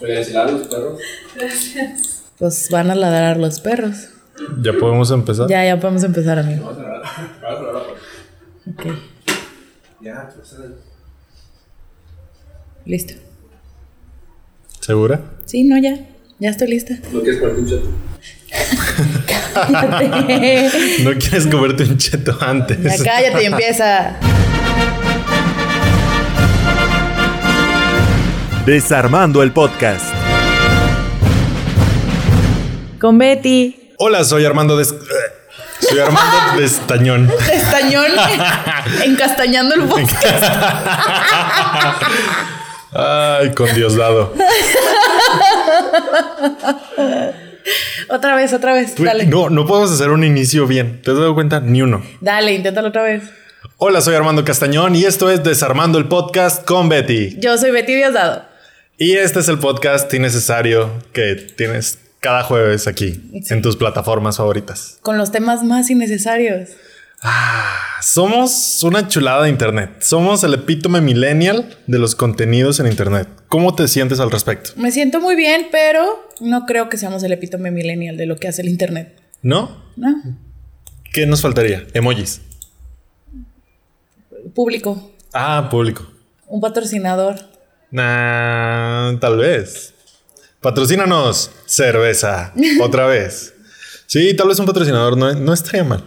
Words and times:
Oye, 0.00 0.32
ladran 0.32 0.58
los 0.58 0.68
perros. 0.68 1.00
Pues 2.38 2.68
van 2.70 2.90
a 2.90 2.94
ladrar 2.94 3.36
los 3.38 3.60
perros. 3.60 4.08
Ya 4.62 4.72
podemos 4.74 5.10
empezar. 5.10 5.48
Ya, 5.48 5.64
ya 5.64 5.80
podemos 5.80 6.04
empezar, 6.04 6.38
amigo. 6.38 6.66
Vamos 6.66 6.78
a 6.78 6.82
cerrar. 6.82 7.02
Vamos 7.02 7.08
a 7.12 7.58
cerrar 7.58 7.74
la 7.74 7.82
puerta. 7.84 8.00
Ok, 8.68 8.98
Ya, 10.02 10.28
pues. 10.34 10.54
listo. 12.84 13.14
¿Segura? 14.80 15.20
Sí, 15.46 15.64
no, 15.64 15.78
ya. 15.78 15.98
Ya 16.38 16.50
estoy 16.50 16.68
lista. 16.68 16.94
¿No 17.12 17.20
quieres 17.22 17.40
ponerte 17.40 17.60
un 17.62 17.68
chato? 17.68 17.88
Cállate. 19.54 20.70
¿No 21.04 21.10
quieres 21.18 21.46
comerte 21.46 21.82
un 21.84 21.96
cheto 21.96 22.36
antes? 22.40 22.78
Ya 22.82 22.96
cállate 23.04 23.42
y 23.42 23.46
empieza. 23.46 24.18
Desarmando 28.66 29.44
el 29.44 29.52
podcast. 29.52 30.04
Con 33.00 33.16
Betty. 33.16 33.92
Hola, 33.98 34.24
soy 34.24 34.44
Armando 34.44 34.76
Des... 34.76 34.92
Soy 35.78 36.00
Armando 36.00 36.36
Destañón. 36.60 37.30
Estañón. 37.52 38.06
encastañando 39.04 39.76
el 39.76 39.82
podcast. 39.82 40.44
Ay, 42.92 43.52
con 43.54 43.72
Diosdado. 43.72 44.34
Otra 48.08 48.34
vez, 48.34 48.52
otra 48.52 48.72
vez. 48.72 48.96
Dale. 48.96 49.26
No, 49.26 49.48
no 49.48 49.64
podemos 49.64 49.92
hacer 49.92 50.10
un 50.10 50.24
inicio 50.24 50.66
bien. 50.66 51.02
¿Te 51.02 51.12
has 51.12 51.16
dado 51.16 51.34
cuenta? 51.34 51.60
Ni 51.60 51.82
uno. 51.82 52.02
Dale, 52.20 52.52
inténtalo 52.52 52.88
otra 52.88 53.02
vez. 53.02 53.22
Hola, 53.78 54.00
soy 54.00 54.16
Armando 54.16 54.44
Castañón 54.44 54.96
y 54.96 55.04
esto 55.04 55.30
es 55.30 55.44
Desarmando 55.44 55.98
el 55.98 56.06
Podcast 56.06 56.64
con 56.64 56.88
Betty. 56.88 57.36
Yo 57.38 57.56
soy 57.58 57.70
Betty 57.70 57.94
Diosdado. 57.94 58.45
Y 58.98 59.12
este 59.12 59.40
es 59.40 59.48
el 59.48 59.58
podcast 59.58 60.12
innecesario 60.14 60.90
que 61.12 61.34
tienes 61.34 61.98
cada 62.20 62.42
jueves 62.44 62.86
aquí 62.86 63.30
en 63.50 63.60
tus 63.60 63.76
plataformas 63.76 64.38
favoritas. 64.38 64.98
Con 65.02 65.18
los 65.18 65.30
temas 65.30 65.62
más 65.62 65.90
innecesarios. 65.90 66.70
Ah, 67.20 67.76
somos 68.00 68.82
una 68.84 69.06
chulada 69.06 69.42
de 69.42 69.50
internet. 69.50 70.00
Somos 70.00 70.42
el 70.44 70.54
epítome 70.54 71.02
millennial 71.02 71.76
de 71.86 71.98
los 71.98 72.14
contenidos 72.14 72.80
en 72.80 72.86
internet. 72.86 73.28
¿Cómo 73.48 73.74
te 73.74 73.86
sientes 73.86 74.18
al 74.18 74.30
respecto? 74.30 74.70
Me 74.76 74.90
siento 74.90 75.20
muy 75.20 75.36
bien, 75.36 75.66
pero 75.70 76.30
no 76.40 76.64
creo 76.64 76.88
que 76.88 76.96
seamos 76.96 77.22
el 77.22 77.32
epítome 77.32 77.70
millennial 77.70 78.16
de 78.16 78.24
lo 78.24 78.36
que 78.36 78.48
hace 78.48 78.62
el 78.62 78.68
internet. 78.70 79.20
¿No? 79.42 79.84
¿No? 79.96 80.22
¿Qué 81.12 81.26
nos 81.26 81.42
faltaría? 81.42 81.86
Emojis. 81.92 82.40
Público. 84.54 85.12
Ah, 85.34 85.68
público. 85.70 86.10
Un 86.46 86.62
patrocinador. 86.62 87.55
Nah, 87.90 89.18
tal 89.20 89.36
vez. 89.38 89.94
Patrocínanos 90.60 91.50
cerveza. 91.66 92.52
Otra 92.80 93.06
vez. 93.06 93.54
Sí, 94.06 94.34
tal 94.34 94.48
vez 94.48 94.58
un 94.58 94.66
patrocinador 94.66 95.16
no, 95.16 95.32
no 95.34 95.52
estaría 95.52 95.84
mal. 95.84 96.04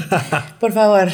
Por 0.60 0.72
favor. 0.72 1.08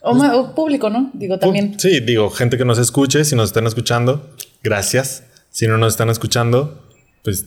O, 0.00 0.16
o 0.16 0.54
público, 0.54 0.90
¿no? 0.90 1.10
Digo 1.14 1.38
también. 1.38 1.78
Sí, 1.78 2.00
digo, 2.00 2.30
gente 2.30 2.56
que 2.58 2.64
nos 2.64 2.78
escuche, 2.78 3.24
si 3.24 3.36
nos 3.36 3.50
están 3.50 3.66
escuchando, 3.66 4.30
gracias. 4.62 5.24
Si 5.50 5.66
no 5.68 5.78
nos 5.78 5.92
están 5.92 6.08
escuchando, 6.10 6.88
pues, 7.22 7.44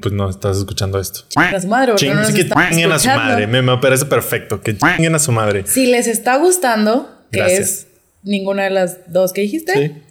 pues 0.00 0.14
no 0.14 0.30
estás 0.30 0.56
escuchando 0.58 0.98
esto. 0.98 1.20
A 1.36 1.60
su 1.60 1.68
madre, 1.68 1.92
Ching- 1.94 2.14
no 2.14 2.22
nos 2.22 2.30
que 2.32 2.48
chinguen 2.48 2.92
a 2.92 2.98
su 2.98 3.08
madre. 3.08 3.46
Me, 3.46 3.60
me 3.60 3.76
parece 3.78 4.06
perfecto. 4.06 4.60
Que 4.62 4.76
chinguen 4.76 5.14
a 5.14 5.18
su 5.18 5.32
madre. 5.32 5.64
Si 5.66 5.86
les 5.86 6.06
está 6.06 6.36
gustando, 6.38 7.10
que 7.30 7.38
Gracias. 7.40 7.60
es 7.68 7.86
ninguna 8.22 8.64
de 8.64 8.70
las 8.70 9.12
dos 9.12 9.32
que 9.34 9.42
dijiste, 9.42 9.72
Sí. 9.74 10.02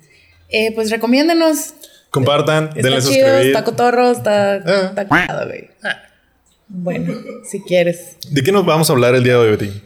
Eh, 0.49 0.71
pues 0.73 0.89
recomiéndenos. 0.89 1.73
Compartan, 2.09 2.65
Está 2.69 2.81
denle 2.81 3.01
chido, 3.01 3.11
suscribir. 3.11 3.47
está 3.47 3.63
cotorro, 3.63 4.11
está, 4.11 4.53
Ah. 4.55 4.85
está 4.89 5.07
cagado, 5.07 5.47
güey. 5.47 5.69
Bueno, 6.67 7.13
si 7.49 7.61
quieres. 7.61 8.17
¿De 8.29 8.41
qué 8.43 8.51
nos 8.51 8.65
vamos 8.65 8.89
a 8.89 8.93
hablar 8.93 9.13
el 9.15 9.23
día 9.23 9.33
de 9.33 9.39
hoy, 9.39 9.49
Betty? 9.51 9.81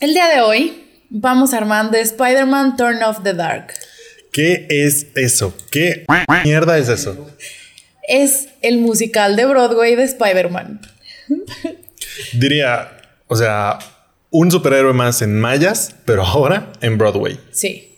El 0.00 0.12
día 0.14 0.28
de 0.28 0.40
hoy 0.40 0.84
vamos 1.10 1.52
a 1.54 1.58
armar 1.58 1.90
de 1.90 2.00
Spider-Man 2.00 2.76
Turn 2.76 3.02
Off 3.02 3.22
the 3.22 3.34
Dark. 3.34 3.74
¿Qué 4.32 4.66
es 4.68 5.08
eso? 5.16 5.54
¿Qué 5.70 6.04
mierda 6.44 6.78
es 6.78 6.88
eso? 6.88 7.28
Es 8.06 8.48
el 8.62 8.78
musical 8.78 9.34
de 9.36 9.44
Broadway 9.44 9.96
de 9.96 10.04
Spider-Man. 10.04 10.80
Diría, 12.32 12.92
o 13.26 13.36
sea, 13.36 13.78
un 14.30 14.50
superhéroe 14.50 14.92
más 14.92 15.22
en 15.22 15.38
mayas, 15.38 15.94
pero 16.04 16.22
ahora 16.24 16.72
en 16.80 16.98
Broadway. 16.98 17.38
Sí. 17.52 17.96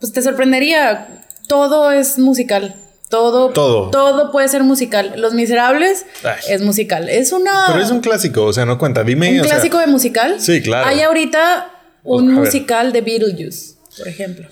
Pues 0.00 0.12
te 0.12 0.22
sorprendería. 0.22 1.21
Todo 1.52 1.90
es 1.92 2.18
musical. 2.18 2.74
Todo, 3.10 3.50
Todo. 3.50 3.90
todo 3.90 4.32
puede 4.32 4.48
ser 4.48 4.62
musical. 4.62 5.12
Los 5.18 5.34
Miserables 5.34 6.06
Ay. 6.24 6.32
es 6.48 6.62
musical. 6.62 7.10
Es 7.10 7.30
una. 7.32 7.66
Pero 7.68 7.82
es 7.82 7.90
un 7.90 8.00
clásico, 8.00 8.44
o 8.46 8.52
sea, 8.54 8.64
no 8.64 8.78
cuenta. 8.78 9.04
Dime. 9.04 9.32
¿Un 9.34 9.40
o 9.40 9.44
sea, 9.44 9.52
clásico 9.56 9.78
de 9.78 9.86
musical? 9.86 10.36
Sí, 10.40 10.62
claro. 10.62 10.88
Hay 10.88 11.02
ahorita 11.02 11.70
un 12.04 12.32
musical 12.32 12.90
de 12.94 13.02
Beetlejuice, 13.02 13.74
por 13.98 14.08
ejemplo. 14.08 14.48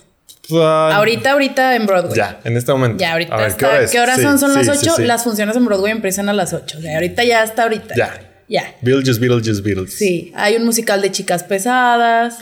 ah, 0.53 0.91
Ahorita, 0.93 1.31
ahorita 1.31 1.75
en 1.75 1.87
Broadway. 1.87 2.15
Ya, 2.15 2.39
en 2.43 2.55
este 2.55 2.71
momento. 2.71 2.99
Ya, 2.99 3.13
ahorita 3.13 3.33
A 3.33 3.37
ver. 3.37 3.55
¿qué 3.55 3.65
hora? 3.65 3.85
¿Qué 3.91 3.99
horas 3.99 4.17
Sí, 4.17 4.21
son? 4.21 4.37
Son 4.37 4.51
sí, 4.51 4.57
las 4.67 4.79
sí, 4.79 4.87
8. 4.89 4.95
sí. 4.97 5.03
Las 5.05 5.23
funciones 5.23 5.55
en 5.55 5.65
Broadway 5.65 5.91
empiezan 5.91 6.29
a 6.29 6.33
las 6.33 6.53
8. 6.53 6.77
O 6.77 6.81
sea, 6.81 6.93
ahorita 6.93 7.23
ya 7.23 7.43
está 7.43 7.63
ahorita. 7.63 7.95
Ya. 7.95 8.13
Ya. 8.47 8.75
Beetlejuice, 8.81 9.19
Beetlejuice, 9.19 9.61
Beetlejuice. 9.63 9.97
Sí. 9.97 10.31
Hay 10.35 10.55
un 10.55 10.65
musical 10.65 11.01
de 11.01 11.11
chicas 11.11 11.43
pesadas. 11.43 12.37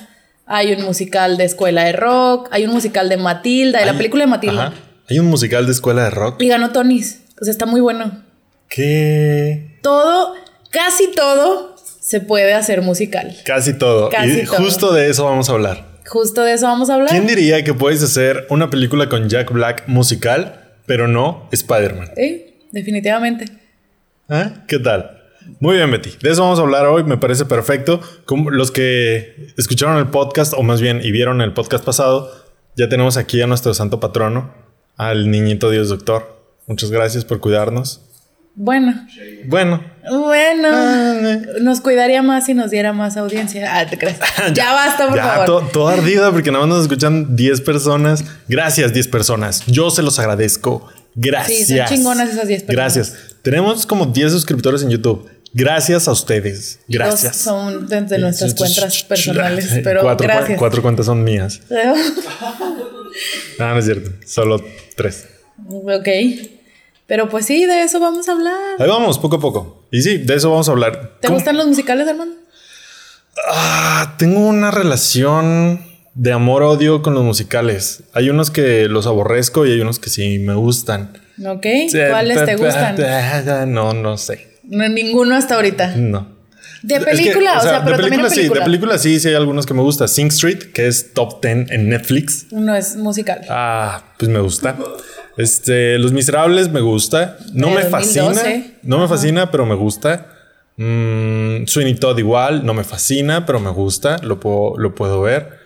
Hay 0.52 0.74
un 0.74 0.84
musical 0.84 1.38
de 1.38 1.46
escuela 1.46 1.84
de 1.84 1.92
rock. 1.92 2.50
Hay 2.50 2.66
un 2.66 2.72
musical 2.72 3.08
de 3.08 3.18
Matilda, 3.18 3.80
de 3.80 3.86
la 3.86 3.94
película 3.94 4.24
de 4.24 4.32
Matilda. 4.32 4.68
Ajá. 4.68 4.74
Hay 5.08 5.20
un 5.20 5.28
musical 5.28 5.68
de 5.68 5.72
escuela 5.72 6.06
de 6.06 6.10
rock. 6.10 6.42
Y 6.42 6.48
ganó 6.48 6.72
Tonys. 6.72 7.22
O 7.40 7.46
sea, 7.46 7.52
está 7.52 7.68
muy 7.68 7.82
bueno. 7.82 8.24
¿Qué? 8.68 9.78
Todo, 9.84 10.34
casi 10.72 11.12
todo 11.12 11.76
se 12.02 12.20
puede 12.20 12.56
hacer 12.56 12.82
musical. 12.82 13.38
Casi 13.46 13.78
todo. 13.78 14.10
Casi 14.10 14.42
y 14.42 14.46
todo. 14.46 14.58
justo 14.58 14.92
de 14.92 15.12
eso 15.12 15.26
vamos 15.26 15.50
a 15.50 15.52
hablar. 15.52 15.86
Justo 16.08 16.42
de 16.42 16.54
eso 16.54 16.66
vamos 16.66 16.90
a 16.90 16.96
hablar. 16.96 17.12
¿Quién 17.12 17.28
diría 17.28 17.64
que 17.64 17.76
puedes 17.76 18.02
hacer 18.02 18.48
una 18.50 18.72
película 18.72 19.08
con 19.08 19.30
Jack 19.30 19.52
Black 19.52 19.84
musical, 19.86 20.74
pero 20.88 21.08
no 21.08 21.48
Spider-Man? 21.52 22.10
Sí, 22.16 22.56
definitivamente. 22.72 23.46
¿Ah? 24.28 24.64
¿Qué 24.68 24.80
tal? 24.80 25.19
Muy 25.60 25.76
bien, 25.78 25.92
Betty. 25.92 26.12
De 26.22 26.30
eso 26.32 26.42
vamos 26.44 26.60
a 26.60 26.62
hablar 26.62 26.86
hoy. 26.88 27.04
Me 27.04 27.18
parece 27.18 27.46
perfecto. 27.46 28.02
Como 28.26 28.50
los 28.52 28.72
que 28.72 29.54
escucharon 29.58 29.98
el 29.98 30.08
podcast, 30.08 30.54
o 30.56 30.64
más 30.64 30.82
bien 30.82 31.02
y 31.04 31.12
vieron 31.12 31.42
el 31.42 31.54
podcast 31.54 31.84
pasado, 31.84 32.32
ya 32.78 32.90
tenemos 32.90 33.18
aquí 33.18 33.42
a 33.42 33.48
nuestro 33.48 33.74
santo 33.74 34.00
patrono, 34.00 34.54
al 34.98 35.30
niñito 35.32 35.70
Dios 35.70 35.90
Doctor. 35.90 36.38
Muchas 36.68 36.92
gracias 36.92 37.26
por 37.26 37.40
cuidarnos. 37.40 38.02
Bueno, 38.56 38.94
Bueno, 39.48 39.82
bueno. 40.10 40.68
Ah, 40.74 41.38
Nos 41.62 41.80
cuidaría 41.80 42.22
más 42.22 42.46
si 42.46 42.54
nos 42.54 42.72
diera 42.72 42.92
más 42.92 43.16
audiencia. 43.16 43.78
Ah, 43.80 43.86
te 43.86 43.98
crees. 43.98 44.18
Ya, 44.54 44.74
basta, 44.74 45.08
por 45.08 45.16
ya 45.16 45.24
favor. 45.24 45.46
to- 45.46 45.70
todo 45.72 45.88
ardida 45.88 46.32
porque 46.32 46.52
nada 46.52 46.66
más 46.66 46.76
nos 46.76 46.82
escuchan 46.84 47.36
10 47.38 47.62
personas. 47.62 48.26
Gracias, 48.50 48.92
10 48.94 49.08
personas. 49.08 49.64
Yo 49.68 49.90
se 49.92 50.02
los 50.02 50.20
agradezco. 50.20 50.88
Gracias. 51.16 51.68
Sí, 51.68 51.78
son 51.78 51.86
chingonas 51.88 52.30
esas 52.32 52.48
10 52.48 52.64
personas. 52.64 52.96
Gracias. 52.96 53.18
Tenemos 53.44 53.86
como 53.86 54.08
10 54.08 54.32
suscriptores 54.34 54.84
en 54.84 54.90
YouTube. 54.90 55.26
Gracias 55.54 56.08
a 56.08 56.12
ustedes. 56.12 56.80
Dos 56.88 56.98
Gracias. 56.98 57.36
son 57.38 57.88
de, 57.88 58.02
de 58.02 58.18
nuestras 58.20 58.54
cuentas 58.54 59.04
personales, 59.04 59.68
pero 59.84 60.02
cuatro, 60.02 60.28
cua- 60.28 60.32
gracias. 60.36 60.60
cuatro 60.60 60.82
cuentas 60.82 61.06
son 61.08 61.24
mías. 61.24 61.62
No, 63.58 63.74
no 63.74 63.80
es 63.80 63.86
cierto. 63.86 64.12
Solo 64.26 64.64
tres. 64.96 65.28
ok. 65.68 66.08
Pero 67.08 67.28
pues 67.28 67.46
sí, 67.48 67.66
de 67.66 67.82
eso 67.84 68.00
vamos 68.00 68.30
a 68.30 68.34
hablar. 68.34 68.54
Ahí 68.78 68.88
vamos, 68.88 69.18
poco 69.18 69.38
a 69.38 69.40
poco. 69.40 69.88
Y 69.92 70.02
sí, 70.04 70.18
de 70.20 70.36
eso 70.36 70.52
vamos 70.52 70.70
a 70.70 70.72
hablar. 70.72 71.18
¿Te 71.20 71.28
¿Cómo? 71.28 71.38
gustan 71.40 71.58
los 71.58 71.66
musicales, 71.68 72.08
Armando? 72.08 72.36
Ah, 73.52 74.16
tengo 74.20 74.40
una 74.48 74.70
relación 74.72 75.84
de 76.14 76.32
amor-odio 76.32 77.02
con 77.02 77.14
los 77.16 77.24
musicales. 77.24 78.04
Hay 78.14 78.30
unos 78.30 78.52
que 78.52 78.88
los 78.88 79.08
aborrezco 79.08 79.66
y 79.66 79.72
hay 79.72 79.82
unos 79.82 79.98
que 80.00 80.10
sí 80.10 80.38
me 80.40 80.54
gustan. 80.54 81.18
Ok. 81.46 81.66
¿Cuáles 82.10 82.46
te 82.46 82.56
gustan? 82.58 82.96
No, 83.74 83.94
no 83.94 84.18
sé. 84.18 84.49
No, 84.70 84.88
ninguno 84.90 85.36
hasta 85.36 85.56
ahorita. 85.56 85.96
No. 85.98 86.38
De 86.82 86.96
Es 86.96 87.00
que, 87.02 87.06
película, 87.12 87.58
o 87.58 87.62
sea, 87.62 87.80
de 87.80 87.86
pero 87.86 87.98
también 87.98 88.10
película 88.22 88.30
sí, 88.30 88.36
película. 88.38 88.60
de 88.60 88.66
película 88.66 88.98
sí, 88.98 89.20
sí 89.20 89.28
hay 89.28 89.36
algunos 89.36 89.66
que 89.66 89.74
me 89.74 89.82
gustan. 89.82 90.08
Sing 90.08 90.28
Street, 90.28 90.72
que 90.74 90.88
es 90.88 91.14
top 91.14 91.42
10 91.44 91.72
en 91.72 91.90
Netflix. 91.90 92.48
No 92.52 92.74
es 92.76 92.96
musical. 92.96 93.42
Ah, 93.50 94.14
pues 94.18 94.30
me 94.30 94.40
gusta. 94.40 94.78
Este, 95.38 95.98
Los 95.98 96.14
Miserables 96.14 96.70
me 96.70 96.80
gusta. 96.82 97.38
No 97.54 97.68
De 97.70 97.76
me 97.76 97.82
2012. 97.90 97.90
fascina. 98.40 98.66
No 98.84 99.00
me 99.00 99.08
fascina, 99.08 99.52
pero 99.52 99.66
me 99.66 99.76
gusta. 99.76 100.28
Mm, 100.78 101.66
Sweeney 101.66 101.96
Todd 101.96 102.18
igual, 102.20 102.66
no 102.66 102.74
me 102.74 102.86
fascina, 102.86 103.46
pero 103.46 103.60
me 103.60 103.72
gusta. 103.72 104.18
Lo 104.24 104.40
puedo, 104.40 104.78
lo 104.78 104.96
puedo 104.96 105.22
ver. 105.22 105.60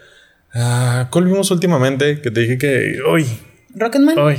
Ah, 0.55 1.07
¿Cuál 1.11 1.25
vimos 1.25 1.51
últimamente? 1.51 2.21
Que 2.21 2.31
te 2.31 2.39
dije 2.41 2.57
que. 2.57 2.97
Uy, 3.11 3.25
Rocketman. 3.75 4.17
uy. 4.17 4.37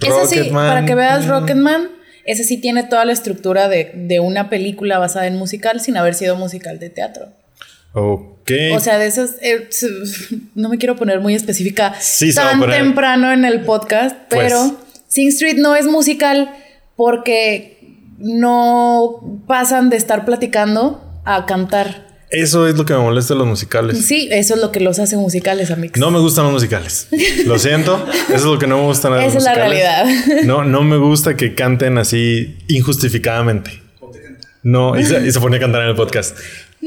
Sí, 0.00 0.08
Rocketman. 0.08 0.68
para 0.68 0.84
que 0.86 0.94
veas. 0.94 1.26
Rocketman, 1.26 1.88
ese 2.26 2.44
sí 2.44 2.58
tiene 2.58 2.82
toda 2.84 3.04
la 3.04 3.12
estructura 3.12 3.68
de, 3.68 3.92
de 3.94 4.20
una 4.20 4.50
película 4.50 4.98
basada 4.98 5.26
en 5.26 5.36
musical 5.36 5.80
sin 5.80 5.96
haber 5.96 6.14
sido 6.14 6.36
musical 6.36 6.78
de 6.78 6.90
teatro. 6.90 7.28
Ok. 7.92 8.50
O 8.74 8.80
sea, 8.80 8.98
de 8.98 9.06
esas, 9.06 9.36
eh, 9.40 9.68
no 10.54 10.68
me 10.68 10.76
quiero 10.78 10.96
poner 10.96 11.20
muy 11.20 11.34
específica 11.34 11.94
Sí, 11.98 12.34
tan 12.34 12.60
poner. 12.60 12.76
temprano 12.82 13.32
en 13.32 13.44
el 13.44 13.62
podcast, 13.62 14.16
Pues. 14.28 14.42
pero 14.52 14.76
Sing 15.08 15.28
Street 15.28 15.56
no 15.56 15.74
es 15.74 15.86
musical, 15.86 16.50
porque 16.96 17.78
no 18.18 19.42
pasan 19.46 19.90
de 19.90 19.96
estar 19.96 20.24
platicando 20.24 21.02
a 21.24 21.46
cantar. 21.46 22.05
Eso 22.42 22.66
es 22.66 22.76
lo 22.76 22.84
que 22.84 22.92
me 22.94 23.00
molesta 23.00 23.34
de 23.34 23.38
los 23.38 23.48
musicales. 23.48 24.04
Sí, 24.04 24.28
eso 24.30 24.54
es 24.54 24.60
lo 24.60 24.70
que 24.72 24.80
los 24.80 24.98
hace 24.98 25.16
musicales, 25.16 25.70
amigos. 25.70 25.98
No 25.98 26.10
me 26.10 26.18
gustan 26.18 26.44
los 26.44 26.52
musicales. 26.52 27.08
Lo 27.46 27.58
siento. 27.58 28.04
Eso 28.28 28.34
es 28.36 28.42
lo 28.44 28.58
que 28.58 28.66
no 28.66 28.76
me 28.78 28.82
gusta 28.84 29.08
los 29.08 29.22
Esa 29.22 29.38
es 29.38 29.44
la 29.44 29.54
realidad. 29.54 30.04
No, 30.44 30.64
no 30.64 30.82
me 30.82 30.96
gusta 30.98 31.36
que 31.36 31.54
canten 31.54 31.98
así 31.98 32.58
injustificadamente. 32.68 33.82
No, 34.62 34.98
y 34.98 35.04
se, 35.04 35.24
y 35.26 35.30
se 35.32 35.38
pone 35.40 35.56
a 35.58 35.60
cantar 35.60 35.82
en 35.82 35.88
el 35.88 35.94
podcast. 35.94 36.36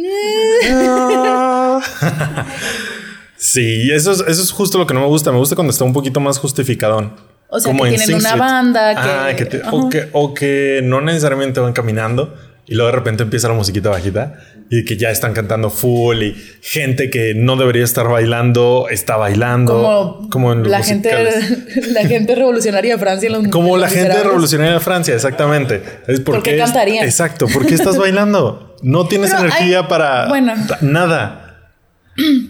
sí, 3.37 3.91
eso 3.91 4.11
es, 4.11 4.19
eso 4.27 4.41
es 4.43 4.51
justo 4.51 4.77
lo 4.77 4.85
que 4.87 4.93
no 4.93 4.99
me 5.01 5.07
gusta. 5.07 5.31
Me 5.31 5.37
gusta 5.37 5.55
cuando 5.55 5.71
está 5.71 5.83
un 5.83 5.93
poquito 5.93 6.19
más 6.19 6.37
justificadón. 6.37 7.13
O 7.47 7.59
sea, 7.59 7.71
Como 7.71 7.83
que 7.83 7.89
en 7.89 7.95
tienen 7.95 8.07
Sing 8.07 8.15
una 8.17 8.29
Street. 8.29 8.39
banda 8.51 8.93
que- 8.95 9.01
Ah, 9.01 9.35
que 9.35 9.45
te- 9.45 9.61
o, 9.71 9.89
que, 9.89 10.09
o 10.13 10.33
que 10.33 10.81
no 10.83 11.01
necesariamente 11.01 11.59
van 11.59 11.73
caminando 11.73 12.35
y 12.67 12.75
luego 12.75 12.91
de 12.91 12.95
repente 12.97 13.23
empieza 13.23 13.47
la 13.47 13.53
musiquita 13.55 13.89
bajita 13.89 14.35
y 14.69 14.85
que 14.85 14.95
ya 14.97 15.09
están 15.09 15.33
cantando 15.33 15.71
full 15.71 16.21
y 16.21 16.35
gente 16.61 17.09
que 17.09 17.33
no 17.35 17.55
debería 17.55 17.83
estar 17.83 18.07
bailando 18.07 18.87
está 18.91 19.17
bailando. 19.17 20.27
Como, 20.29 20.53
en 20.53 20.59
los 20.59 20.67
la 20.67 20.83
gente, 20.83 21.11
la 21.93 22.05
gente 22.07 22.35
revolucionaria 22.35 22.93
de 22.93 22.99
Francia. 22.99 23.27
en 23.27 23.33
los- 23.33 23.47
Como 23.51 23.73
en 23.75 23.81
la 23.81 23.87
gente 23.89 24.21
revolucionaria 24.23 24.73
de 24.75 24.79
Francia, 24.79 25.15
exactamente. 25.15 25.81
Es 26.07 26.19
¿Por 26.19 26.43
qué 26.43 26.57
cantarían? 26.57 27.03
Exacto, 27.05 27.47
¿por 27.47 27.65
qué 27.65 27.73
estás 27.75 27.97
bailando? 27.97 28.75
No 28.83 29.07
tienes 29.07 29.31
Pero 29.31 29.41
energía 29.45 29.79
hay- 29.79 29.87
para 29.87 30.27
bueno. 30.27 30.53
nada. 30.81 31.45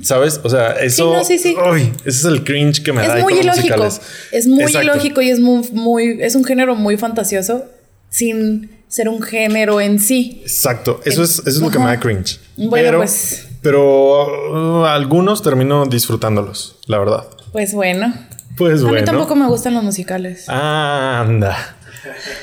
¿Sabes? 0.01 0.39
O 0.43 0.49
sea, 0.49 0.71
eso. 0.73 1.13
no, 1.13 1.23
sí, 1.23 1.37
sí. 1.37 1.55
Uy, 1.71 1.91
ese 1.99 2.09
es 2.09 2.25
el 2.25 2.43
cringe 2.43 2.81
que 2.83 2.91
me 2.91 3.05
da. 3.07 3.17
Es 3.19 3.23
muy 3.23 3.35
con 3.37 3.45
los 3.45 3.57
ilógico. 3.57 3.77
musicales. 3.77 4.01
Es 4.31 4.47
muy 4.47 4.63
Exacto. 4.63 4.83
ilógico 4.91 5.21
y 5.21 5.29
es 5.29 5.39
muy, 5.39 5.61
muy, 5.73 6.17
es 6.21 6.35
un 6.35 6.43
género 6.43 6.75
muy 6.75 6.97
fantasioso 6.97 7.65
sin 8.09 8.71
ser 8.89 9.07
un 9.07 9.21
género 9.21 9.79
en 9.79 9.99
sí. 9.99 10.39
Exacto. 10.41 10.99
Eso 11.05 11.23
es, 11.23 11.39
eso 11.39 11.47
es 11.49 11.57
lo 11.59 11.71
que 11.71 11.79
me 11.79 11.85
da 11.85 11.97
cringe. 11.99 12.39
Bueno, 12.57 12.71
pero, 12.87 12.97
pues- 12.99 13.47
pero 13.61 14.81
uh, 14.81 14.85
algunos 14.85 15.41
termino 15.41 15.85
disfrutándolos, 15.85 16.77
la 16.87 16.99
verdad. 16.99 17.27
Pues 17.53 17.73
bueno. 17.73 18.13
Pues 18.57 18.81
A 18.81 18.83
bueno. 18.83 18.99
mí 18.99 19.05
tampoco 19.05 19.35
me 19.35 19.47
gustan 19.47 19.73
los 19.75 19.83
musicales. 19.83 20.49
Anda. 20.49 21.77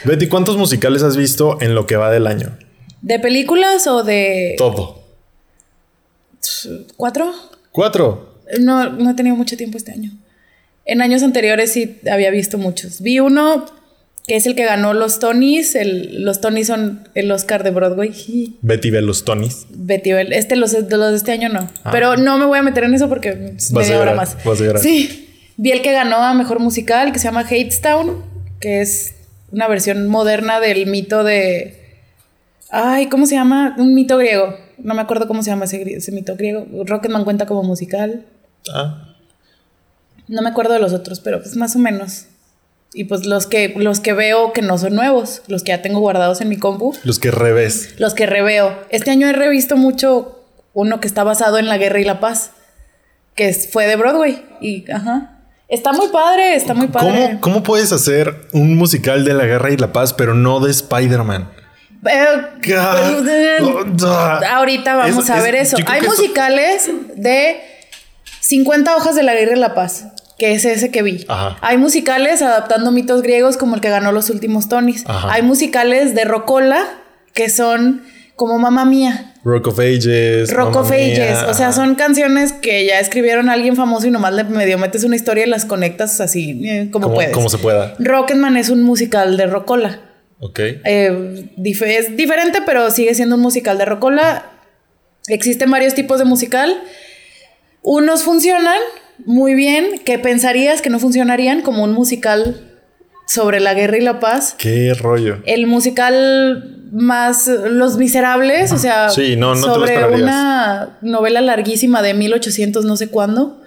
Betty, 0.04 0.28
¿cuántos 0.28 0.56
musicales 0.56 1.02
has 1.02 1.16
visto 1.18 1.60
en 1.60 1.74
lo 1.74 1.86
que 1.86 1.96
va 1.96 2.10
del 2.10 2.26
año? 2.26 2.56
¿De 3.02 3.18
películas 3.20 3.86
o 3.86 4.02
de 4.02 4.54
Todo. 4.56 5.02
cuatro? 6.96 7.32
Cuatro. 7.72 8.34
No, 8.60 8.90
no 8.90 9.10
he 9.10 9.14
tenido 9.14 9.36
mucho 9.36 9.56
tiempo 9.56 9.76
este 9.78 9.92
año. 9.92 10.12
En 10.84 11.02
años 11.02 11.22
anteriores 11.22 11.72
sí 11.72 11.98
había 12.10 12.30
visto 12.30 12.58
muchos. 12.58 13.00
Vi 13.00 13.18
uno 13.20 13.66
que 14.26 14.36
es 14.36 14.46
el 14.46 14.54
que 14.56 14.64
ganó 14.64 14.92
los 14.92 15.18
Tonys. 15.18 15.74
El- 15.74 16.24
los 16.24 16.40
Tonys 16.40 16.66
son 16.66 17.08
el 17.14 17.30
Oscar 17.30 17.62
de 17.62 17.70
Broadway. 17.70 18.56
Betty 18.62 18.90
ve 18.90 19.00
los 19.02 19.24
Tonys. 19.24 19.66
Betty 19.70 20.12
Bell. 20.12 20.32
Este, 20.32 20.56
los, 20.56 20.72
de 20.72 20.96
los 20.96 21.10
de 21.10 21.16
este 21.16 21.32
año 21.32 21.48
no. 21.48 21.70
Ah. 21.84 21.90
Pero 21.92 22.16
no 22.16 22.38
me 22.38 22.44
voy 22.46 22.58
a 22.58 22.62
meter 22.62 22.84
en 22.84 22.94
eso 22.94 23.08
porque 23.08 23.54
Vas 23.54 23.70
a 23.70 23.74
media 23.74 23.96
hora 23.96 24.12
llorar, 24.12 24.16
más. 24.16 24.44
vas 24.44 24.60
a 24.60 24.64
llorar. 24.64 24.82
Sí. 24.82 25.22
Vi 25.56 25.70
el 25.70 25.80
que 25.82 25.92
ganó 25.92 26.16
a 26.16 26.34
mejor 26.34 26.58
musical, 26.60 27.12
que 27.12 27.18
se 27.18 27.24
llama 27.24 27.40
Hadestown, 27.40 28.22
que 28.60 28.80
es 28.82 29.14
una 29.52 29.68
versión 29.68 30.08
moderna 30.08 30.60
del 30.60 30.86
mito 30.86 31.22
de. 31.24 31.82
Ay, 32.70 33.06
¿cómo 33.06 33.26
se 33.26 33.36
llama? 33.36 33.74
Un 33.78 33.94
mito 33.94 34.18
griego. 34.18 34.54
No 34.78 34.94
me 34.94 35.00
acuerdo 35.00 35.26
cómo 35.28 35.42
se 35.42 35.50
llama 35.50 35.64
ese, 35.66 35.82
ese 35.94 36.12
mito 36.12 36.34
griego. 36.36 36.66
Rocketman 36.84 37.24
cuenta 37.24 37.46
como 37.46 37.62
musical. 37.62 38.26
Ah, 38.74 39.14
No 40.28 40.42
me 40.42 40.48
acuerdo 40.50 40.74
de 40.74 40.80
los 40.80 40.92
otros, 40.92 41.20
pero 41.20 41.40
pues 41.40 41.56
más 41.56 41.76
o 41.76 41.78
menos. 41.78 42.26
Y 42.94 43.04
pues 43.04 43.26
los 43.26 43.46
que, 43.46 43.74
los 43.76 44.00
que 44.00 44.12
veo 44.14 44.52
que 44.52 44.62
no 44.62 44.78
son 44.78 44.94
nuevos, 44.94 45.42
los 45.48 45.62
que 45.62 45.70
ya 45.72 45.82
tengo 45.82 46.00
guardados 46.00 46.40
en 46.40 46.48
mi 46.48 46.56
compu, 46.56 46.94
los 47.04 47.18
que 47.18 47.30
revés. 47.30 47.94
los 47.98 48.14
que 48.14 48.26
reveo. 48.26 48.78
Este 48.90 49.10
año 49.10 49.28
he 49.28 49.32
revisto 49.32 49.76
mucho 49.76 50.44
uno 50.72 51.00
que 51.00 51.06
está 51.08 51.22
basado 51.24 51.58
en 51.58 51.66
la 51.68 51.76
guerra 51.78 52.00
y 52.00 52.04
la 52.04 52.20
paz, 52.20 52.52
que 53.34 53.52
fue 53.52 53.86
de 53.86 53.96
Broadway. 53.96 54.44
Y, 54.60 54.90
ajá. 54.90 55.32
Está 55.68 55.92
muy 55.92 56.08
padre, 56.08 56.54
está 56.54 56.74
muy 56.74 56.86
padre. 56.86 57.24
¿Cómo, 57.26 57.40
¿Cómo 57.40 57.62
puedes 57.62 57.92
hacer 57.92 58.46
un 58.52 58.76
musical 58.76 59.24
de 59.24 59.34
la 59.34 59.44
guerra 59.46 59.70
y 59.72 59.76
la 59.76 59.92
paz, 59.92 60.12
pero 60.14 60.32
no 60.34 60.60
de 60.60 60.70
Spider-Man? 60.70 61.50
Eh, 62.08 62.26
Ahorita 64.48 64.96
vamos 64.96 65.24
Es- 65.24 65.30
a 65.30 65.38
es- 65.38 65.42
ver 65.42 65.54
eso. 65.56 65.76
Hay 65.86 66.00
eso- 66.00 66.10
musicales 66.10 66.88
de 67.16 67.60
50 68.40 68.94
hojas 68.96 69.14
de 69.16 69.22
la 69.22 69.34
guerra 69.34 69.56
y 69.56 69.60
la 69.60 69.74
paz, 69.74 70.06
que 70.38 70.52
es 70.52 70.64
ese 70.64 70.90
que 70.90 71.02
vi. 71.02 71.24
Ajá. 71.28 71.56
Hay 71.60 71.78
musicales 71.78 72.42
adaptando 72.42 72.90
mitos 72.92 73.22
griegos 73.22 73.56
como 73.56 73.74
el 73.74 73.80
que 73.80 73.88
ganó 73.90 74.12
los 74.12 74.30
últimos 74.30 74.68
Tonys. 74.68 75.04
Ajá. 75.06 75.32
Hay 75.32 75.42
musicales 75.42 76.14
de 76.14 76.24
Rocola 76.24 76.84
que 77.32 77.48
son 77.48 78.02
como 78.36 78.58
Mamá 78.58 78.84
Mía. 78.84 79.32
Rock 79.44 79.68
of 79.68 79.78
Ages. 79.78 80.52
Rock 80.52 80.74
Mamma 80.74 80.80
of 80.80 80.90
Ages. 80.92 81.38
O 81.48 81.54
sea, 81.54 81.72
son 81.72 81.94
canciones 81.94 82.52
que 82.52 82.84
ya 82.84 82.98
escribieron 83.00 83.48
a 83.48 83.52
alguien 83.54 83.76
famoso 83.76 84.06
y 84.08 84.10
nomás 84.10 84.34
le 84.34 84.44
medio 84.44 84.76
metes 84.76 85.04
una 85.04 85.16
historia 85.16 85.46
y 85.46 85.48
las 85.48 85.64
conectas 85.64 86.20
así 86.20 86.60
eh, 86.68 86.88
como, 86.90 87.04
como, 87.04 87.14
puedes. 87.14 87.32
como 87.32 87.48
se 87.48 87.58
pueda. 87.58 87.94
Rocketman 87.98 88.56
es 88.56 88.68
un 88.68 88.82
musical 88.82 89.36
de 89.36 89.46
Rocola. 89.46 90.00
Ok. 90.40 90.58
Eh, 90.58 91.48
dif- 91.56 91.86
es 91.86 92.14
diferente, 92.16 92.60
pero 92.66 92.90
sigue 92.90 93.14
siendo 93.14 93.36
un 93.36 93.40
musical 93.40 93.78
de 93.78 93.84
Rocola. 93.86 94.44
Existen 95.28 95.70
varios 95.70 95.94
tipos 95.94 96.18
de 96.18 96.24
musical. 96.26 96.82
Unos 97.82 98.22
funcionan 98.24 98.78
muy 99.24 99.54
bien, 99.54 100.00
que 100.04 100.18
pensarías 100.18 100.82
que 100.82 100.90
no 100.90 100.98
funcionarían, 100.98 101.62
como 101.62 101.84
un 101.84 101.92
musical 101.92 102.76
sobre 103.26 103.60
la 103.60 103.74
guerra 103.74 103.96
y 103.96 104.00
la 104.00 104.20
paz. 104.20 104.54
Qué 104.58 104.94
rollo. 104.94 105.38
El 105.46 105.66
musical 105.66 106.86
más 106.92 107.48
Los 107.48 107.96
Miserables, 107.96 108.72
o 108.72 108.78
sea, 108.78 109.08
Sí, 109.08 109.36
no, 109.36 109.54
no 109.54 109.60
te 109.60 109.66
lo 109.66 109.86
sobre 109.86 110.22
una 110.22 110.98
novela 111.02 111.40
larguísima 111.40 112.02
de 112.02 112.14
1800 112.14 112.84
no 112.84 112.96
sé 112.96 113.08
cuándo. 113.08 113.60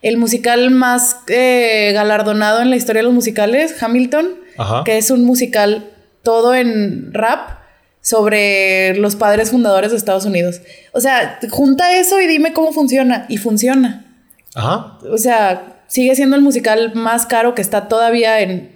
El 0.00 0.16
musical 0.16 0.70
más 0.70 1.18
eh, 1.28 1.92
galardonado 1.94 2.60
en 2.60 2.70
la 2.70 2.76
historia 2.76 3.00
de 3.00 3.04
los 3.04 3.14
musicales, 3.14 3.80
Hamilton, 3.80 4.30
Ajá. 4.56 4.82
que 4.84 4.98
es 4.98 5.10
un 5.10 5.24
musical 5.24 5.90
todo 6.22 6.54
en 6.54 7.12
rap 7.12 7.62
sobre 8.00 8.96
los 8.96 9.14
padres 9.14 9.50
fundadores 9.50 9.92
de 9.92 9.96
Estados 9.96 10.24
Unidos. 10.24 10.60
O 10.92 11.00
sea, 11.00 11.38
junta 11.50 11.96
eso 11.96 12.20
y 12.20 12.26
dime 12.26 12.52
cómo 12.52 12.72
funciona. 12.72 13.26
Y 13.28 13.36
funciona. 13.36 14.04
Ajá. 14.54 14.98
O 15.10 15.18
sea, 15.18 15.82
sigue 15.88 16.14
siendo 16.14 16.36
el 16.36 16.42
musical 16.42 16.92
más 16.94 17.26
caro 17.26 17.54
que 17.54 17.62
está 17.62 17.88
todavía 17.88 18.40
en, 18.40 18.70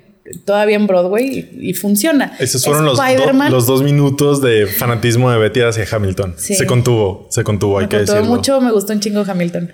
todavía 0.44 0.76
en 0.76 0.86
Broadway 0.86 1.48
y, 1.58 1.70
y 1.70 1.74
funciona. 1.74 2.34
Esos 2.38 2.64
fueron 2.64 2.84
los, 2.84 2.98
do- 2.98 3.48
los 3.50 3.66
dos 3.66 3.82
minutos 3.82 4.40
de 4.42 4.66
fanatismo 4.66 5.30
de 5.30 5.38
Betty 5.38 5.60
hacia 5.60 5.84
Hamilton. 5.90 6.34
Sí. 6.38 6.54
Se 6.54 6.66
contuvo, 6.66 7.26
se 7.30 7.44
contuvo, 7.44 7.78
hay 7.78 7.88
que 7.88 7.98
decirlo. 7.98 8.24
mucho, 8.24 8.60
me 8.60 8.72
gustó 8.72 8.92
un 8.92 9.00
chingo 9.00 9.24
Hamilton. 9.26 9.70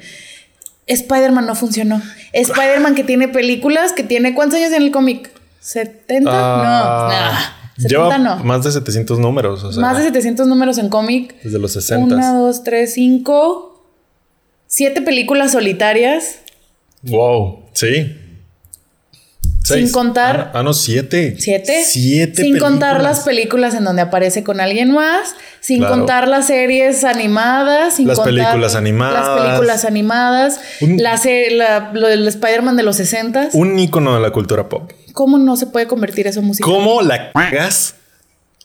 Spider-Man 0.87 1.47
no 1.47 1.55
funcionó. 1.55 2.03
Spider-Man 2.33 2.95
que 2.95 3.05
tiene 3.05 3.29
películas, 3.29 3.93
que 3.93 4.03
tiene... 4.03 4.35
¿Cuántos 4.35 4.59
años 4.59 4.73
en 4.73 4.83
el 4.83 4.91
cómic? 4.91 5.31
¿70? 5.62 6.25
Ah, 6.27 7.07
no, 7.07 7.09
nah. 7.09 7.38
70 7.77 7.88
Lleva 7.88 8.19
no. 8.19 8.45
más 8.45 8.65
de 8.65 8.73
700 8.73 9.19
números. 9.19 9.62
O 9.65 9.73
sea, 9.73 9.81
Más 9.81 9.97
de 9.97 10.05
700 10.05 10.47
números 10.47 10.79
en 10.79 10.88
cómic. 10.88 11.35
Desde 11.43 11.59
los 11.59 11.73
60. 11.73 12.05
Una, 12.15 12.35
dos, 12.35 12.65
tres, 12.65 12.95
cinco. 12.95 13.72
Siete 14.75 15.02
películas 15.02 15.52
solitarias. 15.52 16.37
Wow, 17.02 17.64
sí. 17.75 18.17
Sin 19.64 19.93
contar- 19.93 20.50
Ah, 20.55 20.59
ah, 20.61 20.62
no, 20.62 20.73
siete. 20.73 21.37
¿Siete? 21.38 21.85
Siete. 21.85 22.41
Sin 22.43 22.59
contar 22.59 23.02
las 23.02 23.21
películas 23.21 23.75
en 23.75 23.85
donde 23.85 24.00
aparece 24.00 24.43
con 24.43 24.61
alguien 24.61 24.91
más. 24.93 25.35
Sin 25.61 25.81
Claro. 25.81 25.95
contar 25.99 26.26
las 26.26 26.47
series 26.47 27.05
animadas. 27.05 27.97
Sin 27.97 28.09
Las 28.09 28.17
contar 28.17 28.33
películas 28.35 28.75
animadas. 28.75 29.26
Las 29.29 29.41
películas 29.47 29.85
animadas. 29.85 30.61
Un- 30.81 30.97
la 31.02 31.21
la- 31.50 31.91
lo 31.93 32.09
del 32.09 32.26
Spider-Man 32.26 32.76
de 32.79 32.83
los 32.83 32.97
60 32.97 33.50
Un 33.52 33.79
ícono 33.79 34.14
de 34.14 34.21
la 34.23 34.31
cultura 34.31 34.71
pop. 34.71 34.91
¿Cómo 35.12 35.37
no 35.37 35.57
se 35.59 35.67
puede 35.67 35.87
convertir 35.87 36.26
eso 36.29 36.41
en 36.41 36.47
música? 36.47 36.64
¿Cómo 36.64 37.02
la 37.02 37.31
cagas 37.33 37.97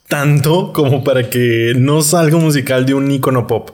tanto 0.07 0.71
como 0.71 1.03
para 1.03 1.29
que 1.29 1.73
no 1.75 2.01
salga 2.01 2.37
un 2.37 2.45
musical 2.45 2.85
de 2.85 2.93
un 2.93 3.11
ícono 3.11 3.45
pop? 3.45 3.71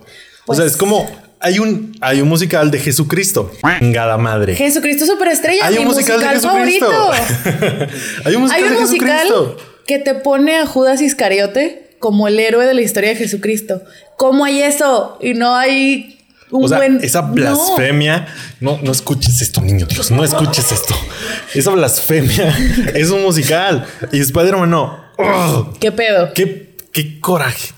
o 0.48 0.56
sea, 0.56 0.64
Pues- 0.64 0.72
es 0.74 0.78
como 0.78 1.08
hay 1.44 1.60
un, 1.60 1.96
hay 2.02 2.22
un 2.22 2.30
musical 2.30 2.72
de 2.72 2.80
Jesucristo. 2.80 3.52
Chingada 3.80 4.18
madre. 4.18 4.56
Jesucristo 4.56 5.06
Superestrella, 5.06 5.66
Hay 5.68 5.76
mi 5.76 5.82
un 5.82 5.86
musical, 5.88 6.20
de 6.20 6.40
favorito. 6.40 6.88
Jesucristo. 7.14 7.88
hay 8.26 8.36
un 8.36 8.42
musical 8.44 8.64
Hay 8.64 8.64
un 8.70 8.74
de 8.76 8.82
musical 8.82 9.10
Jesucristo. 9.20 9.58
que 9.86 10.00
te 10.00 10.16
pone 10.16 10.58
a 10.58 10.66
Judas 10.66 11.02
Iscariote 11.02 11.96
como 12.00 12.28
el 12.28 12.40
héroe 12.40 12.66
de 12.66 12.74
la 12.74 12.82
historia 12.82 13.10
de 13.12 13.16
Jesucristo. 13.18 13.82
¿Cómo 14.18 14.44
hay 14.46 14.62
eso? 14.62 15.18
Y 15.22 15.34
no 15.36 15.56
hay 15.56 16.20
un 16.50 16.66
O 16.66 16.68
sea, 16.68 16.78
buen. 16.78 17.00
esa 17.04 17.22
No. 17.22 17.34
blasfemia. 17.34 18.28
No. 18.60 18.80
no, 18.82 18.92
escuches 18.92 19.42
esto, 19.42 19.62
niño 19.62 19.86
Dios. 19.86 20.12
No 20.12 20.24
escuches 20.24 20.72
esto. 20.72 20.96
Esa 21.54 21.72
blasfemia 21.72 22.56
es 22.94 23.10
un 23.10 23.22
musical. 23.22 23.86
Y 24.12 24.20
Spider-Man 24.20 24.70
no. 24.70 25.04
Ugh, 25.18 25.78
¿Qué 25.80 25.92
pedo? 25.92 26.32
qué, 26.34 26.76
qué 26.92 27.20
coraje. 27.20 27.70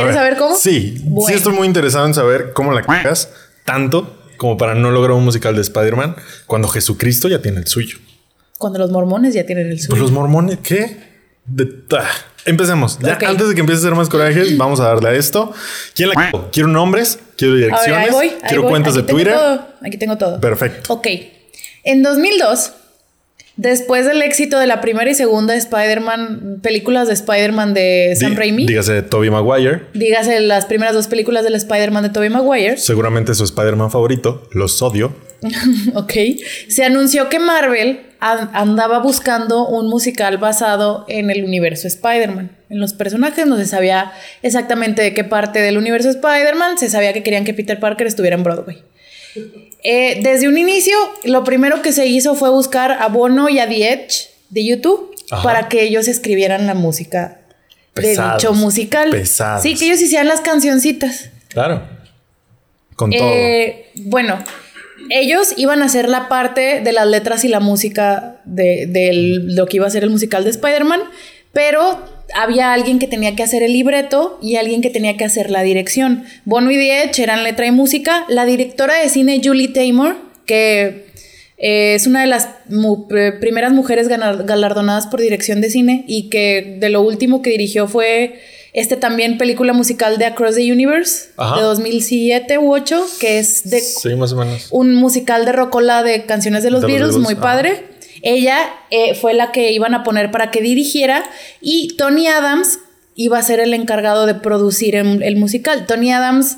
¿Quieres 0.00 0.14
saber 0.16 0.36
cómo? 0.36 0.54
Sí. 0.56 0.98
Bueno. 1.04 1.28
Sí, 1.28 1.34
estoy 1.34 1.52
muy 1.54 1.66
interesado 1.66 2.06
en 2.06 2.14
saber 2.14 2.52
cómo 2.52 2.72
la 2.72 2.82
cagas 2.82 3.30
tanto 3.64 4.16
como 4.36 4.56
para 4.58 4.74
no 4.74 4.90
lograr 4.90 5.12
un 5.16 5.24
musical 5.24 5.54
de 5.54 5.62
Spider-Man 5.62 6.16
cuando 6.46 6.68
Jesucristo 6.68 7.28
ya 7.28 7.40
tiene 7.40 7.58
el 7.60 7.66
suyo. 7.66 7.98
Cuando 8.58 8.78
los 8.78 8.90
mormones 8.90 9.34
ya 9.34 9.44
tienen 9.46 9.66
el 9.66 9.72
Pues 9.76 9.84
suyo. 9.86 10.02
los 10.02 10.10
mormones, 10.12 10.58
¿qué? 10.62 11.12
de- 11.46 11.84
ah, 11.98 12.08
empecemos. 12.46 12.98
Ya, 13.00 13.18
antes 13.26 13.48
de 13.48 13.54
que 13.54 13.60
empiece 13.60 13.80
a 13.82 13.86
hacer 13.88 13.94
más 13.96 14.08
coraje, 14.08 14.44
vamos 14.56 14.80
a 14.80 14.84
darle 14.84 15.10
a 15.10 15.12
esto. 15.14 15.52
¿Quién 15.94 16.08
la 16.08 16.14
cagó? 16.14 16.48
Quiero 16.50 16.68
nombres, 16.68 17.18
quiero 17.36 17.54
ver, 17.54 17.64
direcciones, 17.64 18.06
ahí 18.06 18.10
voy. 18.10 18.26
ahí 18.28 18.36
quiero 18.48 18.62
voy. 18.62 18.70
cuentas 18.70 18.94
Aquí 18.94 19.02
de 19.06 19.12
Twitter. 19.12 19.34
todo, 19.34 19.66
Aquí 19.82 19.98
tengo 19.98 20.16
todo. 20.18 20.40
Perfecto. 20.40 20.94
Ok. 20.94 21.06
En 21.84 22.02
2002, 22.02 22.72
después 23.70 24.06
del 24.06 24.22
éxito 24.22 24.58
de 24.58 24.66
la 24.66 24.80
primera 24.80 25.10
y 25.10 25.14
segunda 25.14 25.54
Spider-Man, 25.54 26.60
películas 26.62 27.08
de 27.08 27.14
Spider-Man 27.14 27.74
de 27.74 28.14
Sam 28.18 28.34
Raimi, 28.36 28.66
Dígase 28.66 29.02
Toby 29.02 29.30
Maguire. 29.30 29.82
dígase 29.94 30.40
las 30.40 30.66
primeras 30.66 30.94
dos 30.94 31.06
películas 31.08 31.44
del 31.44 31.54
Spider-Man 31.54 32.02
de 32.04 32.08
Tobey 32.10 32.30
Maguire, 32.30 32.76
Seguramente 32.76 33.34
su 33.34 33.44
Spider-Man 33.44 33.90
favorito. 33.90 34.48
Los 34.52 34.80
odio. 34.82 35.14
ok, 35.94 36.12
se 36.68 36.84
anunció 36.84 37.28
que 37.28 37.38
Marvel 37.38 38.00
an- 38.20 38.50
andaba 38.54 38.98
buscando 39.00 39.66
un 39.68 39.88
musical 39.90 40.38
basado 40.38 41.04
en 41.08 41.30
el 41.30 41.44
universo 41.44 41.86
Spider-Man. 41.86 42.50
En 42.70 42.80
los 42.80 42.94
personajes 42.94 43.46
no 43.46 43.56
se 43.56 43.66
sabía 43.66 44.12
exactamente 44.42 45.02
de 45.02 45.12
qué 45.14 45.22
parte 45.24 45.60
del 45.60 45.76
universo 45.76 46.08
Spider-Man, 46.08 46.78
se 46.78 46.88
sabía 46.88 47.12
que 47.12 47.22
querían 47.22 47.44
que 47.44 47.52
Peter 47.54 47.78
Parker 47.78 48.06
estuviera 48.06 48.36
en 48.36 48.42
Broadway. 48.42 48.82
Eh, 49.82 50.20
desde 50.22 50.48
un 50.48 50.56
inicio, 50.56 50.96
lo 51.24 51.44
primero 51.44 51.82
que 51.82 51.92
se 51.92 52.06
hizo 52.06 52.34
fue 52.34 52.50
buscar 52.50 52.92
a 52.92 53.08
Bono 53.08 53.48
y 53.48 53.58
a 53.58 53.68
The 53.68 53.92
Edge 53.92 54.28
de 54.50 54.64
YouTube 54.64 55.14
Ajá. 55.30 55.42
para 55.42 55.68
que 55.68 55.82
ellos 55.82 56.08
escribieran 56.08 56.66
la 56.66 56.74
música 56.74 57.40
Pesados, 57.92 58.42
de 58.42 58.48
dicho 58.48 58.54
musical. 58.54 59.10
pesados. 59.10 59.62
Sí, 59.62 59.74
que 59.74 59.86
ellos 59.86 60.00
hicieran 60.00 60.28
las 60.28 60.40
cancioncitas. 60.40 61.30
Claro. 61.48 61.82
Con 62.96 63.10
todo. 63.10 63.28
Eh, 63.28 63.90
bueno, 63.94 64.38
ellos 65.10 65.54
iban 65.56 65.82
a 65.82 65.86
hacer 65.86 66.08
la 66.08 66.28
parte 66.28 66.80
de 66.80 66.92
las 66.92 67.06
letras 67.06 67.44
y 67.44 67.48
la 67.48 67.60
música 67.60 68.40
de, 68.44 68.86
de 68.86 69.10
lo 69.12 69.66
que 69.66 69.76
iba 69.76 69.86
a 69.86 69.90
ser 69.90 70.04
el 70.04 70.10
musical 70.10 70.44
de 70.44 70.50
Spider-Man, 70.50 71.02
pero 71.52 72.13
había 72.34 72.72
alguien 72.72 72.98
que 72.98 73.06
tenía 73.06 73.36
que 73.36 73.42
hacer 73.42 73.62
el 73.62 73.72
libreto 73.72 74.38
y 74.40 74.56
alguien 74.56 74.80
que 74.80 74.90
tenía 74.90 75.16
que 75.16 75.24
hacer 75.24 75.50
la 75.50 75.62
dirección. 75.62 76.24
Bono 76.44 76.70
y 76.70 76.76
Edge 76.90 77.22
eran 77.22 77.44
letra 77.44 77.66
y 77.66 77.70
música. 77.70 78.24
La 78.28 78.44
directora 78.46 78.94
de 79.00 79.08
cine 79.08 79.40
Julie 79.44 79.68
Taymor, 79.68 80.16
que 80.46 81.06
eh, 81.58 81.94
es 81.94 82.06
una 82.06 82.22
de 82.22 82.26
las 82.26 82.48
mu- 82.68 83.06
pr- 83.08 83.38
primeras 83.40 83.72
mujeres 83.72 84.08
galardonadas 84.08 85.06
por 85.06 85.20
dirección 85.20 85.60
de 85.60 85.70
cine 85.70 86.04
y 86.08 86.28
que 86.30 86.76
de 86.80 86.88
lo 86.90 87.02
último 87.02 87.42
que 87.42 87.50
dirigió 87.50 87.86
fue 87.86 88.40
este 88.72 88.96
también 88.96 89.38
película 89.38 89.72
musical 89.72 90.18
de 90.18 90.24
Across 90.24 90.56
the 90.56 90.72
Universe 90.72 91.26
Ajá. 91.36 91.56
de 91.56 91.62
2007 91.62 92.58
u 92.58 92.72
8, 92.74 93.06
que 93.20 93.38
es 93.38 93.70
de 93.70 93.78
sí, 93.80 94.14
más 94.16 94.32
o 94.32 94.36
menos. 94.36 94.66
un 94.72 94.94
musical 94.96 95.44
de 95.44 95.52
rocola 95.52 96.02
de 96.02 96.24
canciones 96.24 96.64
de 96.64 96.70
los 96.72 96.80
De 96.80 96.88
los 96.88 96.92
Beatles, 96.92 97.08
Beatles, 97.14 97.24
muy 97.24 97.34
ajá. 97.34 97.42
padre. 97.42 97.84
Ella 98.26 98.58
eh, 98.90 99.14
fue 99.14 99.34
la 99.34 99.52
que 99.52 99.70
iban 99.70 99.94
a 99.94 100.02
poner 100.02 100.30
para 100.30 100.50
que 100.50 100.62
dirigiera 100.62 101.22
y 101.60 101.94
Tony 101.98 102.26
Adams 102.26 102.78
iba 103.14 103.38
a 103.38 103.42
ser 103.42 103.60
el 103.60 103.74
encargado 103.74 104.24
de 104.26 104.34
producir 104.34 104.96
el, 104.96 105.22
el 105.22 105.36
musical. 105.36 105.86
Tony 105.86 106.10
Adams 106.10 106.56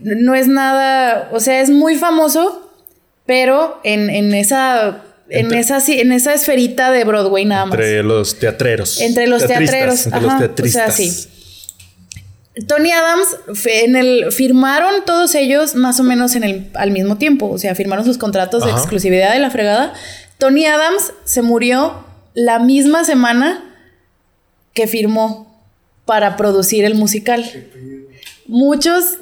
no 0.00 0.34
es 0.34 0.46
nada, 0.46 1.28
o 1.32 1.40
sea, 1.40 1.60
es 1.60 1.70
muy 1.70 1.96
famoso, 1.96 2.70
pero 3.26 3.80
en, 3.84 4.08
en 4.10 4.32
esa... 4.32 5.02
En 5.30 5.52
esa, 5.52 5.78
sí, 5.80 6.00
en 6.00 6.10
esa 6.10 6.32
esferita 6.32 6.90
de 6.90 7.04
Broadway 7.04 7.44
nada 7.44 7.66
más. 7.66 7.74
Entre 7.74 8.02
los 8.02 8.38
teatreros. 8.38 8.98
Entre 8.98 9.26
los 9.26 9.46
teatreros, 9.46 10.06
Entre 10.06 10.18
ajá, 10.18 10.26
los 10.26 10.34
o 10.34 10.38
teatristas. 10.38 10.96
sea, 10.96 11.06
sí. 11.06 11.28
Tony 12.66 12.92
Adams 12.92 13.36
en 13.66 13.96
el 13.96 14.32
firmaron 14.32 15.04
todos 15.04 15.34
ellos 15.34 15.74
más 15.74 16.00
o 16.00 16.02
menos 16.02 16.34
en 16.34 16.44
el 16.44 16.70
al 16.72 16.92
mismo 16.92 17.18
tiempo, 17.18 17.50
o 17.50 17.58
sea, 17.58 17.74
firmaron 17.74 18.06
sus 18.06 18.16
contratos 18.16 18.64
de 18.64 18.70
exclusividad 18.70 19.34
de 19.34 19.38
la 19.38 19.50
fregada. 19.50 19.92
Tony 20.38 20.66
Adams 20.66 21.12
se 21.24 21.42
murió 21.42 22.04
la 22.34 22.58
misma 22.58 23.04
semana 23.04 23.64
que 24.72 24.86
firmó 24.86 25.60
para 26.04 26.36
producir 26.36 26.84
el 26.84 26.94
musical. 26.94 27.44
Muchos 28.46 29.18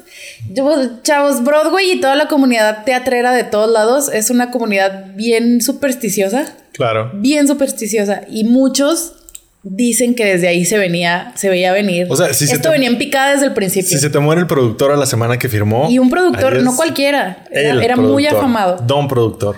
chavos, 1.03 1.43
Broadway 1.43 1.91
y 1.91 1.99
toda 1.99 2.15
la 2.15 2.27
comunidad 2.27 2.85
teatrera 2.85 3.33
de 3.33 3.43
todos 3.43 3.69
lados 3.69 4.09
es 4.13 4.29
una 4.29 4.51
comunidad 4.51 5.13
bien 5.15 5.61
supersticiosa 5.61 6.55
Claro. 6.71 7.11
bien 7.15 7.47
supersticiosa 7.47 8.21
y 8.29 8.43
muchos 8.43 9.15
dicen 9.63 10.15
que 10.15 10.25
desde 10.25 10.47
ahí 10.47 10.65
se 10.65 10.77
venía, 10.77 11.31
se 11.35 11.49
veía 11.49 11.71
venir. 11.73 12.07
O 12.09 12.15
sea, 12.15 12.33
si 12.33 12.47
se 12.47 12.55
Esto 12.55 12.69
te- 12.69 12.73
venía 12.75 12.89
en 12.89 12.97
picada 12.97 13.33
desde 13.33 13.47
el 13.47 13.53
principio. 13.53 13.89
Si 13.89 13.97
se 13.97 14.09
te 14.09 14.19
muere 14.19 14.41
el 14.41 14.47
productor 14.47 14.91
a 14.91 14.95
la 14.95 15.05
semana 15.05 15.37
que 15.37 15.49
firmó. 15.49 15.87
y 15.89 15.99
un 15.99 16.09
productor, 16.09 16.61
no 16.61 16.75
cualquiera, 16.75 17.45
era, 17.51 17.83
era 17.83 17.95
muy 17.95 18.25
afamado. 18.27 18.77
Don 18.85 19.07
productor. 19.07 19.57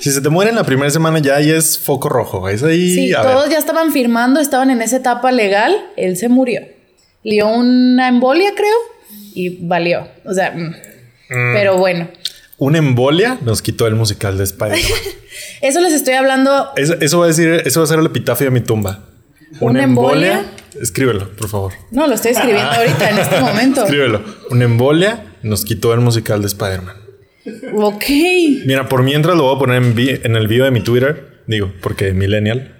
Si 0.00 0.10
se 0.10 0.20
te 0.20 0.28
muere 0.28 0.50
en 0.50 0.56
la 0.56 0.64
primera 0.64 0.90
semana, 0.90 1.18
ya 1.18 1.36
ahí 1.36 1.50
es 1.50 1.78
foco 1.78 2.08
rojo. 2.08 2.48
Es 2.48 2.62
ahí. 2.62 2.94
Sí, 2.94 3.14
a 3.14 3.22
todos 3.22 3.44
ver. 3.44 3.52
ya 3.52 3.58
estaban 3.58 3.92
firmando, 3.92 4.40
estaban 4.40 4.70
en 4.70 4.82
esa 4.82 4.96
etapa 4.96 5.32
legal, 5.32 5.74
él 5.96 6.16
se 6.16 6.28
murió. 6.28 6.60
Le 7.22 7.32
dio 7.34 7.48
una 7.48 8.08
embolia, 8.08 8.52
creo, 8.54 8.76
y 9.34 9.66
valió. 9.66 10.08
O 10.24 10.32
sea, 10.34 10.52
mm. 10.52 10.74
pero 11.54 11.76
bueno, 11.78 12.08
Una 12.58 12.78
embolia 12.78 13.38
nos 13.42 13.62
quitó 13.62 13.86
el 13.86 13.94
musical 13.94 14.38
de 14.38 14.44
Spider-Man. 14.44 14.82
eso 15.62 15.80
les 15.80 15.92
estoy 15.92 16.14
hablando. 16.14 16.70
eso, 16.76 16.94
eso 17.00 17.18
va 17.18 17.24
a 17.24 17.28
decir, 17.28 17.62
eso 17.64 17.80
va 17.80 17.84
a 17.84 17.88
ser 17.88 17.98
el 17.98 18.06
epitafio 18.06 18.46
de 18.46 18.50
mi 18.50 18.60
tumba. 18.60 19.04
¿Una 19.60 19.84
embolia? 19.84 20.44
Escríbelo, 20.80 21.30
por 21.36 21.48
favor. 21.48 21.72
No, 21.90 22.06
lo 22.06 22.14
estoy 22.14 22.32
escribiendo 22.32 22.70
ahorita, 22.70 23.10
en 23.10 23.18
este 23.18 23.40
momento. 23.40 23.82
Escríbelo. 23.84 24.22
Una 24.50 24.64
embolia 24.64 25.24
nos 25.42 25.64
quitó 25.64 25.94
el 25.94 26.00
musical 26.00 26.40
de 26.40 26.48
Spider-Man. 26.48 26.96
Ok. 27.74 28.04
Mira, 28.66 28.88
por 28.88 29.02
mientras 29.02 29.36
lo 29.36 29.44
voy 29.44 29.56
a 29.56 29.58
poner 29.58 29.82
en, 30.24 30.36
el 30.36 30.48
video 30.48 30.64
de 30.64 30.70
mi 30.70 30.80
Twitter. 30.80 31.42
Digo, 31.46 31.72
porque 31.80 32.12
Millennial. 32.12 32.72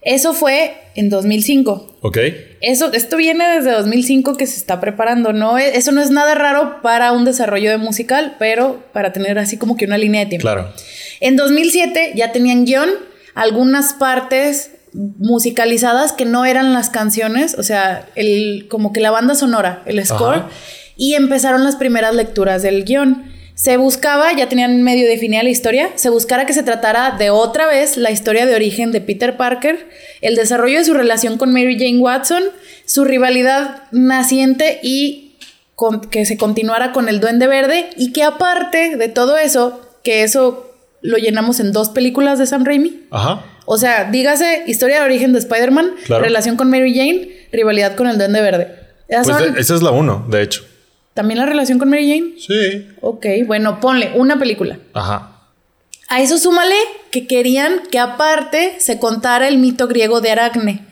Eso 0.00 0.32
fue 0.32 0.74
en 0.94 1.10
2005. 1.10 1.98
Ok. 2.00 2.18
Eso, 2.60 2.92
esto 2.92 3.16
viene 3.16 3.56
desde 3.56 3.72
2005 3.72 4.36
que 4.36 4.46
se 4.46 4.56
está 4.56 4.80
preparando, 4.80 5.32
¿no? 5.32 5.58
E- 5.58 5.76
Eso 5.76 5.92
no 5.92 6.00
es 6.00 6.10
nada 6.10 6.34
raro 6.34 6.80
para 6.82 7.12
un 7.12 7.24
desarrollo 7.24 7.70
de 7.70 7.76
musical, 7.76 8.36
pero 8.38 8.82
para 8.92 9.12
tener 9.12 9.38
así 9.38 9.58
como 9.58 9.76
que 9.76 9.84
una 9.84 9.98
línea 9.98 10.20
de 10.20 10.26
tiempo. 10.26 10.42
Claro. 10.42 10.72
En 11.20 11.36
2007 11.36 12.12
ya 12.14 12.32
tenían 12.32 12.64
guion, 12.64 12.88
algunas 13.34 13.92
partes 13.92 14.70
musicalizadas 14.92 16.12
que 16.12 16.24
no 16.24 16.44
eran 16.44 16.72
las 16.72 16.90
canciones, 16.90 17.54
o 17.58 17.62
sea, 17.62 18.06
el, 18.14 18.66
como 18.68 18.92
que 18.92 19.00
la 19.00 19.10
banda 19.10 19.34
sonora, 19.34 19.82
el 19.86 20.04
score, 20.04 20.38
Ajá. 20.38 20.48
y 20.96 21.14
empezaron 21.14 21.64
las 21.64 21.76
primeras 21.76 22.14
lecturas 22.14 22.62
del 22.62 22.84
guion. 22.84 23.24
Se 23.54 23.76
buscaba, 23.76 24.32
ya 24.34 24.48
tenían 24.48 24.82
medio 24.82 25.08
definida 25.08 25.42
la 25.42 25.48
historia, 25.48 25.90
se 25.96 26.10
buscara 26.10 26.46
que 26.46 26.52
se 26.52 26.62
tratara 26.62 27.16
de 27.18 27.30
otra 27.30 27.66
vez 27.66 27.96
la 27.96 28.12
historia 28.12 28.46
de 28.46 28.54
origen 28.54 28.92
de 28.92 29.00
Peter 29.00 29.36
Parker, 29.36 29.88
el 30.20 30.36
desarrollo 30.36 30.78
de 30.78 30.84
su 30.84 30.94
relación 30.94 31.38
con 31.38 31.52
Mary 31.52 31.76
Jane 31.76 31.98
Watson, 31.98 32.44
su 32.86 33.04
rivalidad 33.04 33.82
naciente 33.90 34.78
y 34.82 35.34
con- 35.74 36.02
que 36.02 36.24
se 36.24 36.36
continuara 36.36 36.92
con 36.92 37.08
el 37.08 37.18
Duende 37.18 37.48
Verde 37.48 37.90
y 37.96 38.12
que 38.12 38.22
aparte 38.22 38.96
de 38.96 39.08
todo 39.08 39.36
eso, 39.36 39.80
que 40.04 40.22
eso 40.22 40.67
lo 41.02 41.16
llenamos 41.16 41.60
en 41.60 41.72
dos 41.72 41.90
películas 41.90 42.38
de 42.38 42.46
Sam 42.46 42.64
Raimi. 42.64 43.04
Ajá. 43.10 43.44
O 43.66 43.76
sea, 43.78 44.04
dígase 44.10 44.64
historia 44.66 45.00
de 45.00 45.04
origen 45.04 45.32
de 45.32 45.38
Spider-Man, 45.40 45.92
Claro. 46.06 46.24
relación 46.24 46.56
con 46.56 46.70
Mary 46.70 46.94
Jane, 46.94 47.28
rivalidad 47.52 47.94
con 47.96 48.06
el 48.08 48.16
Duende 48.18 48.40
Verde. 48.40 48.74
Esas 49.08 49.26
Pues 49.26 49.38
son- 49.38 49.54
de- 49.54 49.60
esa 49.60 49.74
es 49.74 49.82
la 49.82 49.90
uno, 49.90 50.26
de 50.30 50.42
hecho. 50.42 50.64
¿También 51.14 51.38
la 51.38 51.46
relación 51.46 51.78
con 51.78 51.88
Mary 51.90 52.08
Jane? 52.08 52.32
Sí. 52.38 52.88
Ok, 53.00 53.26
bueno, 53.46 53.80
ponle 53.80 54.12
una 54.14 54.38
película. 54.38 54.78
Ajá. 54.94 55.32
A 56.08 56.22
eso 56.22 56.38
súmale 56.38 56.74
que 57.10 57.26
querían 57.26 57.82
que 57.90 57.98
aparte 57.98 58.74
se 58.78 58.98
contara 58.98 59.48
el 59.48 59.58
mito 59.58 59.86
griego 59.88 60.20
de 60.22 60.30
Aracne. 60.30 60.84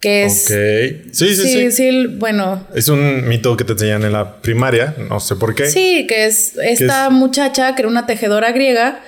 Que 0.00 0.24
es. 0.24 0.46
Ok. 0.46 1.12
Sí, 1.12 1.34
sí, 1.34 1.46
sí. 1.46 1.70
sí, 1.72 1.86
el- 1.88 2.08
bueno. 2.08 2.66
Es 2.74 2.88
un 2.88 3.28
mito 3.28 3.54
que 3.58 3.64
te 3.64 3.72
enseñan 3.72 4.02
en 4.04 4.12
la 4.12 4.40
primaria. 4.40 4.94
No 5.10 5.20
sé 5.20 5.36
por 5.36 5.54
qué. 5.54 5.66
Sí, 5.66 6.06
que 6.08 6.24
es 6.24 6.56
esta 6.56 7.06
es? 7.06 7.12
muchacha 7.12 7.74
que 7.74 7.82
era 7.82 7.88
una 7.90 8.06
tejedora 8.06 8.50
griega, 8.52 9.00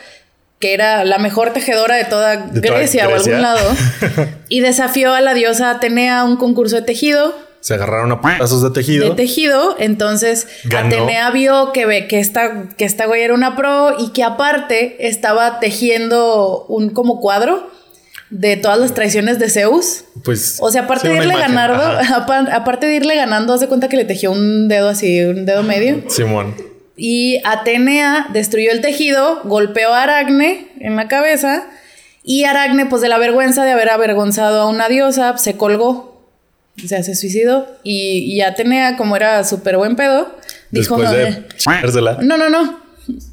que 0.62 0.72
era 0.74 1.04
la 1.04 1.18
mejor 1.18 1.52
tejedora 1.52 1.96
de 1.96 2.04
toda 2.04 2.36
De 2.36 2.60
toda 2.60 2.78
Grecia, 2.78 3.08
o 3.08 3.14
algún 3.14 3.42
lado, 3.42 3.60
y 4.48 4.60
desafió 4.60 5.12
a 5.12 5.20
la 5.20 5.34
diosa 5.34 5.70
Atenea 5.70 6.20
a 6.20 6.24
un 6.24 6.36
concurso 6.36 6.76
de 6.76 6.82
tejido. 6.82 7.34
Se 7.58 7.74
agarraron 7.74 8.12
a 8.12 8.20
pedazos 8.20 8.62
de 8.62 8.70
tejido. 8.70 9.08
De 9.08 9.14
tejido, 9.16 9.74
entonces 9.80 10.46
Ganó. 10.64 10.86
Atenea 10.86 11.30
vio 11.32 11.72
que, 11.72 11.84
ve, 11.84 12.06
que, 12.06 12.20
esta, 12.20 12.68
que 12.78 12.84
esta 12.84 13.06
güey 13.06 13.22
era 13.22 13.34
una 13.34 13.56
pro 13.56 13.96
y 13.98 14.12
que 14.12 14.22
aparte 14.22 15.08
estaba 15.08 15.58
tejiendo 15.58 16.64
un 16.68 16.90
como 16.90 17.20
cuadro 17.20 17.68
de 18.30 18.56
todas 18.56 18.78
las 18.78 18.94
traiciones 18.94 19.40
de 19.40 19.50
Zeus. 19.50 20.04
pues. 20.24 20.58
O 20.60 20.70
sea, 20.70 20.82
aparte 20.82 21.08
sí, 21.08 21.12
de 21.12 21.18
irle 21.18 21.34
imagen. 21.34 21.54
ganando, 21.56 22.52
aparte 22.52 22.86
de 22.86 22.94
irle 22.94 23.16
ganando, 23.16 23.52
hace 23.52 23.66
cuenta 23.66 23.88
que 23.88 23.96
le 23.96 24.04
tejió 24.04 24.30
un 24.30 24.68
dedo 24.68 24.88
así, 24.88 25.22
un 25.24 25.44
dedo 25.44 25.64
medio. 25.64 26.04
Simón. 26.08 26.71
Y 26.96 27.40
Atenea 27.44 28.28
destruyó 28.32 28.70
el 28.70 28.80
tejido, 28.80 29.40
golpeó 29.44 29.92
a 29.94 30.02
Aracne 30.02 30.68
en 30.80 30.96
la 30.96 31.08
cabeza. 31.08 31.64
Y 32.22 32.44
Aracne, 32.44 32.86
pues 32.86 33.02
de 33.02 33.08
la 33.08 33.18
vergüenza 33.18 33.64
de 33.64 33.72
haber 33.72 33.90
avergonzado 33.90 34.62
a 34.62 34.68
una 34.68 34.88
diosa, 34.88 35.36
se 35.38 35.56
colgó. 35.56 36.12
O 36.82 36.86
sea, 36.86 37.02
se 37.02 37.14
suicidó. 37.14 37.66
Y, 37.82 38.18
y 38.32 38.40
Atenea, 38.42 38.96
como 38.96 39.16
era 39.16 39.44
súper 39.44 39.76
buen 39.76 39.96
pedo, 39.96 40.36
dijo... 40.70 40.96
Después 40.96 41.10
no, 41.10 41.16
de. 41.16 41.28
eh, 41.28 41.46
no, 42.22 42.36
no, 42.36 42.48
no. 42.48 42.80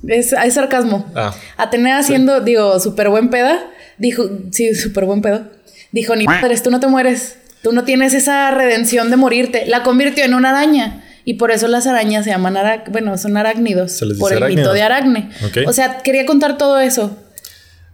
Es, 0.07 0.33
hay 0.33 0.51
sarcasmo. 0.51 1.05
Ah. 1.15 1.33
Atenea 1.57 2.01
siendo, 2.03 2.41
digo, 2.41 2.79
súper 2.79 3.09
buen 3.09 3.29
peda, 3.29 3.69
dijo, 3.97 4.27
sí, 4.51 4.73
súper 4.73 5.05
buen 5.05 5.21
pedo. 5.21 5.47
Dijo, 5.91 6.15
ni 6.15 6.25
madres, 6.25 6.63
tú 6.63 6.71
no 6.71 6.79
te 6.79 6.87
mueres. 6.87 7.37
Tú 7.61 7.71
no 7.73 7.83
tienes 7.83 8.13
esa 8.13 8.51
redención 8.51 9.09
de 9.09 9.17
morirte. 9.17 9.65
La 9.65 9.83
convirtió 9.83 10.23
en 10.23 10.33
una 10.33 10.49
araña. 10.49 11.03
Y 11.29 11.35
por 11.35 11.51
eso 11.51 11.67
las 11.67 11.85
arañas 11.85 12.25
se 12.25 12.31
llaman 12.31 12.57
ara 12.57 12.85
bueno, 12.89 13.15
son 13.19 13.37
arácnidos. 13.37 13.91
Se 13.91 14.03
les 14.03 14.17
dice 14.17 14.19
por 14.19 14.33
el 14.33 14.55
mito 14.55 14.73
de 14.73 14.81
Aracne. 14.81 15.29
O 15.67 15.73
sea, 15.73 15.99
quería 15.99 16.25
contar 16.25 16.57
todo 16.57 16.79
eso. 16.79 17.15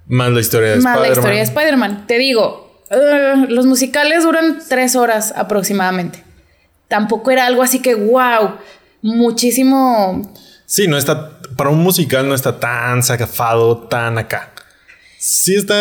Más 0.08 0.32
la 0.32 0.40
historia 0.40 0.70
de 0.70 0.76
Más 0.78 0.84
la 0.86 0.92
Spider-Man. 1.08 1.18
historia 1.18 1.38
de 1.40 1.44
Spider-Man. 1.44 2.08
Te 2.08 2.18
digo, 2.18 2.82
eh, 2.92 3.48
los 3.50 3.66
musicales 3.66 4.24
duran 4.24 4.60
tres 4.70 4.96
horas 4.96 5.34
aproximadamente. 5.36 6.24
Tampoco 6.88 7.30
era 7.30 7.46
algo 7.46 7.62
así 7.62 7.82
que, 7.82 7.96
wow, 7.96 8.52
muchísimo. 9.02 10.32
Sí, 10.66 10.88
no 10.88 10.98
está. 10.98 11.32
Para 11.58 11.72
un 11.72 11.80
musical 11.84 12.30
no 12.30 12.36
está 12.36 12.58
tan 12.58 13.04
sacafado, 13.04 13.80
tan 13.90 14.18
acá. 14.18 14.54
Sí 15.18 15.56
está. 15.56 15.76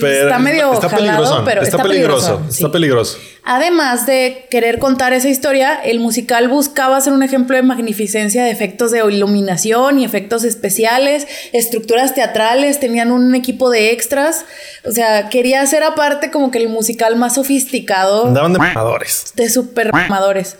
pero 0.00 0.28
está 0.28 0.38
medio 0.38 0.72
está 0.72 0.88
jalado, 0.88 1.16
peligroso. 1.24 1.42
pero 1.44 1.62
está, 1.62 1.76
está 1.76 1.82
peligroso. 1.82 2.26
peligroso, 2.36 2.50
Está 2.54 2.72
peligroso. 2.72 3.18
Además 3.44 4.06
de 4.06 4.46
querer 4.50 4.78
contar 4.78 5.12
esa 5.12 5.28
historia, 5.28 5.74
el 5.74 5.98
musical 5.98 6.46
buscaba 6.48 7.00
ser 7.00 7.14
un 7.14 7.24
ejemplo 7.24 7.56
de 7.56 7.62
magnificencia 7.62 8.44
de 8.44 8.50
efectos 8.50 8.92
de 8.92 8.98
iluminación 9.12 9.98
y 9.98 10.04
efectos 10.04 10.44
especiales, 10.44 11.26
estructuras 11.52 12.14
teatrales, 12.14 12.78
tenían 12.78 13.10
un 13.10 13.34
equipo 13.34 13.70
de 13.70 13.90
extras. 13.90 14.44
O 14.84 14.92
sea, 14.92 15.28
quería 15.28 15.60
hacer 15.62 15.82
aparte 15.82 16.30
como 16.30 16.50
que 16.52 16.58
el 16.58 16.68
musical 16.68 17.16
más 17.16 17.34
sofisticado 17.34 18.26
Andaban 18.28 18.52
de 18.52 18.58
mamadores. 18.60 19.32
de 19.34 19.48
super 19.50 19.90
amadores. 19.92 20.56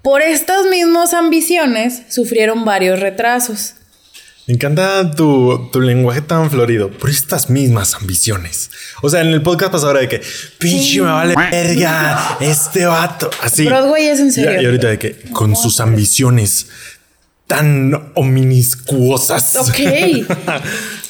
Por 0.00 0.22
estas 0.22 0.66
mismas 0.66 1.12
ambiciones 1.12 2.02
sufrieron 2.08 2.64
varios 2.64 3.00
retrasos. 3.00 3.74
Me 4.46 4.54
encanta 4.54 5.10
tu, 5.14 5.70
tu 5.72 5.80
lenguaje 5.80 6.20
tan 6.20 6.50
florido. 6.50 6.90
Por 6.90 7.08
estas 7.08 7.48
mismas 7.48 7.94
ambiciones. 7.94 8.70
O 9.02 9.08
sea, 9.08 9.22
en 9.22 9.28
el 9.28 9.42
podcast 9.42 9.72
pasado 9.72 9.92
era 9.92 10.00
de 10.00 10.08
que, 10.08 10.22
pinche 10.58 11.00
me 11.00 11.10
vale 11.10 11.34
verga, 11.34 12.36
este 12.40 12.84
vato. 12.84 13.30
Así. 13.42 13.64
Broadway 13.64 14.06
es 14.06 14.20
en 14.20 14.32
serio. 14.32 14.60
Y, 14.60 14.64
y 14.64 14.66
ahorita 14.66 14.88
de 14.88 14.98
que, 14.98 15.16
con 15.32 15.56
sus 15.56 15.80
ambiciones 15.80 16.68
tan 17.46 18.12
ominiscuosas. 18.14 19.56
Ok. 19.56 19.76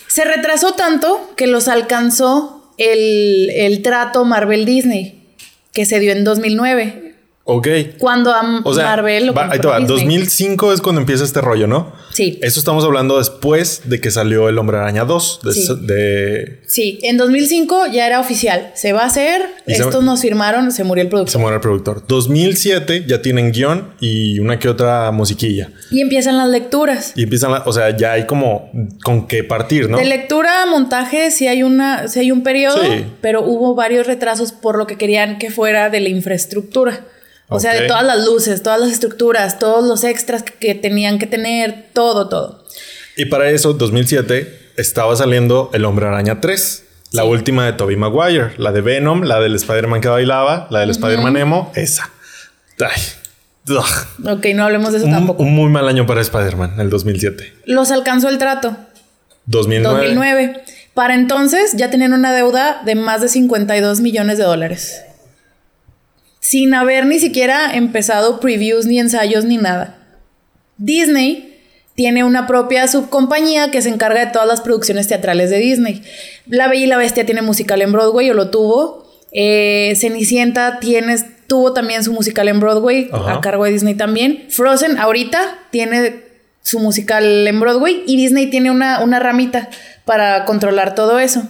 Se 0.07 0.25
retrasó 0.25 0.75
tanto 0.75 1.33
que 1.37 1.49
los 1.49 1.67
alcanzó 1.67 2.73
el, 2.79 3.51
el 3.51 3.83
trato 3.83 4.25
Marvel 4.25 4.65
Disney, 4.65 5.35
que 5.73 5.87
se 5.87 5.99
dio 5.99 6.13
en 6.13 6.23
2009. 6.23 7.04
Ok. 7.47 7.69
Cuando 7.99 8.33
a 8.33 8.61
O 8.65 8.73
sea, 8.73 8.85
Marvel 8.85 9.27
lo 9.27 9.35
va- 9.35 9.51
ahí 9.51 9.59
te 9.61 9.67
va. 9.67 9.77
compró 9.77 9.97
Disney. 9.97 10.17
2005 10.17 10.73
es 10.73 10.81
cuando 10.81 11.03
empieza 11.03 11.25
este 11.25 11.43
rollo, 11.43 11.67
¿no? 11.67 11.93
Sí. 12.11 12.39
Eso 12.41 12.59
estamos 12.59 12.85
hablando 12.85 13.19
después 13.19 13.83
de 13.85 14.01
que 14.01 14.11
salió 14.11 14.49
El 14.49 14.57
Hombre 14.57 14.79
Araña 14.79 15.05
2. 15.05 15.41
De, 15.43 15.53
Sí. 15.53 15.69
de- 15.83 16.61
Sí, 16.67 16.99
en 17.03 17.19
2005 17.19 17.87
ya 17.93 18.07
era 18.07 18.19
oficial. 18.19 18.73
Se 18.75 18.95
va 18.95 19.03
a 19.03 19.07
hacer. 19.07 19.43
Y 19.67 19.75
se- 19.75 19.83
Estos 19.83 20.03
nos 20.03 20.23
firmaron, 20.23 20.73
se 20.73 20.85
murió 20.85 21.03
el 21.03 21.09
se 21.09 21.11
productor. 21.11 21.41
muere 21.43 21.57
el 21.57 21.61
productor. 21.61 22.05
2007 22.09 23.05
ya 23.07 23.21
tienen 23.21 23.53
guion 23.53 23.93
y 24.01 24.39
una 24.39 24.59
que 24.59 24.71
otra 24.71 25.11
musiquilla. 25.11 25.69
Y 25.91 26.01
empiezan 26.01 26.39
las 26.39 26.49
lecturas. 26.49 27.13
Y 27.15 27.25
empiezan, 27.25 27.53
la- 27.53 27.63
o 27.67 27.73
sea, 27.75 27.95
ya 27.95 28.13
hay 28.13 28.25
como 28.27 28.71
con 29.05 29.27
qué 29.27 29.45
partir, 29.45 29.91
¿no? 29.91 29.99
De 29.99 30.07
lectura 30.07 30.63
a 30.63 30.67
montaje 30.67 31.31
sí 31.31 31.47
hay 31.47 31.63
una, 31.63 32.09
sí 32.09 32.21
hay 32.21 32.31
un 32.33 32.43
periodo, 32.43 32.83
Sí. 32.83 33.05
pero 33.21 33.43
hubo 33.43 33.75
varios 33.75 34.07
retrasos 34.07 34.53
por 34.53 34.79
lo 34.79 34.87
que 34.87 34.97
querían 34.97 35.37
que 35.39 35.51
fuera 35.51 35.91
de 35.91 36.01
la 36.01 36.09
infraestructura. 36.09 37.05
O 37.49 37.61
sea, 37.61 37.75
de 37.75 37.87
todas 37.87 38.05
las 38.05 38.25
luces, 38.25 38.63
todas 38.63 38.81
las 38.81 38.91
estructuras, 38.91 39.59
todos 39.59 39.87
los 39.87 40.03
extras 40.05 40.43
que, 40.43 40.75
tenían 40.75 41.19
que 41.19 41.27
tener, 41.27 41.87
todo, 41.93 42.29
todo. 42.29 42.65
Y 43.17 43.27
para 43.27 43.51
eso, 43.51 43.75
2007, 43.75 44.73
estaba 44.77 45.15
saliendo 45.15 45.71
El 45.73 45.85
Hombre 45.85 46.07
Araña 46.07 46.41
3. 46.41 46.85
La 47.13 47.25
última 47.25 47.65
de 47.67 47.75
Tobey 47.75 47.97
Maguire. 47.97 48.55
La 48.57 48.73
de 48.73 48.81
Venom, 48.81 49.23
la 49.23 49.39
del 49.41 49.55
Spider-Man 49.55 50.01
que 50.01 50.09
bailaba, 50.09 50.67
la 50.71 50.81
del 50.81 50.91
Spider-Man 50.91 51.37
emo, 51.37 51.71
esa. 51.77 52.11
Ay, 52.81 53.03
ugh. 53.69 54.37
Ok, 54.37 54.47
no 54.55 54.65
hablemos 54.65 54.91
de 54.93 54.99
eso 54.99 55.07
Un, 55.07 55.13
tampoco. 55.13 55.43
un 55.45 55.55
muy 55.55 55.71
mal 55.71 55.87
año 55.87 56.07
para 56.07 56.21
Spider-Man, 56.21 56.81
el 56.81 56.91
2007. 56.91 57.55
Los 57.67 57.93
alcanzó 57.93 58.29
el 58.29 58.39
trato, 58.39 58.77
2009. 59.47 59.97
2009. 60.09 60.65
Para 60.93 61.15
entonces 61.15 61.75
ya 61.77 61.91
tenían 61.91 62.15
una 62.15 62.33
deuda 62.33 62.83
de 62.85 62.97
más 62.97 63.21
de 63.21 63.29
52 63.29 64.01
millones 64.01 64.39
de 64.39 64.45
dólares. 64.45 65.03
Sin 66.45 66.75
haber 66.75 67.07
ni 67.07 67.19
siquiera 67.19 67.75
empezado 67.75 68.39
previews, 68.39 68.85
ni 68.85 69.01
ensayos, 69.01 69.47
ni 69.47 69.57
nada. 69.57 69.97
Disney 70.77 71.59
tiene 71.95 72.23
una 72.23 72.47
propia 72.47 72.87
subcompañía 72.87 73.71
que 73.71 73.81
se 73.81 73.89
encarga 73.89 74.27
de 74.27 74.31
todas 74.31 74.47
las 74.47 74.61
producciones 74.61 75.09
teatrales 75.09 75.49
de 75.49 75.57
Disney. 75.57 76.03
La 76.47 76.69
Bella 76.69 76.85
y 76.85 76.87
la 76.87 76.99
Bestia 76.99 77.25
tiene 77.25 77.41
musical 77.41 77.81
en 77.81 77.93
Broadway 77.93 78.31
o 78.31 78.35
lo 78.35 78.51
tuvo. 78.51 79.11
Eh, 79.33 79.95
Cenicienta 79.97 80.81
tiene, 80.81 81.17
tuvo 81.47 81.73
también 81.73 82.05
su 82.05 82.13
musical 82.13 82.47
en 82.49 82.61
Broadway 82.61 83.09
Ajá. 83.11 83.37
a 83.37 83.41
cargo 83.41 83.65
de 83.65 83.71
Disney 83.71 83.95
también. 83.95 84.45
Frozen 84.51 84.99
ahorita 84.99 85.61
tiene 85.71 86.25
su 86.61 86.79
musical 86.79 87.47
en 87.47 87.59
Broadway 87.59 88.03
y 88.07 88.19
Disney 88.19 88.51
tiene 88.51 88.71
una, 88.71 89.03
una 89.03 89.19
ramita 89.19 89.71
para 90.05 90.45
controlar 90.45 90.95
todo 90.95 91.19
eso. 91.19 91.49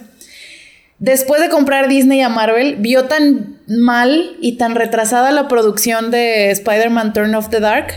Después 0.99 1.41
de 1.41 1.49
comprar 1.49 1.87
Disney 1.89 2.21
a 2.21 2.29
Marvel, 2.29 2.77
vio 2.79 3.05
tan 3.05 3.57
mal 3.67 4.37
y 4.39 4.57
tan 4.57 4.75
retrasada 4.75 5.31
la 5.31 5.47
producción 5.47 6.09
de 6.11 6.51
Spider-Man 6.51 7.13
Turn 7.13 7.35
of 7.35 7.49
the 7.49 7.59
Dark 7.59 7.87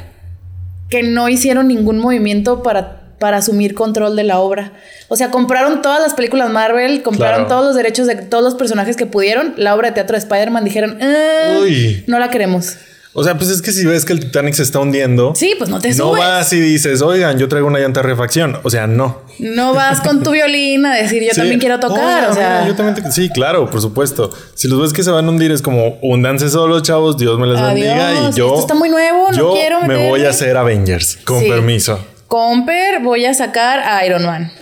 que 0.90 1.02
no 1.02 1.28
hicieron 1.28 1.68
ningún 1.68 1.98
movimiento 1.98 2.62
para, 2.62 3.02
para 3.18 3.36
asumir 3.36 3.74
control 3.74 4.16
de 4.16 4.24
la 4.24 4.40
obra. 4.40 4.72
O 5.08 5.16
sea, 5.16 5.30
compraron 5.30 5.80
todas 5.82 6.00
las 6.00 6.14
películas 6.14 6.50
Marvel, 6.50 7.02
compraron 7.02 7.44
Claro. 7.44 7.48
todos 7.48 7.66
los 7.66 7.76
derechos 7.76 8.06
de 8.06 8.16
todos 8.16 8.42
los 8.42 8.54
personajes 8.54 8.96
que 8.96 9.06
pudieron. 9.06 9.54
La 9.58 9.74
obra 9.74 9.88
de 9.88 9.94
teatro 9.94 10.14
de 10.14 10.18
Spider-Man 10.20 10.64
dijeron, 10.64 10.98
"Ah, 11.00 11.58
Uy. 11.62 12.04
no 12.08 12.18
la 12.18 12.30
queremos. 12.30 12.76
O 13.18 13.24
sea, 13.24 13.36
pues 13.36 13.50
es 13.50 13.60
que 13.62 13.72
si 13.72 13.84
ves 13.84 14.04
que 14.04 14.12
el 14.12 14.20
Titanic 14.20 14.54
se 14.54 14.62
está 14.62 14.78
hundiendo, 14.78 15.32
Sí, 15.34 15.54
pues 15.58 15.68
no 15.68 15.80
te 15.80 15.88
no 15.90 15.94
subes. 16.10 16.24
vas 16.24 16.52
y 16.52 16.60
dices, 16.60 17.02
oigan, 17.02 17.38
yo 17.38 17.48
traigo 17.48 17.66
una 17.66 17.78
llanta 17.80 18.00
de 18.00 18.06
refacción. 18.08 18.58
O 18.62 18.70
sea, 18.70 18.86
no. 18.86 19.22
No 19.40 19.74
vas 19.74 20.00
con 20.00 20.22
tu 20.22 20.30
violín 20.30 20.86
a 20.86 20.94
decir 20.94 21.22
yo 21.22 21.30
Sí. 21.30 21.36
también 21.36 21.58
quiero 21.60 21.80
tocar. 21.80 22.28
Oh, 22.28 22.30
o 22.30 22.34
sea, 22.34 22.66
yo 22.66 22.74
también 22.76 22.94
te- 23.04 23.10
sí, 23.12 23.28
claro, 23.30 23.68
por 23.70 23.80
supuesto. 23.80 24.30
Si 24.54 24.68
los 24.68 24.80
ves 24.80 24.92
que 24.92 25.02
se 25.02 25.10
van 25.10 25.26
a 25.26 25.28
hundir, 25.30 25.50
es 25.52 25.62
como 25.62 25.98
hundanse 26.02 26.48
solos, 26.48 26.82
chavos. 26.82 27.16
Dios 27.18 27.38
me 27.38 27.46
les 27.46 27.60
bendiga. 27.60 28.08
Adiós, 28.08 28.34
Y 28.36 28.38
yo. 28.38 28.46
esto 28.48 28.60
está 28.60 28.74
muy 28.74 28.88
nuevo, 28.88 29.30
no 29.32 29.36
yo 29.36 29.52
quiero 29.54 29.82
me 29.82 30.08
voy 30.08 30.24
a 30.24 30.30
hacer 30.30 30.56
Avengers. 30.56 31.18
Con 31.24 31.40
Sí. 31.42 31.48
permiso. 31.48 31.98
Comper, 32.28 33.00
voy 33.02 33.24
a 33.26 33.34
sacar 33.34 33.80
a 33.80 34.04
Iron 34.06 34.24
Man. 34.26 34.52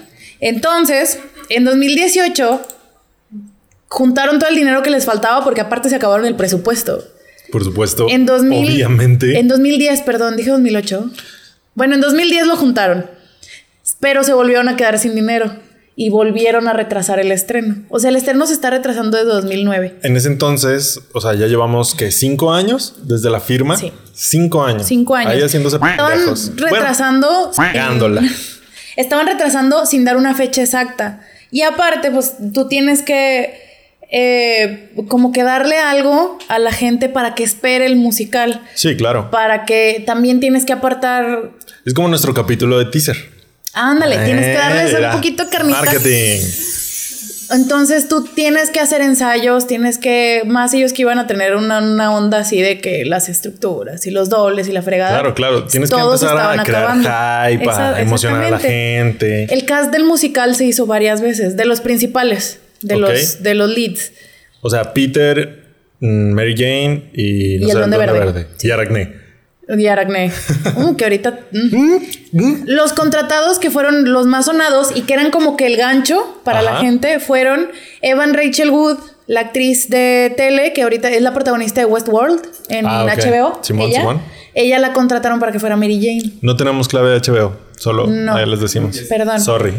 Entonces, 0.41 1.19
en 1.49 1.65
2018, 1.65 2.61
juntaron 3.89 4.39
todo 4.39 4.49
el 4.51 4.57
dinero 4.57 4.83
que 4.83 4.91
les 4.91 5.05
faltaba 5.05 5.43
porque 5.45 5.61
aparte 5.61 5.89
se 5.89 5.97
acabaron 5.97 6.27
el 6.27 6.35
presupuesto. 6.37 7.03
Por 7.53 7.65
supuesto. 7.65 8.07
En 8.09 8.27
2000, 8.27 8.73
Obviamente. 8.73 9.39
En 9.39 9.49
2010, 9.49 10.03
perdón, 10.03 10.37
dije 10.37 10.51
2008. 10.51 11.11
Bueno, 11.75 11.95
en 11.95 12.01
2010 12.01 12.47
lo 12.47 12.57
juntaron, 12.57 13.07
pero 14.01 14.25
se 14.25 14.33
volvieron 14.33 14.69
a 14.69 14.77
quedar 14.77 14.99
sin 14.99 15.15
dinero 15.15 15.55
y 15.95 16.11
volvieron 16.11 16.69
a 16.69 16.75
retrasar 16.75 17.19
el 17.19 17.33
estreno. 17.33 17.77
O 17.89 17.99
sea, 17.99 18.11
el 18.11 18.17
estreno 18.17 18.47
se 18.47 18.53
está 18.53 18.71
retrasando 18.71 19.17
desde 19.17 19.31
2009. 19.31 19.97
En 20.03 20.17
ese 20.17 20.29
entonces, 20.29 21.01
o 21.13 21.21
sea, 21.21 21.35
ya 21.35 21.47
llevamos 21.47 21.95
que 21.95 22.11
cinco 22.13 22.53
años 22.53 22.97
desde 23.03 23.31
la 23.31 23.41
firma. 23.41 23.77
Sí. 23.77 23.93
Cinco 24.13 24.63
años. 24.63 24.87
Cinco 24.87 25.15
años. 25.15 25.33
Ahí 25.33 25.43
haciéndose 25.43 25.77
Estaban 25.77 25.97
pendejos. 25.97 26.53
Bueno, 26.55 26.77
retrasando. 26.77 27.51
cagándola. 27.57 28.23
Estaban 28.97 29.27
retrasando 29.27 29.87
sin 29.87 30.05
dar 30.05 30.17
una 30.17 30.35
fecha 30.35 30.63
exacta. 30.63 31.21
Y 31.51 31.63
aparte, 31.63 32.11
pues 32.11 32.35
tú 32.53 32.69
tienes 32.69 33.03
que 33.03 33.66
eh, 34.11 34.93
como 35.09 35.33
que 35.33 35.43
darle 35.43 35.79
algo 35.79 36.39
a 36.49 36.59
la 36.59 36.73
gente 36.73 37.09
para 37.09 37.35
que 37.35 37.45
espere 37.45 37.87
el 37.87 37.97
musical. 37.97 38.63
Sí, 38.75 38.97
claro. 38.97 39.31
Para 39.31 39.65
que 39.65 40.03
también 40.07 40.41
tienes 40.41 40.65
que 40.65 40.73
apartar. 40.73 41.51
Es 41.85 41.95
como 41.95 42.09
nuestro 42.09 42.35
capítulo 42.35 42.79
de 42.79 42.87
teaser. 42.87 43.17
Ándale, 43.73 44.19
tienes 44.25 44.47
que 44.47 44.53
darles 44.55 44.93
Eh, 44.95 45.05
un 45.05 45.13
poquito 45.13 45.45
de 45.45 45.51
carnita. 45.51 45.83
Marketing. 45.83 46.41
Entonces 47.51 48.09
tú 48.09 48.25
tienes 48.25 48.71
que 48.71 48.81
hacer 48.81 49.01
ensayos, 49.03 49.67
tienes 49.69 49.99
que. 49.99 50.43
Más 50.47 50.75
ellos 50.75 50.93
que 50.93 51.03
iban 51.03 51.19
a 51.19 51.27
tener 51.29 51.55
una, 51.55 51.79
una 51.79 52.13
onda 52.13 52.39
así 52.39 52.61
de 52.61 52.81
que 52.81 53.05
las 53.05 53.29
estructuras 53.29 54.05
y 54.07 54.11
los 54.11 54.29
dobles 54.29 54.67
y 54.69 54.73
la 54.73 54.83
fregada. 54.83 55.13
Claro, 55.13 55.35
claro. 55.35 55.65
Tienes 55.65 55.91
que 55.91 55.97
empezar 56.01 56.37
a 56.39 56.63
crear 56.65 56.85
acabando. 56.85 57.09
hype, 57.09 57.71
a 57.71 58.01
emocionar 58.01 58.43
a 58.45 58.51
la 58.51 58.59
gente. 58.59 59.45
El 59.53 59.65
cast 59.65 59.93
del 59.93 60.05
musical 60.05 60.57
se 60.57 60.65
hizo 60.65 60.87
varias 60.87 61.21
veces, 61.21 61.57
de 61.57 61.67
los 61.67 61.81
principales, 61.81 62.59
de, 62.83 62.97
los, 62.97 63.43
de 63.43 63.55
los 63.55 63.71
leads. 63.71 64.13
O 64.63 64.71
sea, 64.71 64.93
Peter, 64.93 65.65
mm, 66.01 66.33
Mary 66.33 66.55
Jane 66.57 67.11
y, 67.15 67.59
no 67.59 67.67
Y 67.67 67.71
el 67.71 67.73
sé, 67.73 67.79
Duende 67.79 67.99
Verde. 67.99 68.47
Y 68.63 68.71
Aracne. 68.71 69.27
Y 69.77 69.87
Aracne. 69.87 70.33
Mm, 70.77 70.95
que 70.97 71.05
ahorita. 71.05 71.41
mm. 71.53 72.65
Los 72.67 72.93
contratados 72.93 73.59
que 73.59 73.71
fueron 73.71 74.13
los 74.13 74.27
más 74.27 74.47
sonados 74.47 74.93
y 74.95 75.03
que 75.03 75.15
eran 75.15 75.31
como 75.31 75.57
que 75.57 75.67
el 75.67 75.77
gancho 75.77 76.41
para 76.45 76.63
la 76.63 76.77
gente 76.79 77.19
fueron 77.21 77.69
Evan 78.03 78.35
Rachel 78.35 78.71
Wood, 78.71 78.99
la 79.27 79.41
actriz 79.41 79.89
de 79.89 80.33
tele, 80.37 80.73
que 80.73 80.83
ahorita 80.83 81.11
es 81.11 81.23
la 81.23 81.33
protagonista 81.35 81.81
de 81.81 81.87
Westworld 81.87 82.41
en 82.69 82.87
Ah. 82.87 83.07
HBO. 83.07 83.59
Simón, 83.63 83.89
ella, 83.91 84.01
Simón. 84.01 84.21
ella 84.55 84.79
la 84.79 84.93
contrataron 84.93 85.41
para 85.41 85.51
que 85.51 85.59
fuera 85.59 85.77
Mary 85.77 85.99
Jane. 86.01 86.35
No 86.43 86.57
tenemos 86.57 86.87
clave 86.89 87.11
de 87.11 87.17
HBO. 87.21 87.57
Solo 87.77 88.07
No. 88.07 88.35
ahí 88.37 88.49
les 88.49 88.61
decimos. 88.61 88.97
Perdón. 89.09 89.41
Sorry. 89.41 89.73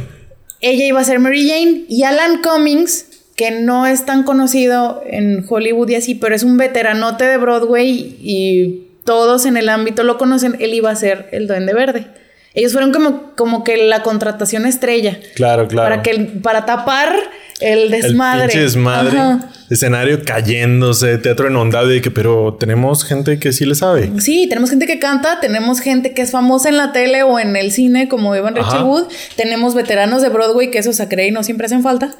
Ella 0.62 0.86
iba 0.86 1.00
a 1.00 1.04
ser 1.04 1.20
Mary 1.20 1.48
Jane 1.48 1.86
y 1.88 2.04
Alan 2.04 2.42
Cummings, 2.42 3.06
que 3.36 3.52
no 3.52 3.86
es 3.86 4.06
tan 4.06 4.24
conocido 4.24 5.04
en 5.06 5.46
Hollywood 5.48 5.90
y 5.90 5.96
así, 5.96 6.16
pero 6.16 6.34
es 6.36 6.44
un 6.44 6.58
veteranote 6.58 7.26
de 7.26 7.38
Broadway 7.38 8.18
y 8.20 8.88
todos 9.04 9.46
en 9.46 9.58
el 9.58 9.70
ámbito 9.70 10.04
lo 10.04 10.18
conocen, 10.18 10.58
él 10.60 10.74
iba 10.74 10.90
a 10.90 10.96
ser 10.96 11.30
el 11.32 11.48
Duende 11.48 11.74
Verde. 11.74 12.08
Ellos 12.54 12.74
fueron 12.74 12.92
como, 12.92 13.36
como 13.36 13.64
que 13.64 13.78
la 13.78 14.02
contratación 14.02 14.66
estrella. 14.66 15.20
Claro, 15.36 15.68
claro. 15.68 15.90
Para, 15.90 16.02
que, 16.02 16.20
para 16.42 16.66
tapar 16.66 17.16
el 17.60 17.90
desmadre. 17.90 18.46
El 18.46 18.50
pinche 18.50 18.62
desmadre. 18.62 19.18
Ajá. 19.18 19.50
Escenario 19.70 20.24
cayéndose, 20.24 21.18
teatro 21.18 21.50
inundado 21.50 21.94
y 21.94 22.00
que, 22.00 22.10
pero 22.10 22.56
tenemos 22.58 23.04
gente 23.04 23.38
que 23.38 23.52
sí 23.52 23.66
le 23.66 23.76
sabe. 23.76 24.10
Sí, 24.20 24.48
tenemos 24.48 24.70
gente 24.70 24.86
que 24.86 24.98
canta, 24.98 25.42
tenemos 25.42 25.82
gente 25.82 26.14
que 26.14 26.22
es 26.22 26.32
famosa 26.32 26.70
en 26.70 26.78
la 26.78 26.94
tele 26.94 27.24
o 27.24 27.38
en 27.38 27.56
el 27.58 27.72
cine, 27.72 28.08
como 28.08 28.34
Evan. 28.34 28.56
Rachel 28.56 28.84
Wood, 28.84 29.08
tenemos 29.36 29.76
veteranos 29.76 30.22
de 30.22 30.30
Broadway 30.30 30.72
que 30.72 30.78
esos 30.78 31.02
a 31.02 31.08
y 31.22 31.32
no 31.32 31.44
siempre 31.44 31.66
hacen 31.66 31.84
falta. 31.84 32.16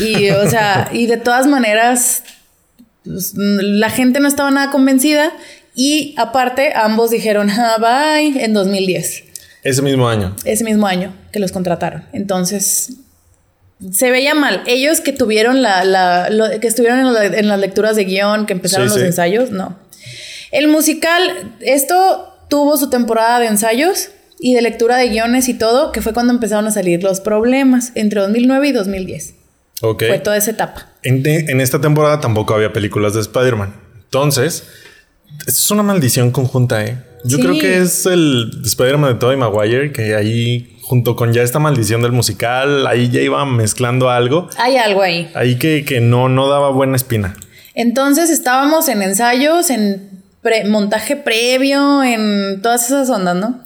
Y, 0.00 0.30
o 0.30 0.48
sea, 0.48 0.88
y 0.92 1.06
de 1.06 1.18
todas 1.18 1.46
maneras, 1.46 2.24
pues, 3.04 3.34
la 3.36 3.90
gente 3.90 4.18
no 4.18 4.26
estaba 4.26 4.50
nada 4.50 4.70
convencida. 4.72 5.32
Y 5.74 6.14
aparte, 6.18 6.72
ambos 6.74 7.10
dijeron, 7.10 7.48
ah, 7.50 7.76
bye, 7.78 8.44
en 8.44 8.52
2010, 8.54 9.24
Ese 9.62 9.82
mismo 9.82 10.08
año. 10.08 10.34
ese 10.44 10.64
mismo 10.64 10.86
año 10.86 11.14
que 11.32 11.38
los 11.38 11.52
contrataron. 11.52 12.04
Entonces, 12.12 12.94
se 13.90 14.10
veía 14.10 14.34
mal. 14.34 14.62
Ellos 14.66 15.00
que 15.00 15.12
tuvieron 15.12 15.62
la, 15.62 15.84
la- 15.84 16.30
lo- 16.30 16.60
que 16.60 16.66
estuvieron 16.68 17.00
en, 17.00 17.12
la- 17.12 17.24
en 17.26 17.48
las 17.48 17.58
lecturas 17.58 17.96
de 17.96 18.04
guion, 18.04 18.46
que 18.46 18.52
empezaron 18.52 18.88
Sí, 18.88 18.94
los 18.94 19.00
sí. 19.00 19.06
ensayos, 19.06 19.50
no. 19.50 19.76
El 20.50 20.68
musical, 20.68 21.54
esto 21.60 22.28
tuvo 22.48 22.76
su 22.76 22.90
temporada 22.90 23.38
de 23.38 23.46
ensayos 23.46 24.10
y 24.38 24.54
de 24.54 24.62
lectura 24.62 24.96
de 24.98 25.08
guiones 25.08 25.48
y 25.48 25.54
todo, 25.54 25.92
que 25.92 26.02
fue 26.02 26.12
cuando 26.12 26.32
empezaron 26.32 26.66
a 26.66 26.70
salir 26.70 27.02
los 27.02 27.20
problemas 27.20 27.92
entre 27.94 28.20
2009 28.20 28.68
y 28.68 28.72
2010. 28.72 29.34
Ok. 29.80 30.04
Fue 30.08 30.18
toda 30.18 30.36
esa 30.36 30.50
etapa. 30.50 30.88
En, 31.02 31.26
en 31.26 31.60
esta 31.60 31.80
temporada 31.80 32.20
tampoco 32.20 32.54
había 32.54 32.72
películas 32.72 33.14
de 33.14 33.20
Spider-Man. 33.20 33.74
Entonces, 34.04 34.64
esto 35.40 35.50
es 35.50 35.70
una 35.70 35.82
maldición 35.82 36.30
conjunta, 36.30 36.84
¿eh? 36.84 36.98
Yo 37.24 37.36
Sí. 37.36 37.42
creo 37.42 37.58
que 37.58 37.78
es 37.78 38.06
el 38.06 38.50
Spider-Man 38.64 39.14
de 39.14 39.18
Tobey 39.18 39.36
Maguire 39.36 39.92
que 39.92 40.14
ahí, 40.14 40.76
junto 40.82 41.14
con 41.16 41.32
ya 41.32 41.42
esta 41.42 41.58
maldición 41.58 42.02
del 42.02 42.12
musical, 42.12 42.86
ahí 42.86 43.08
ya 43.10 43.20
iba 43.20 43.44
mezclando 43.46 44.10
algo. 44.10 44.48
Hay 44.58 44.76
algo 44.76 45.02
ahí. 45.02 45.30
Ahí 45.34 45.56
que, 45.58 45.84
que 45.84 46.00
no, 46.00 46.28
no 46.28 46.48
daba 46.48 46.70
buena 46.70 46.96
espina. 46.96 47.34
Entonces 47.74 48.28
estábamos 48.30 48.88
en 48.88 49.02
ensayos, 49.02 49.70
en 49.70 50.10
pre- 50.42 50.64
montaje 50.64 51.16
previo, 51.16 52.02
en 52.02 52.60
todas 52.60 52.86
esas 52.86 53.08
ondas, 53.08 53.36
¿no? 53.36 53.60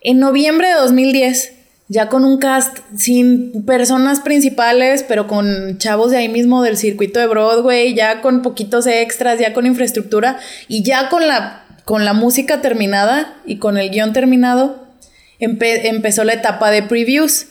En 0.00 0.20
noviembre 0.20 0.68
de 0.68 0.74
2010, 0.74 1.52
ya 1.88 2.08
con 2.08 2.24
un 2.24 2.38
cast 2.38 2.78
sin 2.96 3.64
personas 3.66 4.20
principales, 4.20 5.04
pero 5.06 5.26
con 5.26 5.78
chavos 5.78 6.12
de 6.12 6.18
ahí 6.18 6.28
mismo 6.28 6.62
del 6.62 6.76
circuito 6.76 7.18
de 7.20 7.26
Broadway, 7.26 7.94
ya 7.94 8.22
con 8.22 8.42
poquitos 8.42 8.86
extras, 8.86 9.38
ya 9.40 9.52
con 9.52 9.66
infraestructura 9.66 10.38
y 10.68 10.82
ya 10.82 11.08
con 11.08 11.26
la, 11.28 11.65
con 11.86 12.04
la 12.04 12.12
música 12.14 12.60
terminada 12.60 13.36
y 13.46 13.58
con 13.58 13.78
el 13.78 13.90
guion 13.90 14.12
terminado, 14.12 14.84
empe- 15.40 15.82
empezó 15.84 16.24
la 16.24 16.32
etapa 16.34 16.70
de 16.72 16.82
previews. 16.82 17.46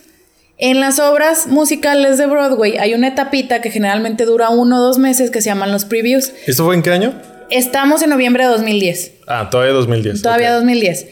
En 0.57 0.81
las 0.81 0.99
obras 0.99 1.47
musicales 1.47 2.17
de 2.17 2.25
Broadway 2.27 2.77
hay 2.77 2.93
una 2.93 3.07
etapita 3.07 3.61
que 3.61 3.71
generalmente 3.71 4.25
dura 4.25 4.49
uno 4.49 4.77
o 4.77 4.81
dos 4.85 4.97
meses 4.97 5.31
que 5.31 5.41
se 5.41 5.47
llaman 5.49 5.71
los 5.71 5.85
previews. 5.85 6.33
¿Esto 6.45 6.65
fue 6.65 6.75
en 6.75 6.81
qué 6.83 6.91
año? 6.91 7.13
Estamos 7.49 8.01
en 8.01 8.09
noviembre 8.09 8.43
de 8.43 8.49
2010. 8.49 9.13
Ah, 9.25 9.49
todavía 9.49 9.71
2010. 9.73 10.21
Todavía 10.21 10.49
ok. 10.49 10.55
2010. 10.55 11.07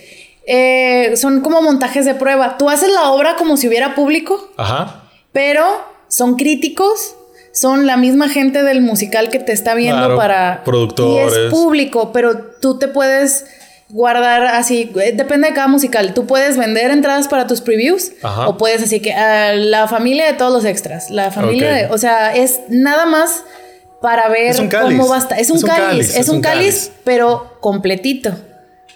Eh, 0.45 1.13
son 1.15 1.39
como 1.39 1.61
montajes 1.61 2.03
de 2.05 2.15
prueba. 2.15 2.57
Tú 2.57 2.69
haces 2.69 2.91
la 2.91 3.11
obra 3.11 3.37
como 3.37 3.55
si 3.55 3.69
hubiera 3.69 3.95
público, 3.95 4.51
Ajá. 4.57 5.05
pero 5.31 5.63
son 6.09 6.35
críticos, 6.35 7.15
son 7.53 7.85
la 7.85 7.97
misma 7.97 8.27
gente 8.29 8.63
del 8.63 8.81
musical 8.81 9.29
que 9.29 9.39
te 9.39 9.53
está 9.53 9.75
viendo 9.75 9.99
Claro, 9.99 10.17
para... 10.17 10.63
productores. 10.65 11.33
Y 11.37 11.45
es 11.45 11.51
público, 11.51 12.11
pero 12.11 12.35
tú 12.59 12.79
te 12.79 12.87
puedes 12.87 13.45
guardar 13.89 14.47
así, 14.47 14.91
eh, 14.99 15.13
depende 15.15 15.49
de 15.49 15.53
cada 15.53 15.67
musical. 15.67 16.15
Tú 16.15 16.25
puedes 16.25 16.57
vender 16.57 16.89
entradas 16.89 17.27
para 17.27 17.45
tus 17.45 17.61
previews 17.61 18.11
Ajá. 18.23 18.47
o 18.47 18.57
puedes 18.57 18.81
así 18.81 18.99
que 18.99 19.13
ah, 19.13 19.53
la 19.53 19.87
familia 19.87 20.25
de 20.25 20.33
todos 20.33 20.51
los 20.51 20.65
extras, 20.65 21.11
la 21.11 21.29
familia 21.29 21.71
de... 21.71 21.85
O 21.91 21.97
sea, 21.99 22.35
es 22.35 22.61
nada 22.69 23.05
más 23.05 23.43
para 24.01 24.27
ver 24.29 24.47
Es 24.47 24.59
un 24.59 24.67
cáliz. 24.67 24.97
cómo 24.97 25.07
basta. 25.09 25.37
Es 25.37 25.51
un, 25.51 25.61
cáliz, 25.61 26.17
es 26.17 26.29
un 26.29 26.41
cáliz, 26.41 26.85
cáliz. 26.87 26.91
pero 27.03 27.57
completito. 27.61 28.31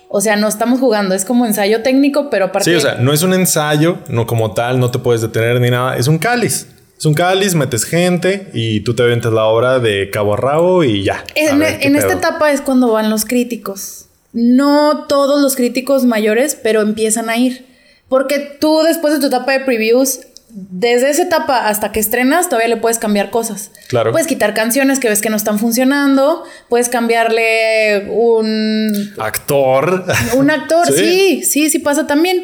O 0.09 0.19
sea, 0.19 0.35
no 0.35 0.47
estamos 0.47 0.79
jugando, 0.79 1.13
es 1.13 1.25
como 1.25 1.45
ensayo 1.45 1.83
técnico, 1.83 2.29
pero 2.31 2.45
aparte... 2.45 2.69
Sí, 2.71 2.75
o 2.75 2.79
sea, 2.79 2.95
no 2.95 3.13
es 3.13 3.21
un 3.21 3.33
ensayo, 3.33 3.99
no 4.07 4.25
como 4.25 4.53
tal, 4.53 4.79
no 4.79 4.89
te 4.89 4.99
puedes 4.99 5.21
detener 5.21 5.61
ni 5.61 5.69
nada. 5.69 5.95
Es 5.97 6.07
un 6.07 6.17
cáliz. 6.17 6.67
Es 6.97 7.05
un 7.05 7.13
cáliz, 7.13 7.53
metes 7.53 7.85
gente 7.85 8.49
y 8.53 8.79
tú 8.79 8.95
te 8.95 9.03
aventas 9.03 9.31
la 9.31 9.45
obra 9.45 9.79
de 9.79 10.09
cabo 10.09 10.33
a 10.33 10.37
rabo 10.37 10.83
y 10.83 11.03
ya. 11.03 11.23
En, 11.35 11.61
en 11.61 11.95
esta 11.95 12.13
etapa 12.13 12.51
es 12.51 12.61
cuando 12.61 12.91
van 12.91 13.11
los 13.11 13.25
críticos. 13.25 14.05
No 14.33 15.05
todos 15.07 15.39
los 15.41 15.55
críticos 15.55 16.05
mayores, 16.05 16.57
pero 16.61 16.81
empiezan 16.81 17.29
a 17.29 17.37
ir. 17.37 17.65
Porque 18.09 18.39
tú 18.39 18.81
después 18.83 19.13
de 19.13 19.19
tu 19.19 19.27
etapa 19.27 19.51
de 19.51 19.59
previews, 19.59 20.21
desde 20.49 21.09
esa 21.11 21.23
etapa 21.23 21.67
hasta 21.67 21.91
que 21.91 21.99
estrenas, 21.99 22.49
todavía 22.49 22.69
le 22.69 22.77
puedes 22.77 22.97
cambiar 22.97 23.29
cosas. 23.29 23.71
Claro. 23.89 24.11
Puedes 24.11 24.27
quitar 24.27 24.55
canciones 24.55 24.99
que 24.99 25.07
ves 25.07 25.21
que 25.21 25.29
no 25.29 25.35
están 25.35 25.59
funcionando, 25.59 26.43
puedes 26.67 26.89
cambiarle 26.89 28.07
un, 28.09 29.13
Actor. 29.19 30.05
un 30.35 30.49
actor. 30.49 30.87
Sí. 30.91 30.95
Sí. 30.95 31.43
sí, 31.43 31.69
sí, 31.69 31.79
pasa 31.79 32.07
también. 32.07 32.43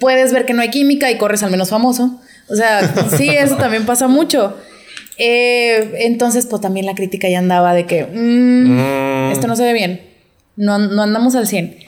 Puedes 0.00 0.32
ver 0.32 0.44
que 0.44 0.54
no 0.54 0.62
hay 0.62 0.70
química 0.70 1.08
y 1.10 1.18
corres 1.18 1.44
al 1.44 1.52
menos 1.52 1.68
famoso. 1.68 2.20
O 2.48 2.54
sea, 2.56 2.94
sí, 3.16 3.28
eso 3.36 3.56
también 3.56 3.86
pasa 3.86 4.08
mucho. 4.08 4.56
Eh, 5.18 5.92
entonces, 6.00 6.46
pues 6.46 6.60
también 6.60 6.84
la 6.86 6.94
crítica 6.94 7.28
ya 7.28 7.38
andaba 7.38 7.72
de 7.74 7.86
que 7.86 8.04
mm, 8.04 9.28
Mm. 9.28 9.32
esto 9.32 9.46
no 9.46 9.56
se 9.56 9.64
ve 9.64 9.72
bien. 9.72 10.02
No, 10.56 10.78
no 10.78 11.02
andamos 11.02 11.34
al 11.36 11.46
100. 11.46 11.78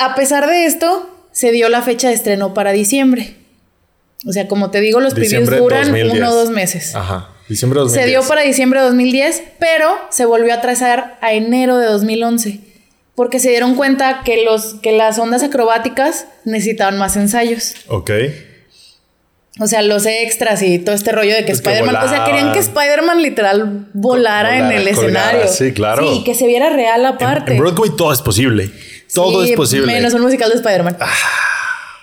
A 0.00 0.14
pesar 0.14 0.46
de 0.46 0.64
esto, 0.66 1.08
se 1.32 1.52
dio 1.52 1.68
la 1.68 1.82
fecha 1.82 2.08
de 2.08 2.14
estreno 2.14 2.54
para 2.54 2.72
diciembre. 2.72 3.34
O 4.26 4.32
sea, 4.32 4.48
como 4.48 4.70
te 4.70 4.80
digo, 4.80 5.00
los 5.00 5.14
previews 5.14 5.48
duran 5.48 5.82
2010. 5.92 6.14
uno 6.18 6.30
o 6.30 6.34
dos 6.34 6.50
meses. 6.50 6.94
Ajá. 6.94 7.28
Diciembre 7.48 7.80
de 7.80 7.86
Se 7.88 8.00
2010. 8.00 8.06
dio 8.20 8.28
para 8.28 8.42
diciembre 8.42 8.80
de 8.80 8.86
2010, 8.86 9.42
pero 9.58 9.88
se 10.10 10.24
volvió 10.26 10.52
a 10.52 10.56
atrasar 10.56 11.16
a 11.22 11.32
enero 11.32 11.78
de 11.78 11.86
2011. 11.86 12.60
Porque 13.14 13.38
se 13.40 13.50
dieron 13.50 13.74
cuenta 13.74 14.22
que, 14.24 14.44
los, 14.44 14.74
que 14.74 14.92
las 14.92 15.18
ondas 15.18 15.42
acrobáticas 15.42 16.26
necesitaban 16.44 16.98
más 16.98 17.16
ensayos. 17.16 17.74
Ok. 17.88 18.10
O 19.60 19.66
sea, 19.66 19.82
los 19.82 20.06
extras 20.06 20.62
y 20.62 20.78
todo 20.78 20.94
este 20.94 21.10
rollo 21.12 21.32
de 21.32 21.40
que 21.40 21.52
Pues 21.52 21.58
Spider-Man. 21.58 21.96
O 21.96 22.08
sea, 22.08 22.24
querían 22.24 22.52
que. 22.52 22.60
Spider-Man 22.60 23.22
literal 23.22 23.86
volara, 23.92 24.58
en 24.58 24.66
el 24.72 24.84
colgara, 24.94 25.30
escenario. 25.32 25.48
sí, 25.48 25.72
claro. 25.72 26.08
Sí, 26.08 26.18
y 26.20 26.24
que 26.24 26.34
se 26.34 26.46
viera 26.46 26.70
real 26.70 27.04
aparte. 27.04 27.52
en 27.52 27.58
Broadway 27.58 27.90
todo 27.96 28.12
es 28.12 28.22
posible. 28.22 28.70
Todo 29.12 29.42
Sí, 29.44 29.50
es 29.50 29.56
posible. 29.56 29.90
Ah. 29.92 29.96
Menos 29.96 30.14
un 30.14 30.20
musical 30.22 30.48
de 30.50 30.56
Spider-Man. 30.56 30.96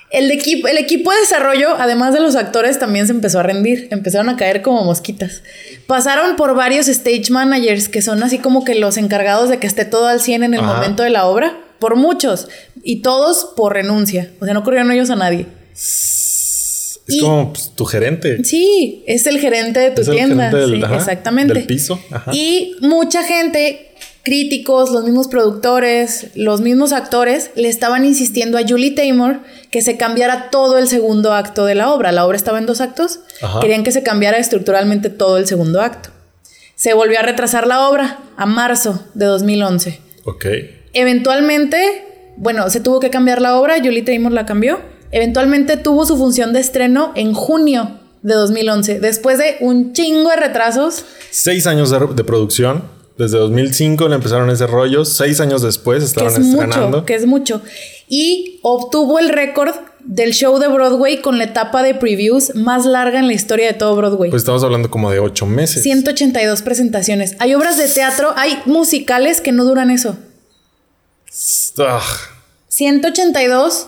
El, 0.09 0.31
equipo, 0.31 0.67
el 0.67 0.77
equipo 0.77 1.11
de 1.11 1.19
desarrollo, 1.19 1.75
además 1.77 2.13
de 2.13 2.19
los 2.21 2.35
actores, 2.35 2.79
también 2.79 3.05
se 3.07 3.11
empezó 3.13 3.39
a 3.39 3.43
rendir. 3.43 3.87
Empezaron 3.91 4.29
a 4.29 4.37
caer 4.37 4.61
como 4.61 4.83
mosquitas. 4.83 5.41
Pasaron 5.87 6.35
por 6.35 6.55
varios 6.55 6.87
stage 6.87 7.31
managers, 7.31 7.89
que 7.89 8.01
son 8.01 8.23
así 8.23 8.37
como 8.39 8.63
que 8.65 8.75
los 8.75 8.97
encargados 8.97 9.49
de 9.49 9.59
que 9.59 9.67
esté 9.67 9.85
todo 9.85 10.07
al 10.07 10.19
100 10.21 10.43
en 10.43 10.53
el 10.53 10.61
Ajá. 10.61 10.73
momento 10.73 11.03
de 11.03 11.09
la 11.09 11.25
obra. 11.25 11.57
Por 11.79 11.95
muchos. 11.95 12.47
Y 12.83 13.01
todos 13.01 13.53
por 13.55 13.73
renuncia. 13.73 14.31
O 14.39 14.45
sea, 14.45 14.53
no 14.53 14.63
corrieron 14.63 14.91
ellos 14.91 15.09
a 15.09 15.15
nadie. 15.15 15.47
Es 17.07 17.15
y- 17.15 17.19
como 17.19 17.53
pues, 17.53 17.71
tu 17.75 17.85
gerente. 17.85 18.43
Sí, 18.43 19.03
es 19.07 19.25
el 19.27 19.39
gerente 19.39 19.79
de 19.79 19.91
tu 19.91 20.01
Es 20.01 20.07
el 20.07 20.15
tienda. 20.15 20.49
del- 20.49 20.75
sí, 20.77 20.83
ajá, 20.83 20.95
exactamente. 20.97 21.53
del 21.53 21.65
piso, 21.65 21.99
ajá. 22.11 22.31
Y 22.33 22.75
mucha 22.81 23.23
gente, 23.23 23.91
críticos, 24.23 24.89
los 24.91 25.03
mismos 25.03 25.27
productores, 25.27 26.27
los 26.35 26.61
mismos 26.61 26.91
actores, 26.93 27.51
le 27.55 27.69
estaban 27.69 28.05
insistiendo 28.05 28.57
a 28.57 28.67
Julie 28.67 28.91
Taymor 28.91 29.41
que 29.69 29.83
se 29.83 29.97
cambiara 29.97 30.49
todo 30.49 30.79
el 30.79 30.87
segundo 30.87 31.33
acto 31.33 31.65
de 31.65 31.75
la 31.75 31.91
obra. 31.91 32.11
La 32.11 32.25
obra 32.25 32.35
estaba 32.37 32.57
en 32.57 32.65
dos 32.65 32.81
actos. 32.81 33.19
Ajá. 33.41 33.59
Querían 33.59 33.83
que 33.83 33.91
se 33.91 34.01
cambiara 34.01 34.37
estructuralmente 34.37 35.09
todo 35.11 35.37
el 35.37 35.45
segundo 35.45 35.81
acto. 35.81 36.09
Se 36.75 36.93
volvió 36.93 37.19
a 37.19 37.21
retrasar 37.21 37.67
la 37.67 37.87
obra 37.87 38.19
a 38.35 38.45
marzo 38.47 39.05
de 39.13 39.25
2011. 39.25 39.99
Ok. 40.23 40.45
Eventualmente, 40.93 41.77
bueno, 42.37 42.69
se 42.69 42.79
tuvo 42.79 42.99
que 42.99 43.09
cambiar 43.09 43.41
la 43.41 43.57
obra, 43.59 43.77
Julie 43.77 44.01
Taymor 44.01 44.31
la 44.31 44.45
cambió. 44.45 44.79
Eventualmente 45.15 45.77
tuvo 45.77 46.05
su 46.05 46.17
función 46.17 46.51
de 46.51 46.59
estreno 46.59 47.13
en 47.15 47.33
junio 47.33 47.99
de 48.21 48.33
2011, 48.33 48.99
después 48.99 49.37
de 49.37 49.55
un 49.61 49.93
chingo 49.93 50.29
de 50.29 50.35
retrasos. 50.35 51.05
Seis 51.31 51.67
años 51.67 51.89
de, 51.89 51.99
de 52.13 52.23
producción. 52.25 52.83
Desde 53.17 53.37
2005 53.37 54.09
le 54.09 54.15
empezaron 54.15 54.49
ese 54.49 54.67
rollo. 54.67 55.05
Seis 55.05 55.39
años 55.39 55.61
después 55.61 55.99
que 55.99 56.05
estaban 56.07 56.33
es 56.33 56.39
estrenando. 56.39 56.87
mucho, 56.87 57.05
que 57.05 57.15
es 57.15 57.25
mucho. 57.25 57.61
Y 58.09 58.59
obtuvo 58.61 59.17
el 59.17 59.29
récord 59.29 59.73
del 60.03 60.33
show 60.33 60.59
de 60.59 60.67
Broadway 60.67 61.21
con 61.21 61.37
la 61.37 61.45
etapa 61.45 61.81
de 61.81 61.95
previews 61.95 62.53
más 62.53 62.85
larga 62.85 63.17
en 63.17 63.27
la 63.27 63.33
historia 63.33 63.67
de 63.67 63.73
todo 63.73 63.95
Broadway. 63.95 64.29
Pues 64.29 64.41
estamos 64.41 64.65
hablando 64.65 64.91
como 64.91 65.11
de 65.11 65.19
ocho 65.19 65.45
meses. 65.45 65.81
182 65.81 66.61
presentaciones. 66.61 67.37
Hay 67.39 67.53
obras 67.53 67.77
de 67.77 67.87
teatro, 67.87 68.33
hay 68.35 68.61
musicales 68.65 69.39
que 69.39 69.53
no 69.53 69.63
duran 69.63 69.91
eso. 69.91 70.17
Ah, 71.79 72.01
182 72.67 73.87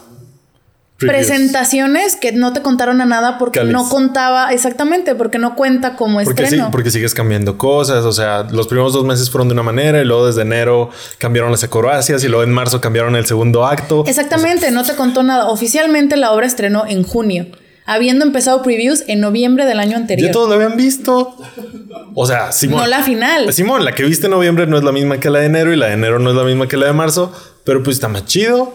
Presentaciones 1.00 2.16
que 2.16 2.32
no 2.32 2.54
te 2.54 2.62
contaron 2.62 3.02
a 3.02 3.06
nada 3.06 3.38
porque 3.38 3.64
no 3.64 3.88
contaba 3.88 4.52
exactamente, 4.52 5.16
porque 5.16 5.38
no 5.38 5.56
cuenta 5.56 5.96
como 5.96 6.24
Porque, 6.24 6.44
sí, 6.44 6.44
estreno. 6.46 6.72
porque 6.72 6.90
sigues 6.92 7.14
cambiando 7.14 7.58
cosas, 7.58 8.04
o 8.06 8.12
sea, 8.12 8.48
los 8.52 8.68
primeros 8.68 8.94
dos 8.94 9.06
meses 9.06 9.30
fueron 9.30 9.48
de 9.48 9.54
una 9.54 9.64
manera 9.64 10.02
y 10.02 10.06
luego 10.06 10.28
desde 10.28 10.42
enero 10.42 10.90
cambiaron 11.18 11.52
las 11.52 11.64
acrobacias 11.64 12.24
y 12.24 12.28
luego 12.28 12.44
en 12.44 12.52
marzo 12.52 12.82
cambiaron 12.82 13.16
el 13.16 13.26
segundo 13.26 13.66
acto. 13.66 14.04
Exactamente, 14.08 14.72
no 14.72 14.84
te 14.84 14.96
contó 14.96 15.22
nada. 15.24 15.48
Oficialmente 15.50 16.18
la 16.18 16.32
obra 16.32 16.48
estrenó 16.48 16.86
en 16.88 17.04
junio, 17.04 17.46
habiendo 17.86 18.26
empezado 18.26 18.64
previews 18.64 19.04
en 19.08 19.20
noviembre 19.20 19.66
del 19.66 19.80
año 19.80 19.98
anterior. 19.98 20.30
Ya 20.30 20.34
todos 20.34 20.50
lo 20.50 20.56
habían 20.56 20.78
visto. 20.78 21.38
O 22.16 22.26
sea, 22.26 22.52
Simón. 22.52 22.82
No 22.82 22.88
la 22.88 23.04
final. 23.04 23.54
Simón, 23.54 23.86
la 23.86 23.94
que 23.94 24.04
viste 24.04 24.26
en 24.26 24.32
noviembre 24.32 24.66
no 24.66 24.78
es 24.78 24.84
la 24.84 24.92
misma 24.92 25.20
que 25.20 25.30
la 25.30 25.40
de 25.40 25.46
enero 25.46 25.72
y 25.74 25.76
la 25.76 25.88
de 25.88 25.94
enero 25.94 26.18
no 26.18 26.32
es 26.32 26.36
la 26.36 26.44
misma 26.44 26.68
que 26.68 26.78
la 26.78 26.88
de 26.88 26.94
marzo, 26.94 27.32
pero 27.64 27.84
pues 27.84 27.98
está 27.98 28.08
más 28.08 28.26
chido. 28.26 28.74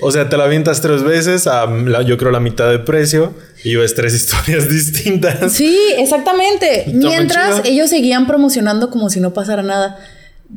O 0.00 0.10
sea, 0.10 0.28
te 0.28 0.36
la 0.36 0.44
avientas 0.44 0.80
tres 0.80 1.02
veces 1.04 1.46
a 1.46 1.66
la- 1.66 2.02
yo 2.02 2.16
creo 2.18 2.30
la 2.32 2.40
mitad 2.40 2.70
de 2.70 2.78
precio 2.78 3.34
y 3.62 3.76
ves 3.76 3.94
tres 3.94 4.14
historias 4.20 4.68
distintas. 4.68 5.52
Sí, 5.52 5.78
exactamente. 5.98 6.84
Mientras 6.92 7.62
ellos 7.64 7.90
seguían 7.90 8.26
promocionando 8.26 8.90
como 8.90 9.10
si 9.10 9.20
no 9.20 9.32
pasara 9.32 9.62
nada. 9.62 9.98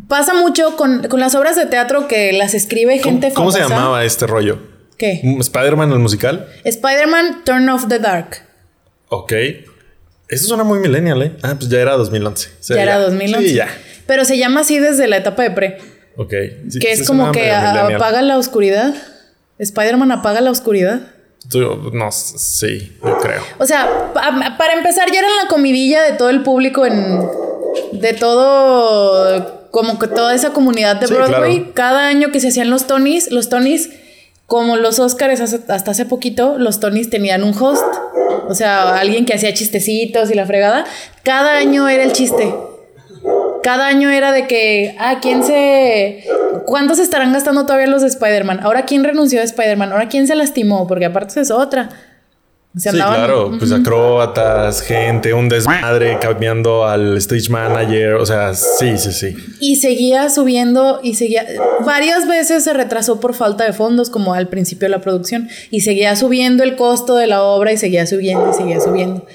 Pasa 0.08 0.34
mucho 0.34 0.76
con, 0.76 1.08
con 1.08 1.20
las 1.20 1.36
obras 1.36 1.56
de 1.56 1.66
teatro 1.68 2.08
que 2.08 2.34
las 2.34 2.54
escribe 2.54 3.00
¿Cómo, 3.02 3.12
gente 3.22 3.34
cómo 3.34 3.52
se 3.52 3.60
famosa. 3.60 3.76
llamaba 3.76 4.04
este 4.04 4.28
rollo? 4.28 4.60
¿Qué? 4.98 5.22
¿Spider-Man 5.40 5.92
el 5.92 6.00
musical? 6.00 6.48
Spider-Man 6.64 7.44
Turn 7.46 7.70
Off 7.70 7.88
the 7.88 8.00
Dark. 8.00 8.42
Ok. 9.10 9.34
Eso 10.28 10.48
suena 10.48 10.64
muy 10.64 10.80
millennial, 10.80 11.22
¿eh? 11.22 11.34
Ah, 11.44 11.56
pues 11.58 11.70
ya 11.70 11.80
era 11.80 11.94
2011. 11.98 12.48
O 12.50 12.52
sea, 12.64 12.76
ya 12.78 12.82
era 12.84 13.00
2011. 13.00 13.48
Sí, 13.48 13.54
ya. 13.56 13.68
Pero 14.08 14.26
se 14.26 14.38
llama 14.38 14.62
así 14.62 14.80
desde 14.80 15.08
la 15.08 15.18
etapa 15.18 15.44
de 15.44 15.52
pre. 15.52 15.78
Ok. 16.18 16.34
Sí, 16.70 16.80
que 16.80 16.92
es 16.92 17.06
como 17.08 17.32
que 17.32 17.52
apaga 17.52 18.22
la 18.22 18.38
oscuridad. 18.38 18.94
Spider-Man 19.60 20.12
apaga 20.12 20.42
la 20.42 20.52
oscuridad. 20.52 21.02
No, 21.94 22.12
sí, 22.12 22.98
yo 23.04 23.18
creo. 23.20 23.42
O 23.60 23.66
sea, 23.68 24.12
pa- 24.14 24.56
para 24.58 24.74
empezar, 24.74 25.12
ya 25.12 25.20
eran 25.20 25.32
la 25.44 25.48
comidilla 25.48 26.02
de 26.04 26.14
todo 26.14 26.30
el 26.30 26.42
público 26.44 26.86
en. 26.86 27.22
de 27.92 28.14
todo. 28.14 29.54
como 29.72 30.00
que 30.00 30.08
toda 30.08 30.34
esa 30.34 30.52
comunidad 30.54 30.96
de 30.96 31.08
Sí, 31.08 31.14
Broadway. 31.14 31.58
claro. 31.60 31.72
Cada 31.74 32.08
año 32.08 32.32
que 32.32 32.40
se 32.40 32.48
hacían 32.48 32.70
los 32.70 32.88
Tonys, 32.88 33.30
los 33.32 33.50
Tonys, 33.50 33.90
como 34.48 34.78
los 34.78 35.00
Oscars 35.00 35.42
hace- 35.42 35.60
hasta 35.68 35.92
hace 35.92 36.06
poquito, 36.06 36.58
los 36.58 36.80
Tonys 36.80 37.10
tenían 37.10 37.44
un 37.44 37.54
host. 37.62 37.84
O 38.48 38.56
sea, 38.56 38.98
alguien 38.98 39.26
que 39.26 39.34
hacía 39.34 39.54
chistecitos 39.54 40.32
y 40.32 40.34
la 40.36 40.46
fregada. 40.46 40.86
Cada 41.24 41.58
año 41.58 41.90
era 41.90 42.04
el 42.04 42.14
chiste. 42.14 42.54
Cada 43.66 43.88
año 43.88 44.12
era 44.12 44.32
de 44.32 44.46
que, 44.46 44.96
ah, 45.00 45.18
¿quién 45.24 45.44
se... 45.44 46.24
¿Cuántos 46.68 47.00
estarán 47.00 47.34
gastando 47.34 47.66
todavía 47.66 47.88
los 47.88 48.04
de 48.04 48.10
Spider-Man? 48.10 48.60
Ahora, 48.62 48.86
¿quién 48.86 49.04
renunció 49.04 49.40
de 49.40 49.46
Spider-Man? 49.46 49.92
Ahora, 49.92 50.08
¿quién 50.08 50.28
se 50.28 50.36
lastimó? 50.36 50.86
Porque 50.86 51.06
aparte 51.06 51.42
es 51.42 51.50
otra. 51.50 51.90
Se 52.78 52.92
Sí, 52.92 52.96
claro, 52.98 53.56
pues 53.58 53.72
acróbatas, 53.72 54.84
gente, 54.84 55.34
un 55.34 55.50
desmadre 55.50 56.20
cambiando 56.22 56.86
al 56.86 57.18
stage 57.18 57.50
manager, 57.50 58.14
o 58.16 58.26
sea, 58.28 58.54
sí, 58.54 59.00
sí, 59.00 59.12
sí. 59.12 59.36
Y 59.60 59.78
seguía 59.78 60.30
subiendo 60.30 61.00
y 61.02 61.16
seguía... 61.16 61.48
Varias 61.84 62.28
veces 62.28 62.64
se 62.64 62.74
retrasó 62.74 63.20
por 63.20 63.34
falta 63.34 63.64
de 63.64 63.74
fondos, 63.74 64.12
como 64.12 64.36
al 64.36 64.48
principio 64.48 64.86
de 64.86 64.90
la 64.92 65.02
producción. 65.02 65.50
Y 65.72 65.82
seguía 65.82 66.16
subiendo 66.16 66.64
el 66.64 66.76
costo 66.76 67.16
de 67.16 67.26
la 67.26 67.42
obra 67.42 67.72
y 67.72 67.78
seguía 67.78 68.06
subiendo 68.06 68.48
y 68.52 68.54
seguía 68.54 68.80
subiendo. 68.80 69.26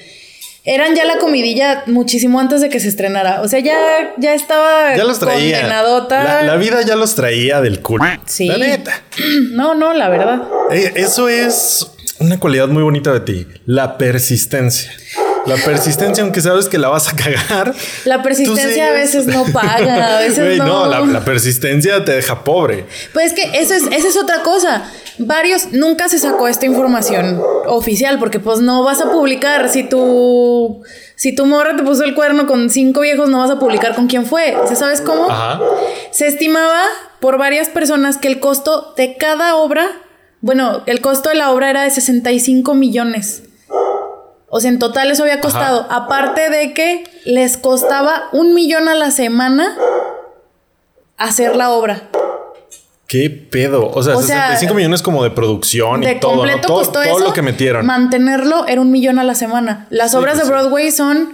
Eran 0.73 0.95
ya 0.95 1.05
la 1.05 1.19
comidilla 1.19 1.83
muchísimo 1.87 2.39
antes 2.39 2.61
de 2.61 2.69
que 2.69 2.79
se 2.79 2.87
estrenara. 2.87 3.43
O 3.43 3.49
sea, 3.49 3.59
ya, 3.59 3.77
ya 4.19 4.35
estaba 4.35 4.95
Ya 4.95 5.03
los 5.03 5.19
traía. 5.19 5.67
La, 5.67 6.43
la 6.45 6.57
vida 6.57 6.83
ya 6.83 6.95
los 6.95 7.17
traía 7.17 7.61
del 7.61 7.81
culo. 7.81 8.05
Sí. 8.27 8.47
La 8.47 8.57
neta. 8.57 8.93
No, 9.51 9.75
no, 9.75 9.93
la 9.93 10.09
verdad. 10.09 10.43
Eh, 10.71 10.93
Eso 10.95 11.29
es 11.29 11.91
una 12.21 12.39
cualidad 12.39 12.69
muy 12.69 12.85
bonita 12.85 13.13
de 13.13 13.21
ti, 13.21 13.47
la 13.67 13.99
persistencia. 13.99 14.93
La 15.47 15.57
persistencia, 15.57 16.23
aunque 16.23 16.41
sabes 16.41 16.69
que 16.69 16.79
la 16.79 16.89
vas 16.89 17.09
a 17.09 17.17
cagar. 17.17 17.75
La 18.05 18.23
persistencia 18.23 18.89
a 18.89 18.93
veces 18.93 19.27
no 19.27 19.45
paga, 19.47 20.19
a 20.19 20.21
veces 20.27 20.59
no. 20.59 20.87
la, 20.87 21.01
la 21.01 21.25
persistencia 21.25 22.05
te 22.05 22.13
deja 22.13 22.45
pobre. 22.45 22.85
Pues 23.13 23.29
es 23.29 23.33
que 23.33 23.59
eso 23.59 23.75
es, 23.75 23.85
esa 23.91 24.09
es 24.09 24.17
otra 24.17 24.43
cosa. 24.43 24.85
Varios, 25.23 25.73
nunca 25.73 26.09
se 26.09 26.19
sacó 26.19 26.49
esta 26.49 26.65
información 26.65 27.43
oficial, 27.67 28.19
porque 28.19 28.41
pues 28.41 28.61
no 28.61 28.83
vas 28.83 29.03
a 29.03 29.11
publicar. 29.13 29.69
Si 29.69 29.83
tu, 29.83 30.83
si 31.15 31.35
tu 31.35 31.45
morra 31.45 31.77
te 31.77 31.83
puso 31.83 32.05
el 32.05 32.15
cuerno 32.15 32.47
con 32.47 32.71
cinco 32.71 33.01
viejos, 33.01 33.29
no 33.29 33.39
vas 33.39 33.51
a 33.51 33.59
publicar 33.59 33.95
con 33.95 34.07
quién 34.07 34.25
fue. 34.25 34.57
¿Sí 34.67 34.77
¿Sabes 34.77 35.03
cómo? 35.03 35.31
Ajá. 35.31 35.61
Se 36.11 36.27
estimaba 36.27 36.81
por 37.21 37.37
varias 37.37 37.69
personas 37.69 38.17
que 38.17 38.29
el 38.29 38.41
costo 38.41 38.95
de 38.97 39.19
cada 39.19 39.57
obra, 39.57 39.87
bueno, 40.41 40.85
el 40.87 41.03
costo 41.03 41.29
de 41.29 41.35
la 41.35 41.53
obra 41.53 41.69
era 41.69 41.83
de 41.83 41.91
65 41.91 42.73
millones. 42.73 43.43
O 44.49 44.59
sea, 44.59 44.71
en 44.71 44.79
total 44.79 45.11
eso 45.11 45.25
había 45.25 45.41
costado. 45.41 45.87
Aparte 45.91 46.49
de 46.49 46.73
que 46.73 47.05
les 47.27 47.59
costaba 47.59 48.31
un 48.33 48.55
millón 48.55 48.89
a 48.89 48.95
la 48.95 49.11
semana 49.11 49.77
hacer 51.19 51.57
la 51.57 51.73
obra. 51.73 52.09
¿Qué 53.11 53.29
pedo? 53.29 53.91
O 53.91 54.03
sea, 54.05 54.17
O 54.17 54.23
sea, 54.23 54.43
65 54.53 54.73
millones 54.75 55.03
como 55.03 55.25
de 55.25 55.31
producción 55.33 56.01
De 56.01 56.13
y 56.13 56.21
todo, 56.21 56.47
¿no? 56.47 56.61
todo, 56.61 56.77
costó 56.77 56.93
todo 56.93 57.03
eso. 57.03 57.19
lo 57.19 57.33
que 57.33 57.43
metieron. 57.43 57.85
Mantenerlo 57.85 58.69
era 58.69 58.81
un 58.81 58.93
millón 58.93 59.19
a 59.19 59.25
la 59.25 59.35
semana. 59.35 59.89
Las 59.91 60.13
Sí, 60.13 60.17
obras 60.17 60.35
pues 60.35 60.47
de 60.49 60.55
sí. 60.55 60.61
Broadway 60.63 60.91
son 60.93 61.33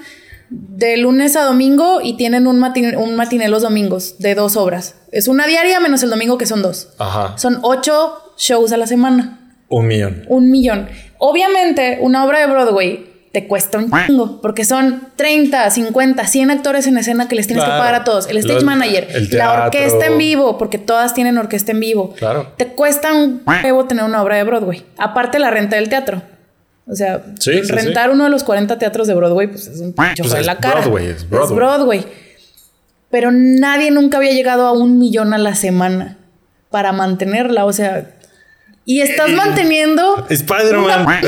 de 0.48 0.96
lunes 0.96 1.36
a 1.36 1.42
domingo 1.42 2.00
y 2.02 2.16
tienen 2.16 2.46
un, 2.46 2.58
matiné, 2.60 2.96
un 2.96 3.14
matiné 3.14 3.48
los 3.48 3.60
domingos 3.60 4.16
de 4.18 4.34
dos 4.34 4.56
obras. 4.56 4.94
Es 5.12 5.28
una 5.28 5.46
diaria 5.46 5.78
menos 5.80 6.02
el 6.02 6.08
domingo 6.08 6.38
que 6.38 6.46
son 6.46 6.62
dos. 6.62 6.88
Ajá. 6.98 7.36
Son 7.36 7.58
ocho 7.62 8.14
shows 8.38 8.72
a 8.72 8.78
la 8.78 8.86
semana. 8.86 9.52
Un 9.68 9.86
millón. 9.86 10.24
Un 10.28 10.50
millón. 10.50 10.88
Obviamente, 11.18 11.98
una 12.00 12.24
obra 12.24 12.38
de 12.40 12.46
Broadway 12.46 13.15
te 13.36 13.46
cuesta 13.46 13.76
un 13.76 13.90
chingo, 13.92 14.40
porque 14.40 14.64
son 14.64 15.08
30, 15.14 15.68
50, 15.68 16.26
100 16.26 16.50
actores 16.50 16.86
en 16.86 16.96
escena 16.96 17.28
que 17.28 17.36
les 17.36 17.46
tienes 17.46 17.62
Claro. 17.62 17.78
que 17.78 17.84
pagar 17.86 18.00
a 18.00 18.04
todos. 18.04 18.26
El 18.30 18.38
stage 18.38 18.54
Los- 18.54 18.64
manager, 18.64 19.08
el 19.10 19.28
la 19.30 19.64
orquesta 19.64 20.06
en 20.06 20.16
vivo, 20.16 20.56
porque 20.56 20.78
todas 20.78 21.12
tienen 21.12 21.36
orquesta 21.36 21.72
en 21.72 21.80
vivo. 21.80 22.14
Claro. 22.16 22.54
Te 22.56 22.68
cuesta 22.68 23.12
un 23.12 23.42
huevo 23.46 23.84
tener 23.84 24.04
una 24.04 24.22
obra 24.22 24.36
de 24.36 24.44
Broadway. 24.44 24.86
Aparte 24.96 25.38
la 25.38 25.50
renta 25.50 25.76
del 25.76 25.90
teatro. 25.90 26.22
O 26.88 26.94
sea, 26.94 27.22
Sí, 27.38 27.62
sí, 27.62 27.70
rentar 27.72 28.10
uno 28.10 28.24
de 28.24 28.30
los 28.30 28.42
40 28.42 28.78
teatros 28.78 29.06
de 29.06 29.14
Broadway, 29.14 29.48
pues 29.48 29.66
es 29.66 29.80
un 29.80 29.92
pincho 29.92 30.22
Pues 30.22 30.32
de 30.32 30.40
es 30.40 30.46
la 30.46 30.56
cara. 30.56 30.80
Broadway, 30.80 31.06
es 31.08 31.28
Broadway. 31.28 31.50
Es 31.50 31.54
Broadway. 31.56 32.06
Pero 33.10 33.30
nadie 33.32 33.90
nunca 33.90 34.16
había 34.16 34.32
llegado 34.32 34.66
a 34.66 34.72
un 34.72 34.98
millón 34.98 35.34
a 35.34 35.38
la 35.38 35.54
semana 35.54 36.16
para 36.70 36.92
mantenerla. 36.92 37.66
O 37.66 37.72
sea, 37.74 38.15
y 38.88 39.00
estás 39.00 39.30
manteniendo 39.32 40.24
Spider-Man. 40.30 41.24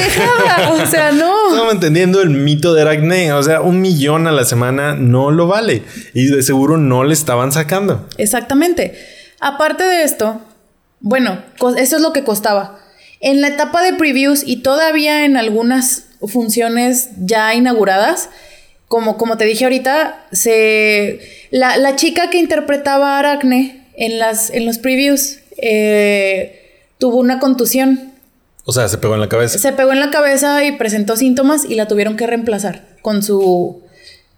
O 0.70 0.86
sea, 0.86 1.10
no. 1.10 1.50
Estamos 1.50 1.74
entendiendo 1.74 2.22
el 2.22 2.30
mito 2.30 2.72
de 2.72 2.82
Aracne. 2.82 3.32
O 3.32 3.42
sea, 3.42 3.60
un 3.60 3.80
millón 3.80 4.28
a 4.28 4.32
la 4.32 4.44
semana 4.44 4.94
no 4.94 5.32
lo 5.32 5.48
vale. 5.48 5.82
Y 6.14 6.26
de 6.26 6.42
seguro 6.42 6.76
no 6.76 7.02
le 7.02 7.12
estaban 7.12 7.50
sacando. 7.50 8.08
Exactamente. 8.16 8.96
Aparte 9.40 9.82
de 9.82 10.04
esto, 10.04 10.40
bueno, 11.00 11.42
eso 11.76 11.96
es 11.96 12.02
lo 12.02 12.12
que 12.12 12.22
costaba. 12.22 12.78
En 13.20 13.40
la 13.40 13.48
etapa 13.48 13.82
de 13.82 13.94
previews 13.94 14.44
y 14.46 14.62
todavía 14.62 15.24
en 15.24 15.36
algunas 15.36 16.04
funciones 16.28 17.08
ya 17.18 17.54
inauguradas, 17.54 18.30
como, 18.86 19.18
como 19.18 19.36
te 19.36 19.44
dije 19.46 19.64
ahorita, 19.64 20.26
se, 20.30 21.20
la, 21.50 21.76
la 21.76 21.96
chica 21.96 22.30
que 22.30 22.38
interpretaba 22.38 23.16
a 23.16 23.18
Aracne 23.18 23.88
en, 23.96 24.20
las, 24.20 24.50
en 24.50 24.64
los 24.64 24.78
previews 24.78 25.40
eh, 25.60 26.57
tuvo 26.98 27.18
una 27.18 27.38
contusión. 27.38 28.12
O 28.64 28.72
sea, 28.72 28.88
se 28.88 28.98
pegó 28.98 29.14
en 29.14 29.20
la 29.20 29.28
cabeza. 29.28 29.58
Se 29.58 29.72
pegó 29.72 29.92
en 29.92 30.00
la 30.00 30.10
cabeza 30.10 30.62
y 30.64 30.72
presentó 30.72 31.16
síntomas 31.16 31.64
y 31.64 31.74
la 31.74 31.88
tuvieron 31.88 32.16
que 32.16 32.26
reemplazar 32.26 32.84
con 33.02 33.22
su 33.22 33.82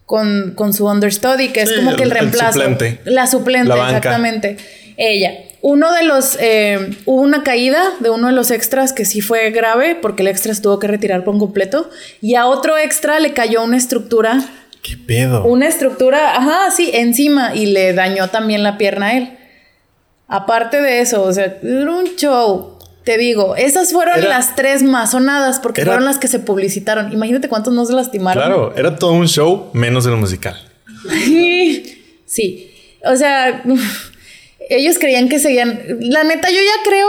con, 0.07 0.55
con 0.57 0.73
su 0.75 0.87
understudy, 0.87 1.49
que 1.51 1.63
es 1.63 1.69
Sí, 1.71 1.77
como 1.77 1.91
que 1.97 2.03
el 2.03 2.11
el- 2.11 2.17
el 2.17 2.21
reemplazo. 2.21 2.53
suplente. 2.61 3.01
La 3.05 3.27
suplente, 3.29 3.69
La 3.69 3.77
banca. 3.77 3.97
exactamente. 3.99 4.57
Ella. 4.97 5.33
Uno 5.63 5.93
de 5.93 6.03
los 6.05 6.37
eh, 6.41 6.97
hubo 7.05 7.21
una 7.21 7.43
caída 7.45 7.81
de 8.01 8.11
uno 8.11 8.27
de 8.29 8.33
los 8.33 8.51
extras 8.51 8.93
que 8.93 9.05
sí 9.05 9.21
fue 9.21 9.51
grave 9.51 9.95
porque 9.95 10.23
el 10.23 10.29
extra 10.29 10.53
se 10.55 10.63
tuvo 10.63 10.79
que 10.79 10.87
retirar 10.89 11.23
por 11.23 11.39
completo 11.39 11.89
y 12.21 12.35
a 12.35 12.47
otro 12.47 12.77
extra 12.79 13.21
le 13.21 13.35
cayó 13.35 13.63
una 13.63 13.77
estructura, 13.77 14.43
¿Qué 14.83 14.97
pedo? 14.97 15.45
una 15.45 15.69
estructura, 15.69 16.37
ajá, 16.37 16.71
sí, 16.75 16.91
encima 16.95 17.55
y 17.55 17.67
le 17.67 17.93
dañó 17.93 18.29
también 18.29 18.63
la 18.63 18.79
pierna 18.79 19.09
a 19.09 19.17
él. 19.19 19.31
Aparte 20.31 20.81
de 20.81 21.01
eso, 21.01 21.23
o 21.23 21.33
sea, 21.33 21.59
era 21.63 21.91
un 21.91 22.17
show. 22.17 22.79
Te 23.05 23.19
digo, 23.19 23.57
esas 23.57 23.93
fueron 23.93 24.19
Era- 24.19 24.29
las 24.29 24.55
tres 24.55 24.83
más 24.83 25.11
sonadas 25.11 25.59
porque 25.59 25.81
Era- 25.81 25.91
fueron 25.93 26.05
las 26.05 26.19
que 26.19 26.29
se 26.29 26.39
publicitaron. 26.39 27.13
Imagínate 27.13 27.49
cuántos 27.49 27.75
no 27.75 27.85
se 27.85 27.93
lastimaron. 27.95 28.43
Claro, 28.43 28.75
era 28.77 28.97
todo 28.97 29.13
un 29.13 29.27
show 29.27 29.71
menos 29.73 30.07
el 30.07 30.17
musical. 30.17 30.57
Sí. 32.27 32.71
O 33.05 33.17
sea, 33.17 33.63
ellos 34.69 34.99
creían 35.01 35.29
que 35.29 35.39
seguían. 35.41 35.81
La 36.01 36.23
neta, 36.23 36.49
yo 36.49 36.57
ya 36.61 36.89
creo 36.89 37.09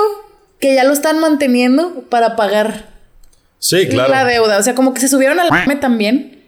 que 0.59 0.73
ya 0.75 0.83
lo 0.83 0.93
están 0.93 1.19
manteniendo 1.19 2.05
para 2.09 2.35
pagar 2.35 2.89
Sí, 3.59 3.87
claro. 3.87 4.09
la 4.11 4.25
deuda. 4.25 4.57
O 4.57 4.63
sea, 4.63 4.73
como 4.73 4.93
que 4.95 5.01
se 5.01 5.07
subieron 5.07 5.39
al 5.39 5.49
mame 5.51 5.75
también. 5.75 6.40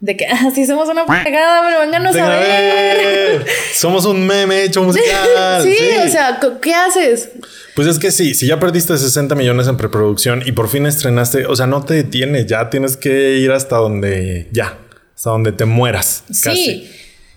De 0.00 0.16
que, 0.16 0.26
ah, 0.30 0.50
sí 0.54 0.66
somos 0.66 0.88
una 0.88 1.04
pegada, 1.06 1.62
pero 1.66 1.80
vénganos 1.80 2.14
Venga, 2.14 2.36
a 2.36 2.40
ver. 2.40 3.46
Somos 3.74 4.04
un 4.06 4.26
meme 4.26 4.64
hecho 4.64 4.82
musical. 4.82 5.62
sí, 5.62 5.76
o 6.04 6.08
sea, 6.08 6.40
¿qué 6.60 6.74
haces? 6.74 7.30
Pues 7.74 7.88
es 7.88 7.98
que 7.98 8.10
sí, 8.10 8.34
si 8.34 8.46
ya 8.46 8.58
perdiste 8.58 8.96
60 8.96 9.34
millones 9.34 9.68
en 9.68 9.76
preproducción 9.76 10.42
y 10.44 10.52
por 10.52 10.68
fin 10.68 10.86
estrenaste, 10.86 11.46
o 11.46 11.54
sea, 11.54 11.66
no 11.66 11.84
te 11.84 11.94
detienes, 11.94 12.46
ya 12.46 12.70
tienes 12.70 12.96
que 12.96 13.38
ir 13.38 13.52
hasta 13.52 13.76
donde 13.76 14.48
ya, 14.52 14.78
hasta 15.14 15.30
donde 15.30 15.52
te 15.52 15.64
mueras. 15.64 16.24
Casi. 16.42 16.64
Sí. 16.64 16.90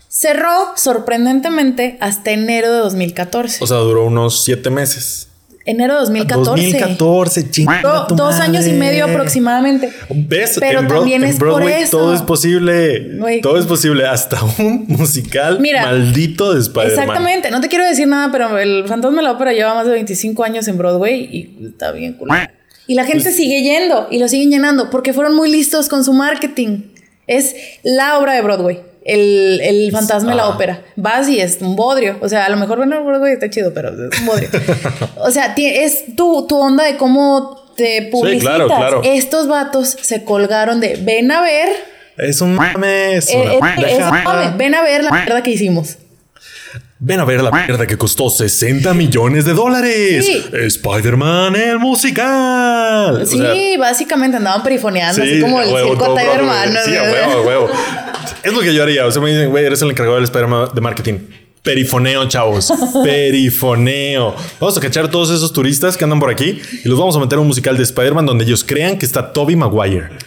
Cerró 0.08 0.72
sorprendentemente 0.76 1.96
hasta 2.00 2.32
enero 2.32 2.72
de 2.72 2.78
2014. 2.80 3.62
O 3.62 3.66
sea, 3.66 3.78
duró 3.78 4.04
unos 4.04 4.44
7 4.44 4.68
meses. 4.70 5.28
Enero 5.64 5.94
de 5.94 6.00
2014. 6.00 6.50
2014, 6.50 7.50
chingada 7.50 8.06
Do- 8.08 8.14
dos 8.16 8.34
años 8.40 8.66
y 8.66 8.72
medio 8.72 9.04
aproximadamente. 9.04 9.90
¿Ves? 10.10 10.56
Pero 10.60 10.80
en, 10.80 10.88
también 10.88 11.24
es 11.24 11.36
por 11.36 11.48
Broadway 11.48 11.82
eso. 11.82 11.98
todo 11.98 12.14
es 12.14 12.22
posible. 12.22 13.40
Todo 13.42 13.58
es 13.58 13.66
posible. 13.66 14.06
Hasta 14.06 14.38
un 14.58 14.84
musical 14.88 15.60
Mira, 15.60 15.82
maldito 15.86 16.52
de 16.54 16.60
Spider-Man. 16.60 16.90
Exactamente, 16.98 17.50
no 17.50 17.60
te 17.60 17.68
quiero 17.68 17.84
decir 17.86 18.06
nada, 18.08 18.30
pero 18.32 18.58
el 18.58 18.84
Fantasma 18.86 19.18
de 19.18 19.22
la 19.24 19.32
Ópera 19.32 19.52
lleva 19.52 19.74
más 19.74 19.86
de 19.86 19.92
25 19.92 20.42
años 20.44 20.66
en 20.68 20.78
Broadway 20.78 21.28
y 21.32 21.66
está 21.66 21.92
bien 21.92 22.14
cool. 22.14 22.28
Y 22.88 22.94
la 22.94 23.04
gente 23.04 23.30
sigue 23.30 23.62
yendo 23.62 24.08
y 24.10 24.18
lo 24.18 24.26
siguen 24.28 24.50
llenando 24.50 24.90
porque 24.90 25.12
fueron 25.12 25.34
muy 25.36 25.50
listos 25.50 25.88
con 25.88 26.02
su 26.04 26.12
marketing. 26.12 26.80
Es 27.28 27.54
la 27.84 28.18
obra 28.18 28.32
de 28.34 28.42
Broadway, 28.42 28.80
el, 29.04 29.60
el 29.62 29.90
Fantasma 29.92 30.30
de 30.30 30.36
la. 30.36 30.48
Ópera. 30.48 30.82
Vas 30.96 31.28
y 31.28 31.40
es 31.40 31.58
un 31.60 31.76
bodrio. 31.76 32.18
O 32.20 32.28
sea, 32.28 32.44
a 32.44 32.48
lo 32.48 32.56
mejor 32.56 32.78
bueno, 32.78 33.04
Broadway 33.04 33.32
está 33.32 33.50
chido, 33.50 33.72
pero 33.74 33.88
es 33.90 34.20
un 34.20 34.26
bodrio. 34.26 34.48
o 35.16 35.30
sea, 35.30 35.54
es 35.56 36.14
tu, 36.16 36.46
tu 36.46 36.58
onda 36.58 36.84
de 36.84 36.96
cómo 36.96 37.72
te 37.76 38.08
publicitas. 38.10 38.44
claro, 38.56 38.66
claro. 38.66 39.00
Estos 39.04 39.48
vatos 39.48 39.96
se 40.00 40.24
colgaron 40.24 40.80
de 40.80 40.98
ven 41.02 41.30
a 41.32 41.40
ver. 41.42 41.68
Es 42.18 42.40
un 42.40 42.54
mame. 42.54 43.16
Es 43.16 43.30
eh, 43.30 43.36
una 43.36 43.52
eh, 43.52 43.58
es- 43.78 43.86
pendejada. 43.96 44.54
ven 44.56 44.74
a 44.74 44.82
ver 44.82 45.02
la 45.04 45.10
mierda 45.10 45.42
que 45.42 45.50
hicimos. 45.50 45.96
Ven 47.04 47.18
a 47.18 47.24
ver 47.24 47.42
la 47.42 47.50
mierda 47.50 47.84
que 47.84 47.98
costó 47.98 48.30
60 48.30 48.94
millones 48.94 49.44
de 49.44 49.54
dólares. 49.54 50.24
Sí. 50.24 50.44
Spider-Man 50.52 51.56
el 51.56 51.80
musical. 51.80 53.22
O 53.22 53.26
Sí, 53.26 53.38
sea, 53.38 53.78
básicamente 53.78 54.36
andaban 54.36 54.62
perifoneando, 54.62 55.20
así 55.20 55.34
sí, 55.36 55.40
como 55.40 55.60
el 55.60 55.72
huevo, 55.72 55.88
circo. 55.96 56.14
Broadway. 56.14 56.70
¿no? 56.72 56.80
Sí, 56.84 56.96
a 56.96 57.02
huevo, 57.02 57.32
a 57.32 57.40
huevo. 57.40 57.70
Es 58.42 58.52
lo 58.52 58.60
que 58.60 58.74
yo 58.74 58.82
haría. 58.82 59.06
O 59.06 59.10
sea, 59.10 59.22
me 59.22 59.30
dicen, 59.30 59.50
güey, 59.50 59.64
eres 59.64 59.82
el 59.82 59.90
encargado 59.90 60.16
del 60.16 60.24
Spider-Man 60.24 60.70
de 60.74 60.80
marketing. 60.80 61.18
Perifoneo, 61.62 62.26
chavos. 62.28 62.72
Perifoneo. 63.04 64.34
Vamos 64.58 64.76
a 64.76 64.80
cachar 64.80 65.08
todos 65.08 65.30
esos 65.30 65.52
turistas 65.52 65.96
que 65.96 66.04
andan 66.04 66.18
por 66.18 66.30
aquí 66.30 66.60
y 66.84 66.88
los 66.88 66.98
vamos 66.98 67.16
a 67.16 67.20
meter 67.20 67.38
a 67.38 67.40
un 67.40 67.46
musical 67.46 67.76
de 67.76 67.84
Spider-Man 67.84 68.26
donde 68.26 68.44
ellos 68.44 68.64
crean 68.64 68.98
que 68.98 69.06
está 69.06 69.32
Toby 69.32 69.56
Maguire. 69.56 70.10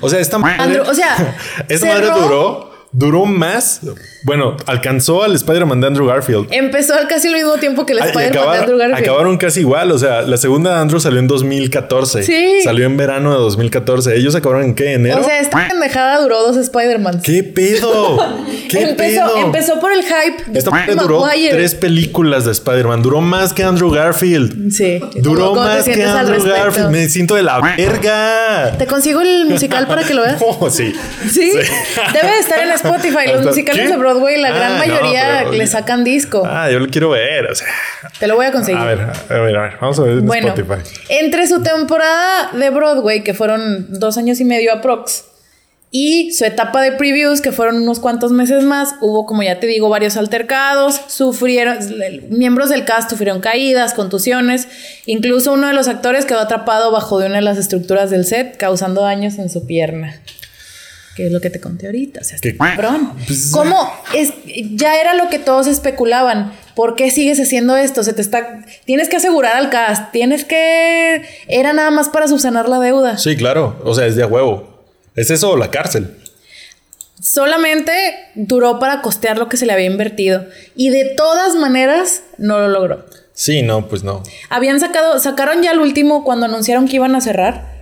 O 0.00 0.10
sea, 0.10 0.18
esta 0.18 0.36
madre. 0.36 0.62
Andrew, 0.62 0.84
o 0.86 0.92
sea, 0.92 1.38
esta 1.66 1.86
madre 1.86 2.08
duró, 2.08 2.73
duró 2.94 3.26
más. 3.26 3.80
Bueno, 4.22 4.56
alcanzó 4.66 5.22
al 5.22 5.34
Spider-Man 5.34 5.80
de 5.82 5.86
Andrew 5.88 6.06
Garfield. 6.06 6.46
Empezó 6.50 6.94
al 6.94 7.08
casi 7.08 7.28
al 7.28 7.34
mismo 7.34 7.54
tiempo 7.56 7.84
que 7.84 7.92
el 7.92 7.98
Spider-Man 7.98 8.52
de 8.52 8.58
Andrew 8.58 8.78
Garfield. 8.78 9.02
acabaron 9.02 9.36
casi 9.36 9.60
igual. 9.60 9.90
O 9.92 9.98
sea, 9.98 10.22
la 10.22 10.36
segunda 10.38 10.74
de 10.74 10.80
Andrew 10.80 11.00
salió 11.00 11.18
en 11.18 11.26
2014. 11.26 12.22
Sí. 12.22 12.60
Salió 12.62 12.86
en 12.86 12.96
verano 12.96 13.32
de 13.32 13.38
2014. 13.38 14.16
Ellos 14.16 14.34
acabaron 14.34 14.64
en 14.64 14.74
qué? 14.74 14.94
¿Enero? 14.94 15.20
O 15.20 15.24
sea, 15.24 15.40
esta 15.40 15.68
pendejada 15.68 16.20
duró 16.22 16.40
dos 16.42 16.56
Spider-Man. 16.56 17.20
¿Qué 17.22 17.42
pedo? 17.42 18.18
¿Qué 18.70 18.80
empezó, 18.82 19.26
pedo? 19.34 19.38
empezó 19.44 19.80
por 19.80 19.92
el 19.92 20.02
hype 20.02 20.50
de 20.52 20.58
Esta 20.58 20.70
duró 20.96 21.20
Maguire. 21.20 21.52
tres 21.54 21.74
películas 21.74 22.44
de 22.46 22.52
Spider-Man. 22.52 23.02
Duró 23.02 23.20
más 23.20 23.52
que 23.52 23.62
Andrew 23.64 23.90
Garfield. 23.90 24.70
Sí. 24.72 25.00
Duró 25.16 25.48
¿Cómo- 25.48 25.54
cómo 25.56 25.68
te 25.68 25.74
más 25.76 25.84
que 25.84 26.02
al 26.04 26.18
Andrew? 26.18 26.44
Garfield. 26.46 26.90
Me 26.90 27.08
siento 27.08 27.34
de 27.34 27.42
la 27.42 27.60
verga. 27.60 28.76
Te 28.78 28.86
consigo 28.86 29.20
el 29.20 29.46
musical 29.46 29.86
para 29.86 30.02
que 30.04 30.14
lo 30.14 30.22
veas. 30.22 30.40
Oh, 30.40 30.70
sí. 30.70 30.94
Sí, 31.30 31.50
debe 31.50 32.32
de 32.34 32.38
estar 32.40 32.58
en 32.60 32.68
Spotify. 32.84 33.32
Los 33.32 33.44
musicales 33.46 33.82
¿Qué? 33.82 33.88
de 33.88 33.96
Broadway, 33.96 34.40
la 34.40 34.50
gran 34.50 34.72
Ah, 34.72 34.86
no, 34.86 34.94
mayoría 34.94 35.36
pero- 35.40 35.52
le 35.52 35.66
sacan 35.66 36.04
disco. 36.04 36.42
Ah, 36.46 36.70
yo 36.70 36.78
lo 36.78 36.86
quiero 36.88 37.10
ver. 37.10 37.46
O 37.46 37.54
sea, 37.54 37.68
Te 38.18 38.26
lo 38.26 38.36
voy 38.36 38.46
a 38.46 38.52
conseguir. 38.52 38.80
a 38.80 38.84
ver, 38.84 39.00
a 39.00 39.38
ver, 39.40 39.56
a 39.56 39.62
ver. 39.62 39.72
Vamos 39.80 39.98
a 39.98 40.02
ver 40.02 40.12
en 40.18 40.26
Bueno, 40.26 40.48
Spotify. 40.54 40.88
entre 41.08 41.46
su 41.46 41.62
temporada 41.62 42.50
de 42.52 42.70
Broadway, 42.70 43.22
que 43.22 43.34
fueron 43.34 43.86
dos 43.98 44.16
años 44.18 44.40
y 44.40 44.44
medio 44.44 44.72
aprox, 44.72 45.24
y 45.96 46.32
su 46.32 46.44
etapa 46.44 46.82
de 46.82 46.90
previews, 46.90 47.40
que 47.40 47.52
fueron 47.52 47.76
unos 47.76 48.00
cuantos 48.00 48.32
meses 48.32 48.64
más, 48.64 48.96
hubo, 49.00 49.26
como 49.26 49.44
ya 49.44 49.60
te 49.60 49.68
digo, 49.68 49.88
varios 49.88 50.16
altercados, 50.16 51.00
sufrieron, 51.06 51.78
miembros 52.30 52.68
del 52.70 52.84
cast 52.84 53.08
sufrieron 53.10 53.40
caídas, 53.40 53.94
contusiones, 53.94 54.66
incluso 55.06 55.52
uno 55.52 55.68
de 55.68 55.72
los 55.72 55.86
actores 55.86 56.24
quedó 56.24 56.40
atrapado 56.40 56.90
bajo 56.90 57.20
de 57.20 57.26
una 57.26 57.36
de 57.36 57.42
las 57.42 57.58
estructuras 57.58 58.10
del 58.10 58.24
set, 58.24 58.56
causando 58.56 59.02
daños 59.02 59.38
en 59.38 59.48
su 59.48 59.66
pierna. 59.68 60.20
Que 61.16 61.26
es 61.26 61.32
lo 61.32 61.40
que 61.40 61.50
te 61.50 61.60
conté 61.60 61.86
ahorita. 61.86 62.20
O 62.20 62.24
sea, 62.24 62.38
¿Qué? 62.40 62.56
cabrón. 62.56 63.12
Pues- 63.26 63.50
¿Cómo? 63.52 63.92
Es, 64.14 64.32
ya 64.72 65.00
era 65.00 65.14
lo 65.14 65.28
que 65.28 65.38
todos 65.38 65.66
especulaban. 65.66 66.52
¿Por 66.74 66.96
qué 66.96 67.10
sigues 67.10 67.38
haciendo 67.40 67.76
esto? 67.76 68.02
Se 68.02 68.12
te 68.12 68.20
está. 68.20 68.64
Tienes 68.84 69.08
que 69.08 69.16
asegurar 69.16 69.56
al 69.56 69.70
cast. 69.70 70.10
Tienes 70.10 70.44
que. 70.44 71.22
Era 71.46 71.72
nada 71.72 71.90
más 71.92 72.08
para 72.08 72.26
subsanar 72.26 72.68
la 72.68 72.80
deuda. 72.80 73.16
Sí, 73.16 73.36
claro. 73.36 73.80
O 73.84 73.94
sea, 73.94 74.06
es 74.06 74.16
de 74.16 74.24
a 74.24 74.26
huevo. 74.26 74.82
¿Es 75.14 75.30
eso 75.30 75.50
o 75.50 75.56
la 75.56 75.70
cárcel? 75.70 76.16
Solamente 77.20 77.92
duró 78.34 78.78
para 78.80 79.00
costear 79.00 79.38
lo 79.38 79.48
que 79.48 79.56
se 79.56 79.66
le 79.66 79.72
había 79.72 79.86
invertido. 79.86 80.44
Y 80.74 80.90
de 80.90 81.04
todas 81.16 81.54
maneras, 81.54 82.22
no 82.38 82.58
lo 82.58 82.68
logró. 82.68 83.06
Sí, 83.32 83.62
no, 83.62 83.88
pues 83.88 84.02
no. 84.02 84.22
Habían 84.50 84.80
sacado. 84.80 85.18
Sacaron 85.20 85.62
ya 85.62 85.70
el 85.72 85.78
último 85.78 86.24
cuando 86.24 86.46
anunciaron 86.46 86.86
que 86.88 86.96
iban 86.96 87.14
a 87.14 87.20
cerrar. 87.20 87.73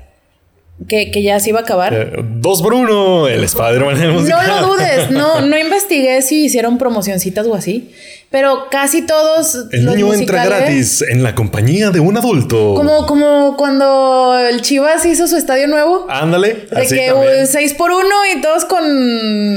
Que, 0.89 1.11
que 1.11 1.23
ya 1.23 1.39
se 1.41 1.51
iba 1.51 1.61
a 1.61 1.63
acabar. 1.63 1.95
Eh, 1.95 2.13
dos 2.23 2.63
por 2.63 2.75
uno, 2.75 3.29
el 3.29 3.45
Spider-Man. 3.45 4.27
No 4.29 4.43
lo 4.43 4.67
dudes, 4.69 5.11
no, 5.11 5.41
no 5.41 5.59
investigué 5.67 6.23
si 6.23 6.45
hicieron 6.45 6.79
promocioncitas 6.79 7.47
o 7.47 7.55
así, 7.55 7.91
pero 8.33 8.67
casi 8.71 9.03
todos 9.03 9.55
El 9.71 9.85
los 9.85 9.95
niño 9.95 10.13
entra 10.15 10.45
gratis 10.45 11.03
en 11.09 11.23
la 11.23 11.35
compañía 11.37 11.91
de 11.91 12.01
un 12.01 12.17
adulto. 12.17 12.75
Como, 12.75 13.07
como 13.07 13.57
cuando 13.57 14.37
el 14.39 14.63
Chivas 14.63 15.05
hizo 15.07 15.29
su 15.29 15.37
estadio 15.37 15.69
nuevo. 15.69 16.07
Ándale. 16.09 16.67
De 16.71 16.81
así 16.83 16.97
que 16.97 17.09
también. 17.09 17.43
uh, 17.45 17.47
seis 17.47 17.75
por 17.75 17.91
uno 17.93 18.15
y 18.35 18.41
todos 18.41 18.65
con. 18.65 18.83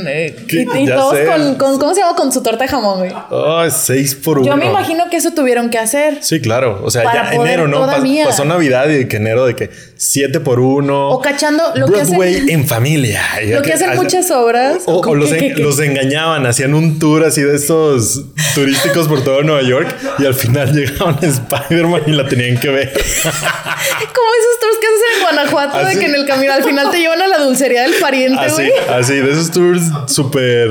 eh, 0.08 0.36
y, 0.50 0.86
todos 0.88 1.18
con, 1.20 1.56
con- 1.56 1.80
¿Cómo 1.80 1.94
se 1.96 2.02
llama? 2.02 2.16
Con 2.16 2.32
su 2.32 2.44
torta 2.44 2.66
de 2.66 2.70
jamón, 2.70 3.00
güey. 3.00 3.12
Ay, 3.32 3.72
seis 3.72 4.14
por 4.14 4.40
uno. 4.40 4.48
Yo 4.48 4.58
me 4.58 4.66
imagino 4.68 5.06
que 5.10 5.18
eso 5.18 5.32
tuvieron 5.32 5.70
que 5.70 5.78
hacer. 5.78 6.18
Sí, 6.22 6.42
claro. 6.42 6.82
O 6.84 6.92
sea, 6.92 7.04
Para 7.04 7.32
ya 7.32 7.36
enero, 7.36 7.68
¿no? 7.68 7.88
Pas- 7.88 8.26
pasó 8.26 8.46
Navidad 8.46 8.90
y 8.90 9.08
que 9.08 9.18
enero 9.18 9.46
de 9.46 9.56
que 9.56 9.70
siete 9.96 10.40
por 10.42 10.60
uno. 10.60 11.10
O 11.10 11.22
cachando 11.22 11.64
lo 11.76 11.86
que 11.88 11.92
Broadway 11.94 12.36
hacen. 12.36 12.50
en 12.50 12.68
familia. 12.68 13.22
Lo 13.48 13.62
que- 13.62 13.70
que 13.70 13.74
hacen 13.74 13.90
hace- 13.92 13.98
muchas 14.02 14.30
obras. 14.32 14.80
O, 14.86 14.96
o 14.98 15.02
¿Cómo 15.02 15.16
los, 15.16 15.30
que- 15.30 15.36
en- 15.38 15.42
que- 15.50 15.54
que- 15.56 15.62
los 15.64 15.80
engañaban, 15.80 16.46
hacían 16.46 16.74
un 16.74 17.00
tour 17.00 17.24
así 17.24 17.42
de 17.42 17.56
estos 17.56 18.26
turísticos 18.66 19.08
por 19.08 19.24
todo 19.24 19.44
Nueva 19.44 19.62
York 19.62 19.96
y 20.18 20.26
al 20.26 20.34
final 20.34 20.74
llegaban 20.74 21.16
a 21.22 21.28
Spider-Man 21.28 22.02
y 22.08 22.12
la 22.14 22.28
tenían 22.28 22.58
que 22.58 22.70
ver. 22.70 22.92
Como 22.92 23.04
esos 23.30 24.60
tours 24.60 24.78
que 24.82 24.88
haces 24.88 25.16
en 25.16 25.22
Guanajuato, 25.22 25.78
Así. 25.78 25.94
de 25.94 26.00
que 26.00 26.06
en 26.08 26.16
el 26.16 26.26
camino 26.26 26.52
al 26.52 26.64
final 26.64 26.90
te 26.90 26.98
llevan 26.98 27.22
a 27.22 27.28
la 27.28 27.38
dulcería 27.38 27.84
del 27.84 27.94
pariente, 27.96 28.40
Así, 28.44 28.72
así, 28.90 29.14
de 29.18 29.32
esos 29.32 29.52
tours 29.52 29.84
súper 30.08 30.70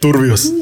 turbios. 0.00 0.52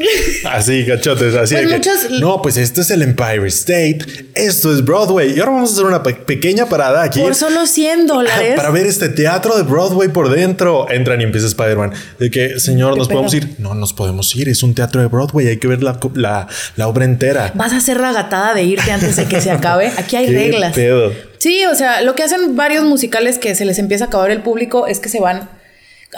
Así, 0.45 0.85
cachotes, 0.87 1.35
así 1.35 1.55
Pues 1.55 1.67
de 1.67 1.71
que, 1.71 1.77
muchos- 1.77 2.11
No, 2.21 2.41
pues 2.43 2.57
esto 2.57 2.81
es 2.81 2.91
el 2.91 3.03
Empire 3.03 3.47
State, 3.49 3.99
esto 4.35 4.73
es 4.75 4.85
Broadway. 4.85 5.35
Y 5.37 5.41
ahora 5.41 5.53
vamos 5.53 5.71
a 5.71 5.73
hacer 5.75 5.85
una 5.87 6.03
pe- 6.03 6.15
pequeña 6.15 6.67
parada 6.67 7.03
aquí. 7.03 7.21
Por 7.21 7.35
solo 7.35 7.67
100 7.67 8.07
dólares. 8.07 8.55
Para 8.57 8.71
ver 8.71 8.87
este 8.87 9.09
teatro 9.09 9.57
de 9.57 9.63
Broadway 9.63 10.09
por 10.09 10.29
dentro. 10.31 10.91
Entran 10.91 11.21
y 11.21 11.25
empieza 11.25 11.47
Spider-Man. 11.47 11.93
De 12.19 12.31
que, 12.31 12.61
señor, 12.61 12.93
¿Qué 12.95 12.99
¿nos 12.99 13.09
podemos 13.09 13.35
ir? 13.35 13.55
No, 13.59 13.75
nos 13.75 13.93
podemos 13.93 14.35
ir. 14.37 14.49
Es 14.49 14.63
un 14.63 14.75
teatro 14.75 15.01
de 15.01 15.07
Broadway. 15.09 15.49
Hay 15.49 15.57
que 15.59 15.69
ver 15.69 15.83
la, 15.83 15.99
la, 16.15 16.47
la 16.77 16.89
obra 16.89 17.05
entera. 17.05 17.53
Vas 17.55 17.73
a 17.73 17.79
hacer 17.79 18.01
la 18.01 18.13
gatada 18.13 18.55
de 18.55 18.63
irte 18.65 18.91
antes 18.93 19.17
de 19.17 19.27
que 19.27 19.41
se 19.41 19.51
acabe. 19.51 19.93
Aquí 19.97 20.17
hay 20.17 20.27
¿Qué 20.29 20.33
reglas. 20.33 20.75
pedo? 20.75 21.13
Sí, 21.39 21.65
o 21.71 21.75
sea, 21.75 22.01
lo 22.01 22.15
que 22.15 22.23
hacen 22.23 22.57
varios 22.57 22.85
musicales 22.85 23.39
que 23.39 23.55
se 23.55 23.65
les 23.67 23.79
empieza 23.79 24.05
a 24.05 24.07
acabar 24.09 24.31
el 24.31 24.41
público 24.41 24.87
es 24.87 24.99
que 24.99 25.09
se 25.11 25.21
van 25.21 25.51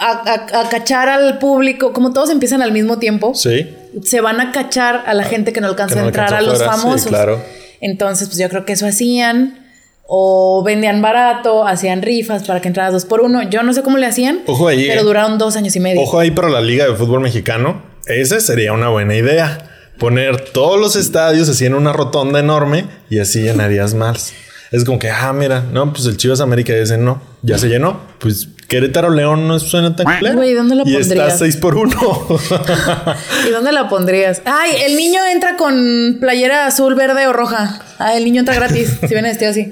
a, 0.01 0.11
a- 0.57 0.61
a 0.61 0.69
cachar 0.69 1.09
al 1.09 1.39
público. 1.39 1.93
Como 1.93 2.13
todos 2.13 2.31
empiezan 2.31 2.63
al 2.63 2.73
mismo 2.73 2.99
tiempo, 2.99 3.35
Sí. 3.35 3.75
se 4.05 4.21
van 4.21 4.41
a 4.41 4.53
cachar 4.53 5.05
a 5.07 5.15
la 5.15 5.25
gente 5.25 5.53
que 5.53 5.61
no 5.61 5.67
alcanza 5.69 5.95
Que 5.95 6.01
no 6.01 6.05
a 6.07 6.09
entrar 6.09 6.35
a 6.35 6.41
los 6.43 6.59
sí, 6.59 6.65
famosos. 6.65 7.07
claro. 7.09 7.43
Entonces, 7.81 8.29
pues 8.29 8.39
yo 8.39 8.49
creo 8.49 8.65
que 8.65 8.73
eso 8.75 8.87
hacían. 8.87 9.63
O 10.09 10.63
vendían 10.65 11.03
barato, 11.03 11.67
hacían 11.67 12.01
rifas 12.01 12.45
para 12.45 12.61
que 12.61 12.69
entraras 12.69 12.93
dos 12.93 13.05
por 13.05 13.23
uno. 13.23 13.43
Yo 13.51 13.65
no 13.65 13.73
sé 13.73 13.83
cómo 13.83 13.99
le 13.99 14.07
hacían. 14.07 14.41
Ojo 14.47 14.69
ahí, 14.69 14.87
Pero 14.87 15.01
eh. 15.01 15.05
duraron 15.05 15.37
dos 15.37 15.57
años 15.57 15.75
y 15.75 15.81
medio. 15.81 16.01
Ojo 16.01 16.21
ahí 16.21 16.31
para 16.31 16.49
la 16.49 16.61
Liga 16.61 16.87
de 16.87 16.95
Fútbol 16.95 17.21
Mexicano. 17.21 17.83
Esa 18.07 18.39
sería 18.39 18.73
una 18.73 18.89
buena 18.89 19.17
idea. 19.17 19.59
Poner 19.99 20.41
todos 20.41 20.79
los 20.79 20.95
estadios 20.95 21.49
así 21.49 21.67
en 21.67 21.75
una 21.75 21.93
rotonda 21.93 22.39
enorme 22.39 22.85
y 23.11 23.19
así 23.19 23.41
llenarías 23.43 23.95
más. 23.95 24.33
Es 24.71 24.85
como 24.85 25.01
que, 25.01 25.11
ah, 25.11 25.33
mira, 25.33 25.65
no, 25.73 25.93
pues 25.93 26.07
el 26.07 26.17
Chivas 26.17 26.41
América 26.41 26.73
ese 26.75 26.99
no, 26.99 27.21
ya 27.43 27.59
se 27.59 27.69
llenó. 27.69 28.01
Pues 28.21 28.49
Querétaro 28.69 29.11
León 29.11 29.47
no 29.47 29.59
suena 29.61 29.95
tan 29.95 30.07
culero. 30.19 30.37
Güey, 30.37 30.55
¿dónde 30.55 30.75
lo 30.75 30.83
Y 30.87 30.97
está 30.97 31.15
pondrías? 31.15 31.39
6 31.39 31.57
por 31.57 31.77
1. 31.77 31.95
¿Y 33.49 33.51
dónde 33.51 33.73
la 33.73 33.89
pondrías? 33.89 34.43
Ay, 34.45 34.73
el 34.87 34.97
niño 34.97 35.21
entra 35.33 35.57
con 35.57 36.19
playera 36.21 36.67
azul, 36.67 36.95
verde 36.95 37.27
o 37.27 37.33
roja. 37.33 37.81
Ah, 37.99 38.17
el 38.17 38.25
niño 38.25 38.41
entra 38.41 38.55
gratis. 38.55 38.91
si 39.01 39.07
viene 39.09 39.29
vestido 39.29 39.51
así. 39.53 39.71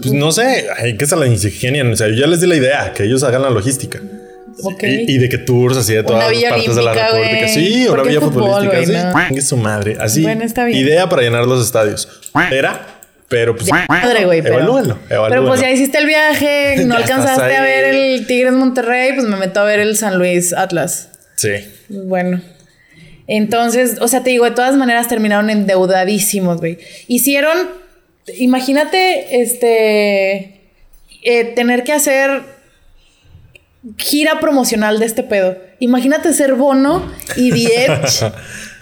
pues 0.00 0.12
no 0.12 0.32
sé, 0.32 0.66
hay 0.78 0.96
que 0.96 1.06
se 1.06 1.16
la 1.16 1.26
ingenian. 1.26 1.92
O 1.92 1.96
sea, 1.96 2.08
yo 2.08 2.14
ya 2.14 2.26
les 2.26 2.40
di 2.40 2.46
la 2.46 2.56
idea, 2.56 2.92
que 2.94 3.04
ellos 3.04 3.22
hagan 3.22 3.42
la 3.42 3.50
logística. 3.50 4.00
Ok. 4.62 4.82
Y, 4.82 5.12
y 5.14 5.18
de 5.18 5.28
que 5.28 5.38
tours 5.38 5.76
así 5.76 5.94
de 5.94 6.02
todas 6.02 6.30
las 6.30 6.42
partes 6.50 6.74
de 6.76 6.82
la 6.82 6.92
República. 6.94 7.48
Sí, 7.48 7.84
¿Por 7.88 8.00
una 8.00 8.08
villa 8.08 8.20
futbolística. 8.20 8.86
sí. 8.86 8.92
No. 8.92 9.26
Chingue 9.28 9.42
su 9.42 9.56
madre. 9.56 9.96
Así. 10.00 10.22
Bueno, 10.22 10.44
está 10.44 10.64
bien. 10.64 10.78
Idea 10.78 11.08
para 11.08 11.22
llenar 11.22 11.46
los 11.46 11.64
estadios. 11.64 12.08
Era, 12.50 13.00
pero 13.32 13.56
pues. 13.56 13.70
Madre, 13.88 14.26
güey, 14.26 14.42
pero. 14.42 14.56
Evalúenlo, 14.56 14.98
Pero 15.08 15.46
pues 15.46 15.58
ya 15.58 15.70
hiciste 15.70 15.96
el 15.96 16.06
viaje, 16.06 16.76
no 16.84 16.94
alcanzaste 16.94 17.56
a 17.56 17.62
ver 17.62 17.94
el 17.94 18.26
Tigres 18.26 18.52
Monterrey, 18.52 19.14
pues 19.14 19.26
me 19.26 19.36
meto 19.36 19.60
a 19.60 19.64
ver 19.64 19.80
el 19.80 19.96
San 19.96 20.18
Luis 20.18 20.52
Atlas. 20.52 21.08
Sí. 21.36 21.48
Bueno. 21.88 22.42
Entonces, 23.26 23.96
o 24.02 24.08
sea, 24.08 24.22
te 24.22 24.28
digo, 24.28 24.44
de 24.44 24.50
todas 24.50 24.76
maneras 24.76 25.08
terminaron 25.08 25.48
endeudadísimos, 25.48 26.58
güey. 26.58 26.76
Hicieron, 27.08 27.56
imagínate, 28.36 29.40
este, 29.40 30.60
eh, 31.22 31.44
tener 31.56 31.84
que 31.84 31.94
hacer 31.94 32.42
gira 33.96 34.40
promocional 34.40 34.98
de 34.98 35.06
este 35.06 35.22
pedo. 35.22 35.56
Imagínate 35.78 36.34
ser 36.34 36.52
Bono 36.52 37.10
y 37.36 37.50
Diech, 37.52 38.30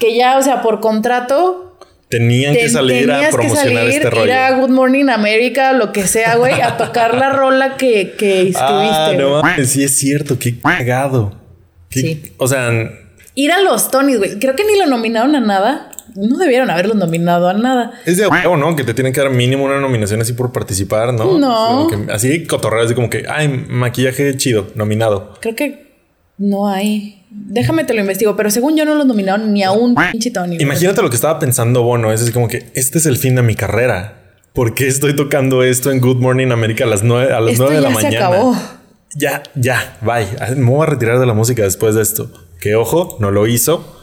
que 0.01 0.17
ya, 0.17 0.39
o 0.39 0.43
sea, 0.43 0.61
por 0.61 0.81
contrato 0.81 1.70
Tenían 2.11 2.55
que 2.55 2.69
salir 2.69 3.11
a 3.11 3.15
tenías 3.15 3.31
que 3.31 3.33
promocionar 3.37 3.85
salir, 3.85 3.91
este 3.95 4.11
rollo. 4.11 4.25
Ir 4.25 4.33
a 4.33 4.51
Good 4.59 4.69
Morning 4.71 5.09
America, 5.09 5.73
lo 5.73 5.93
que 5.93 6.07
sea, 6.07 6.35
güey, 6.37 6.61
a 6.61 6.77
tocar 6.77 7.15
la 7.17 7.31
rola 7.31 7.77
que, 7.77 8.13
que. 8.19 8.53
Ah, 8.57 9.13
no 9.17 9.41
mames, 9.43 9.71
sí 9.71 9.83
es 9.85 9.97
cierto, 9.97 10.39
qué 10.39 10.59
cagado. 10.59 11.33
Qué- 11.89 12.01
Sí. 12.01 12.23
O 12.37 12.47
sea, 12.49 12.71
Ir 13.37 13.53
a 13.53 13.61
los 13.63 13.91
Tonys, 13.91 14.19
güey. 14.19 14.39
Creo 14.41 14.55
que 14.57 14.65
ni 14.65 14.77
lo 14.77 14.87
nominaron 14.87 15.35
a 15.37 15.41
nada. 15.41 15.93
No 16.17 16.37
debieron 16.39 16.69
haberlo 16.69 16.95
nominado 16.95 17.49
a 17.49 17.55
nada. 17.55 17.93
es 18.05 18.17
de 18.17 18.27
huevo, 18.27 18.57
¿no? 18.57 18.75
Que 18.75 18.83
te 18.83 18.93
tienen 18.95 19.13
que 19.13 19.21
dar 19.21 19.31
mínimo 19.31 19.65
una 19.65 19.79
nominación 19.81 20.21
así 20.21 20.33
por 20.33 20.53
participar, 20.53 21.15
¿no? 21.15 21.39
No. 21.39 21.87
Que- 21.87 22.13
así 22.13 22.45
cotorreas 22.47 22.89
de 22.89 22.97
como 22.97 23.09
que, 23.09 23.25
ay, 23.29 23.47
maquillaje 23.49 24.37
chido, 24.37 24.67
nominado. 24.75 25.35
Creo 25.41 25.55
que 25.55 25.93
no 26.39 26.69
hay. 26.69 27.20
Déjame 27.31 27.85
te 27.85 27.95
lo 27.95 28.01
investigo, 28.01 28.35
pero 28.37 28.51
según 28.51 28.77
yo 28.77 28.85
no 28.85 28.97
lo 28.97 29.05
nominaron 29.05 29.53
ni 29.53 29.63
a 29.63 29.71
un 29.71 29.95
pinche 29.95 30.33
Tony. 30.33 30.57
Imagínate 30.61 31.01
lo 31.01 31.09
que 31.11 31.15
estaba 31.15 31.39
pensando 31.39 31.83
Bono. 31.83 32.13
Es 32.13 32.29
como 32.33 32.49
que 32.49 32.71
este 32.75 32.99
es 32.99 33.07
el 33.07 33.17
fin 33.17 33.37
de 33.37 33.43
mi 33.43 33.55
carrera. 33.55 34.17
¿Por 34.53 34.75
qué 34.75 34.89
estoy 34.89 35.15
tocando 35.15 35.63
esto 35.63 35.93
en 35.93 36.01
Good 36.01 36.17
Morning 36.17 36.51
America 36.51 36.85
a 36.85 36.87
las 36.89 37.05
nueve, 37.05 37.33
a 37.33 37.41
las 37.41 37.53
Esto 37.53 37.71
de 37.71 37.81
la 37.81 37.89
se 37.89 37.95
mañana? 37.95 38.27
acabó. 38.27 38.57
Ya, 39.15 39.43
ya, 39.55 39.97
bye. 40.03 40.57
Me 40.57 40.71
voy 40.71 40.83
a 40.83 40.87
retirar 40.87 41.21
de 41.21 41.27
la 41.27 41.35
música 41.35 41.63
después 41.63 41.95
de 41.95 42.03
esto. 42.03 42.31
Que 42.61 42.75
ojo, 42.75 43.17
no 43.21 43.31
lo 43.31 43.47
hizo. 43.47 43.97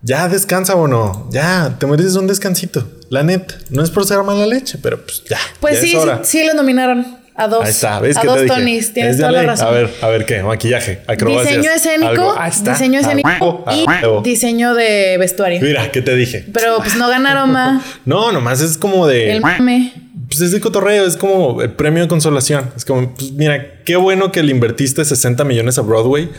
Ya 0.00 0.28
descansa, 0.28 0.74
Bono. 0.74 1.28
Ya, 1.30 1.76
te 1.78 1.86
mereces 1.86 2.16
un 2.16 2.26
descansito. 2.26 2.86
La 3.10 3.22
neta, 3.22 3.54
no 3.70 3.84
es 3.84 3.90
por 3.90 4.06
ser 4.06 4.22
mala 4.22 4.46
leche, 4.46 4.78
pero 4.82 5.02
pues 5.04 5.22
ya. 5.28 5.38
Pues 5.60 5.74
ya 5.74 5.80
sí, 5.80 5.90
sí, 5.90 6.38
sí 6.38 6.46
lo 6.46 6.54
nominaron 6.54 7.21
a 7.42 7.48
dos. 7.48 7.64
Ahí 7.64 7.70
está, 7.70 8.00
¿ves 8.00 8.16
a 8.16 8.22
dos? 8.22 8.46
Tonys. 8.46 8.92
Tienes 8.92 9.16
toda 9.16 9.32
la 9.32 9.42
razón. 9.42 9.68
A 9.68 9.70
ver, 9.70 9.90
a 10.00 10.08
ver 10.08 10.26
qué, 10.26 10.42
maquillaje, 10.42 11.00
acrobacias. 11.06 11.56
diseño 11.56 11.70
escénico, 11.74 12.08
algo. 12.10 12.34
Ahí 12.38 12.50
está. 12.50 12.72
diseño 12.72 13.00
escénico 13.00 13.64
y 13.70 14.22
diseño 14.22 14.74
de 14.74 15.16
vestuario. 15.18 15.60
Mira, 15.60 15.90
¿qué 15.90 16.02
te 16.02 16.14
dije? 16.16 16.44
Pero 16.52 16.78
pues 16.78 16.96
no 16.96 17.08
ganaron 17.08 17.52
más. 17.52 17.82
No, 18.04 18.32
nomás 18.32 18.60
es 18.60 18.78
como 18.78 19.06
de. 19.06 19.32
El 19.32 19.40
mame. 19.40 19.92
Pues 20.28 20.40
es 20.40 20.50
de 20.50 20.60
cotorreo, 20.60 21.06
es 21.06 21.16
como 21.16 21.62
el 21.62 21.72
premio 21.72 22.02
de 22.02 22.08
consolación. 22.08 22.70
Es 22.76 22.84
como, 22.84 23.14
pues 23.14 23.32
mira, 23.32 23.82
qué 23.84 23.96
bueno 23.96 24.32
que 24.32 24.42
le 24.42 24.50
invertiste 24.50 25.04
60 25.04 25.44
millones 25.44 25.78
a 25.78 25.82
Broadway. 25.82 26.30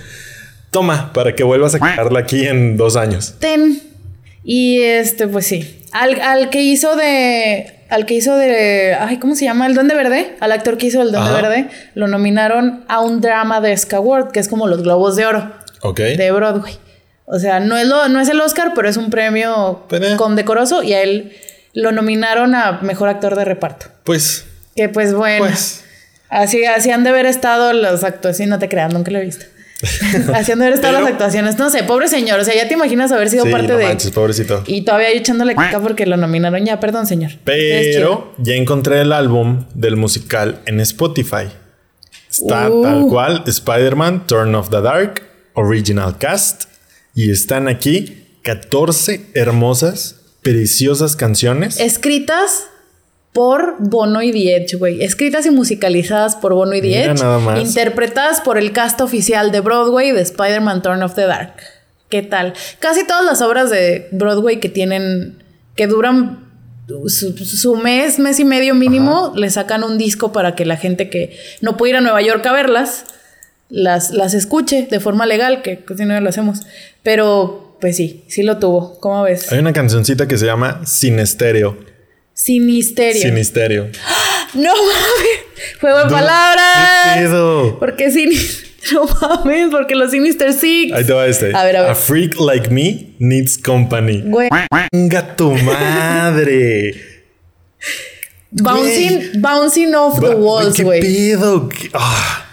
Toma, 0.71 1.13
para 1.13 1.35
que 1.35 1.43
vuelvas 1.43 1.75
a 1.75 1.79
sacarla 1.79 2.19
aquí 2.19 2.47
en 2.47 2.75
dos 2.75 2.95
años. 2.95 3.35
Ten. 3.39 3.81
Y 4.43 4.81
este, 4.81 5.27
pues 5.27 5.45
sí. 5.45 5.81
Al, 5.91 6.19
al 6.21 6.49
que 6.49 6.61
hizo 6.63 6.95
de. 6.95 7.82
Al 7.93 8.05
que 8.05 8.15
hizo 8.15 8.35
de. 8.35 8.95
Ay, 8.99 9.17
¿cómo 9.17 9.35
se 9.35 9.45
llama? 9.45 9.67
El 9.67 9.75
Duende 9.75 9.93
Verde. 9.95 10.35
Al 10.39 10.51
actor 10.51 10.77
que 10.77 10.87
hizo 10.87 11.01
el 11.01 11.11
Duende 11.11 11.29
Ajá. 11.29 11.41
Verde. 11.41 11.67
Lo 11.93 12.07
nominaron 12.07 12.83
a 12.87 13.01
un 13.01 13.21
drama 13.21 13.61
de 13.61 13.79
Award, 13.93 14.31
que 14.31 14.39
es 14.39 14.47
como 14.47 14.67
los 14.67 14.81
Globos 14.81 15.15
de 15.15 15.25
Oro 15.27 15.51
Ok. 15.81 15.99
de 15.99 16.31
Broadway. 16.31 16.77
O 17.25 17.37
sea, 17.39 17.59
no 17.59 17.77
es, 17.77 17.87
lo, 17.87 18.09
no 18.09 18.19
es 18.19 18.29
el 18.29 18.41
Oscar, 18.41 18.71
pero 18.75 18.89
es 18.89 18.97
un 18.97 19.09
premio 19.09 19.85
Pero- 19.89 20.17
condecoroso. 20.17 20.81
Y 20.83 20.93
a 20.93 21.01
él 21.03 21.33
lo 21.73 21.91
nominaron 21.91 22.55
a 22.55 22.79
mejor 22.81 23.09
actor 23.09 23.35
de 23.35 23.45
reparto. 23.45 23.85
Pues, 24.03 24.45
Que 24.75 24.89
pues 24.89 25.13
bueno. 25.13 25.45
pues. 25.45 25.83
Así, 26.29 26.65
así 26.65 26.89
han 26.89 27.03
de 27.03 27.11
haber 27.11 27.27
estado 27.27 27.73
las 27.73 28.03
actuaciones. 28.03 28.49
No 28.49 28.57
te 28.59 28.67
creas, 28.69 28.91
nunca 28.91 29.11
lo 29.11 29.19
he 29.19 29.21
visto. 29.25 29.45
haber 30.33 30.73
estado 30.73 30.93
Pero- 30.93 30.99
las 31.01 31.11
actuaciones. 31.11 31.57
No 31.57 31.69
sé, 31.69 31.83
pobre 31.83 32.07
señor. 32.07 32.39
O 32.39 32.43
sea, 32.45 32.55
ya 32.55 32.67
te 32.67 32.73
imaginas 32.73 33.11
haber 33.11 33.29
sido 33.29 33.45
Sí, 33.45 33.51
parte 33.51 33.67
no 33.67 33.77
de. 33.77 33.85
manches, 33.85 34.11
pobrecito. 34.11 34.63
Y 34.67 34.81
todavía 34.83 35.09
echándole 35.09 35.55
caca 35.55 35.79
porque 35.79 36.05
lo 36.05 36.17
nominaron 36.17 36.65
ya. 36.65 36.79
Perdón, 36.79 37.05
señor. 37.07 37.31
Pero 37.43 38.33
ya 38.37 38.53
encontré 38.55 39.01
el 39.01 39.11
álbum 39.11 39.65
del 39.73 39.95
musical 39.95 40.59
en 40.65 40.79
Spotify. 40.79 41.47
Está 42.29 42.69
Uh. 42.69 42.81
tal 42.83 43.01
cual: 43.07 43.43
Spider-Man, 43.45 44.25
Turn 44.27 44.55
of 44.55 44.69
the 44.69 44.81
Dark, 44.81 45.21
Original 45.53 46.17
Cast. 46.17 46.63
Y 47.15 47.29
están 47.29 47.67
aquí 47.67 48.25
14 48.41 49.27
hermosas, 49.35 50.15
preciosas 50.41 51.15
canciones. 51.15 51.79
Escritas 51.79 52.65
por 53.33 53.75
Bono 53.79 54.21
y 54.21 54.31
Diech, 54.31 54.77
güey. 54.77 55.03
Escritas 55.03 55.45
y 55.45 55.51
musicalizadas 55.51 56.35
por 56.35 56.53
Bono 56.53 56.75
y 56.75 56.81
más. 56.81 57.59
Interpretadas 57.59 58.41
por 58.41 58.57
el 58.57 58.71
cast 58.71 59.01
oficial 59.01 59.51
de 59.51 59.59
Broadway 59.59 60.11
de 60.11 60.21
Spider-Man 60.21 60.83
Turn 60.83 61.01
of 61.01 61.15
the 61.15 61.25
Dark. 61.25 61.55
¿Qué 62.09 62.21
tal? 62.21 62.53
Casi 62.77 63.05
todas 63.05 63.25
las 63.25 63.41
obras 63.41 63.71
de 63.71 64.07
Broadway 64.11 64.59
que 64.59 64.69
tienen. 64.69 65.43
que 65.75 65.87
duran 65.87 66.47
su, 67.07 67.35
su 67.37 67.75
mes, 67.75 68.19
mes 68.19 68.39
y 68.39 68.45
medio 68.45 68.75
mínimo, 68.75 69.33
le 69.35 69.49
sacan 69.49 69.83
un 69.83 69.97
disco 69.97 70.31
para 70.31 70.53
que 70.53 70.65
la 70.65 70.77
gente 70.77 71.09
que 71.09 71.35
no 71.61 71.75
puede 71.75 71.91
ir 71.91 71.95
a 71.97 72.01
Nueva 72.01 72.21
York 72.21 72.45
a 72.45 72.51
verlas, 72.51 73.05
las, 73.69 74.11
las 74.11 74.33
escuche 74.33 74.87
de 74.91 74.99
forma 74.99 75.25
legal, 75.25 75.63
que 75.63 75.83
casi 75.83 76.05
no 76.05 76.19
lo 76.19 76.29
hacemos. 76.29 76.59
Pero, 77.01 77.77
pues 77.81 77.95
sí, 77.95 78.25
sí 78.27 78.43
lo 78.43 78.59
tuvo. 78.59 78.99
¿Cómo 78.99 79.23
ves? 79.23 79.51
Hay 79.51 79.59
una 79.59 79.73
cancioncita 79.73 80.27
que 80.27 80.37
se 80.37 80.45
llama 80.45 80.81
Sin 80.85 81.19
Estéreo. 81.19 81.92
Sinisterio. 82.43 83.21
Sinisterio. 83.21 83.87
No 84.53 84.73
mames. 84.75 85.79
Juego 85.79 85.97
de 85.99 86.03
No, 86.05 86.09
palabras. 86.11 87.13
¿qué 87.15 87.21
pedo? 87.21 87.79
Porque 87.79 88.11
Sinister. 88.11 88.73
No 88.91 89.05
mames, 89.05 89.69
porque 89.71 89.95
los 89.95 90.11
Sinister 90.11 90.51
Six. 90.51 90.91
Ahí 90.91 91.05
te 91.05 91.13
va 91.13 91.25
este. 91.25 91.55
A 91.55 91.63
ver, 91.63 91.77
a 91.77 91.81
ver. 91.83 91.95
freak 91.95 92.37
like 92.37 92.69
me 92.69 93.13
needs 93.17 93.57
company. 93.57 94.21
Güey. 94.25 94.49
Venga 94.91 95.35
tu 95.37 95.51
madre. 95.53 96.93
Bouncing, 98.51 99.41
bouncing 99.41 99.95
off 99.95 100.19
the 100.19 100.35
walls, 100.35 100.75
¿Qué 100.75 100.83
güey. 100.83 100.99
pedo? 101.01 101.69
¿Qué- 101.69 101.89
Ah, 101.93 102.45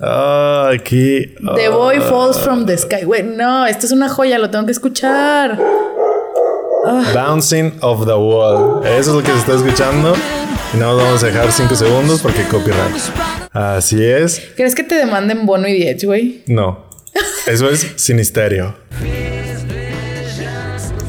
Ah. 0.00 0.72
The 0.82 1.36
ah. 1.66 1.70
boy 1.70 2.00
falls 2.00 2.38
from 2.42 2.64
the 2.66 2.76
sky. 2.78 3.04
Güey, 3.04 3.22
no, 3.22 3.66
esto 3.66 3.84
es 3.86 3.92
una 3.92 4.08
joya, 4.08 4.38
lo 4.38 4.50
tengo 4.50 4.64
que 4.66 4.72
escuchar. 4.72 5.58
Bouncing 6.84 7.74
of 7.82 8.06
the 8.06 8.14
wall. 8.14 8.84
Eso 8.86 9.10
es 9.10 9.16
lo 9.16 9.22
que 9.22 9.32
se 9.32 9.38
está 9.38 9.54
escuchando. 9.54 10.14
Y 10.72 10.76
no 10.76 10.96
vamos 10.96 11.22
a 11.22 11.26
dejar 11.26 11.50
5 11.50 11.74
segundos 11.74 12.20
porque 12.20 12.44
copyright. 12.44 12.96
Así 13.52 14.02
es. 14.04 14.40
¿Crees 14.56 14.74
que 14.74 14.82
te 14.84 14.94
demanden 14.94 15.46
Bono 15.46 15.68
y 15.68 15.72
Diech, 15.74 16.04
güey? 16.04 16.42
No. 16.46 16.86
Eso 17.46 17.68
es 17.68 17.86
sinisterio. 17.96 18.76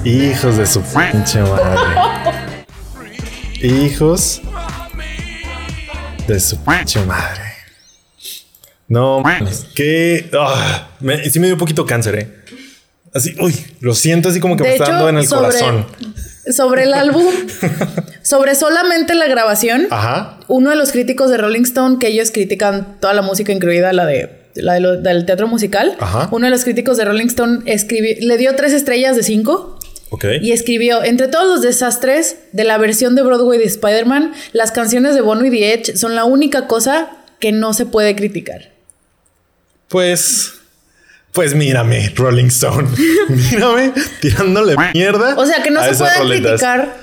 Hijos 0.03 0.57
de 0.57 0.65
su 0.65 0.81
pinche 0.81 1.41
madre. 1.41 2.35
Hijos 3.61 4.41
de 6.27 6.39
su 6.39 6.57
pinche 6.63 7.05
madre. 7.05 7.41
No 8.87 9.21
mames. 9.21 9.67
Que. 9.75 10.29
ah, 10.37 10.89
me, 10.99 11.23
sí 11.29 11.39
me 11.39 11.45
dio 11.45 11.55
un 11.55 11.59
poquito 11.59 11.85
cáncer, 11.85 12.15
eh. 12.15 12.41
Así, 13.13 13.35
uy, 13.41 13.53
lo 13.81 13.93
siento 13.93 14.29
así 14.29 14.39
como 14.39 14.55
que 14.55 14.63
me 14.63 14.69
De 14.69 14.75
está 14.75 14.85
hecho, 14.85 14.93
dando 14.93 15.09
en 15.09 15.17
el 15.17 15.27
sobre, 15.27 15.47
corazón. 15.47 15.85
sobre 16.55 16.83
el 16.83 16.93
álbum, 16.93 17.25
sobre 18.23 18.55
solamente 18.55 19.15
la 19.15 19.27
grabación, 19.27 19.87
Ajá. 19.89 20.39
uno 20.47 20.69
de 20.69 20.75
los 20.77 20.91
críticos 20.91 21.29
de 21.29 21.37
Rolling 21.37 21.63
Stone, 21.63 21.97
que 21.99 22.07
ellos 22.07 22.31
critican 22.31 22.97
toda 23.01 23.13
la 23.13 23.21
música, 23.21 23.51
incluida 23.51 23.91
la 23.93 24.05
de 24.05 24.39
la 24.55 24.73
de 24.75 24.79
lo- 24.81 24.97
del 25.01 25.25
teatro 25.25 25.47
musical, 25.47 25.95
Ajá. 25.99 26.27
uno 26.31 26.45
de 26.45 26.51
los 26.51 26.63
críticos 26.63 26.97
de 26.97 27.05
Rolling 27.05 27.27
Stone 27.27 27.59
escribió, 27.65 28.15
le 28.19 28.37
dio 28.37 28.55
tres 28.55 28.73
estrellas 28.73 29.15
de 29.15 29.23
cinco 29.23 29.77
Ok. 30.09 30.25
y 30.41 30.51
escribió, 30.51 31.03
entre 31.03 31.27
todos 31.29 31.47
los 31.47 31.61
desastres 31.61 32.35
de 32.53 32.63
la 32.65 32.77
versión 32.77 33.15
de 33.15 33.21
Broadway 33.23 33.59
de 33.59 33.65
Spider-Man, 33.65 34.33
las 34.53 34.71
canciones 34.71 35.15
de 35.15 35.21
Bono 35.21 35.45
y 35.45 35.49
The 35.51 35.73
Edge 35.73 35.97
son 35.97 36.15
la 36.15 36.23
única 36.25 36.67
cosa 36.67 37.11
que 37.39 37.51
no 37.53 37.73
se 37.73 37.85
puede 37.85 38.15
criticar. 38.15 38.71
Pues. 39.87 40.53
Pues 41.33 41.55
mírame, 41.55 42.11
Rolling 42.15 42.45
Stone. 42.47 42.89
mírame 43.29 43.93
tirándole 44.19 44.75
mierda. 44.93 45.35
O 45.37 45.45
sea, 45.45 45.63
que 45.63 45.71
no 45.71 45.83
se 45.83 45.93
puedan 45.95 46.17
roletas. 46.19 46.51
criticar, 46.51 46.97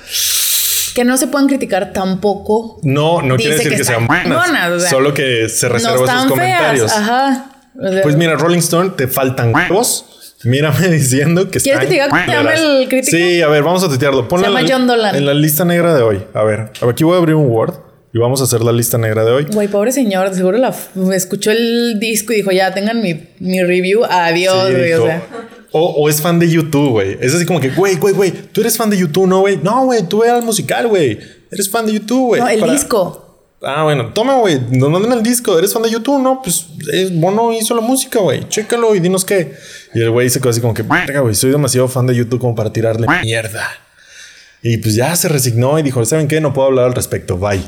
que 0.95 1.05
no 1.05 1.17
se 1.17 1.27
puedan 1.29 1.49
criticar 1.49 1.93
tampoco. 1.93 2.79
No, 2.83 3.23
no 3.23 3.37
quiere 3.37 3.55
decir 3.57 3.71
que 3.73 3.79
que, 3.79 3.85
sean 3.85 4.07
buenas. 4.07 4.37
buenas, 4.37 4.71
o 4.73 4.81
sea, 4.81 4.91
solo 4.91 5.15
que 5.15 5.49
se 5.49 5.69
reserva 5.69 5.97
no 5.97 6.05
están 6.05 6.29
comentarios. 6.29 6.91
feas. 6.93 7.03
Ajá. 7.03 7.51
O 7.81 7.89
sea, 7.93 8.03
Pues 8.03 8.17
mira, 8.17 8.35
Rolling 8.35 8.59
Stone, 8.59 8.91
te 8.97 9.09
faltan 9.09 9.55
huevos. 9.55 10.05
Mírame 10.45 10.89
diciendo 10.91 11.51
que 11.51 11.59
¿Quieres 11.61 11.81
que 11.81 11.87
te 11.87 11.93
diga 11.95 12.09
culeras. 12.11 12.61
el 12.61 12.89
crítico? 12.89 13.17
Sí, 13.17 13.41
a 13.43 13.49
ver, 13.49 13.63
vamos 13.63 13.83
a 13.83 13.89
tuitearlo. 13.89 14.29
Ponlo 14.29 14.45
Se 14.45 14.51
en 14.51 14.57
llama 14.57 14.69
la, 14.69 14.75
John 14.77 14.87
Dolan. 14.87 15.17
en 15.17 15.27
la 15.27 15.35
lista 15.35 15.65
negra 15.65 15.95
de 15.95 16.03
hoy. 16.03 16.23
A 16.35 16.43
ver, 16.45 16.71
aquí 16.89 17.03
voy 17.03 17.15
a 17.15 17.19
abrir 17.19 17.35
un 17.35 17.47
Word 17.49 17.75
Y 18.13 18.19
vamos 18.19 18.41
a 18.41 18.45
hacer 18.45 18.63
la 18.63 18.73
lista 18.73 18.97
negra 18.99 19.25
de 19.25 19.33
hoy. 19.33 19.47
Güey, 19.53 19.69
pobre 19.69 19.93
señor, 19.93 20.35
seguro 20.35 20.57
la 20.59 20.75
escuchó 21.15 21.51
el 21.51 21.99
disco 22.01 22.33
y 22.33 22.37
dijo, 22.37 22.51
ya 22.53 22.73
tengan 22.73 23.03
mi, 23.03 23.29
mi 23.39 23.63
review, 23.63 24.05
adiós, 24.09 24.69
Sí, 24.69 24.73
güey. 24.75 24.87
dijo, 24.87 25.03
O 25.03 25.07
sea, 25.07 25.23
o, 25.73 25.87
o 25.91 26.09
es 26.09 26.23
fan 26.23 26.39
de 26.39 26.49
YouTube, 26.49 26.91
güey. 26.93 27.19
Es 27.21 27.35
así 27.35 27.45
como 27.45 27.61
que, 27.61 27.69
güey, 27.71 27.97
güey, 27.97 28.15
güey, 28.15 28.31
tú 28.33 28.63
eres 28.63 28.77
fan 28.79 28.89
de 28.89 28.97
YouTube, 28.97 29.27
¿no, 29.27 29.41
güey? 29.41 29.59
No, 29.63 29.85
güey, 29.85 30.03
tú 30.09 30.25
eras 30.25 30.43
musical, 30.43 30.89
güey. 30.89 31.19
Eres 31.51 31.69
fan 31.71 31.85
de 31.85 31.93
YouTube, 31.93 32.29
güey. 32.29 32.41
no, 32.41 32.49
el 32.49 32.61
Para- 32.61 32.73
disco. 32.73 33.25
Ah, 33.61 33.83
bueno, 33.83 34.13
toma, 34.15 34.37
güey. 34.39 34.59
Nos 34.71 34.89
mandan 34.89 35.13
el 35.15 35.23
disco. 35.25 35.59
¿Eres 35.59 35.73
fan 35.75 35.83
de 35.83 35.91
YouTube? 35.91 36.23
No, 36.23 36.41
pues 36.43 36.67
es 36.93 37.13
Bono 37.13 37.53
hizo 37.53 37.75
la 37.75 37.81
música, 37.81 38.21
güey. 38.21 38.49
Chécalo 38.49 38.95
y 38.95 39.01
dinos 39.01 39.25
qué. 39.25 39.53
Y 39.95 40.01
el 40.01 40.11
güey 40.11 40.31
se 40.31 40.39
quedó 40.41 40.51
así 40.51 40.61
como 40.61 40.73
que, 40.75 40.83
verga, 40.85 41.21
güey, 41.21 41.35
soy 41.35 41.51
demasiado 41.51 41.89
fan 41.89 42.07
de 42.07 42.15
YouTube 42.15 42.39
como 42.41 42.55
para 42.55 42.73
tirarle 42.73 43.09
mierda. 43.21 43.69
Y 44.63 44.77
pues 44.79 44.95
ya 44.95 45.15
se 45.17 45.29
resignó 45.29 45.77
y 45.79 45.83
dijo, 45.83 46.05
¿saben 46.05 46.29
qué? 46.29 46.41
No 46.41 46.53
puedo 46.53 46.69
hablar 46.69 46.85
al 46.87 46.95
respecto. 46.95 47.37
Bye. 47.37 47.61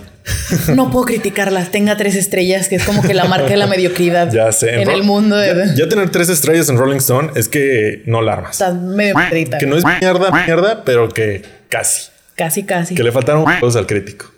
No 0.74 0.90
puedo 0.90 1.06
criticarlas. 1.06 1.70
Tenga 1.70 1.96
tres 1.96 2.14
estrellas, 2.14 2.68
que 2.68 2.76
es 2.76 2.84
como 2.84 3.02
que 3.02 3.14
la 3.14 3.24
marca 3.24 3.48
de 3.48 3.56
la 3.56 3.66
mediocridad 3.66 4.30
Ya 4.32 4.52
sé. 4.52 4.82
en 4.82 4.90
el 4.90 5.02
mundo. 5.02 5.36
De, 5.36 5.48
Ya, 5.48 5.74
ya 5.74 5.88
tener 5.88 6.10
tres 6.10 6.28
estrellas 6.28 6.68
en 6.68 6.76
Rolling 6.76 6.98
Stone 6.98 7.30
es 7.36 7.48
que 7.48 8.02
no 8.06 8.22
la 8.22 8.34
armas. 8.34 8.52
Está 8.52 8.72
medio. 8.72 9.14
Que 9.58 9.66
no 9.66 9.76
es 9.76 9.84
mierda, 9.84 10.30
mierda, 10.30 10.84
pero 10.84 11.08
que 11.08 11.42
casi. 11.68 12.10
Casi, 12.36 12.62
casi. 12.64 12.94
Que 12.94 13.02
le 13.02 13.12
faltaron 13.12 13.44
juegos 13.44 13.76
al 13.76 13.86
crítico. 13.86 14.32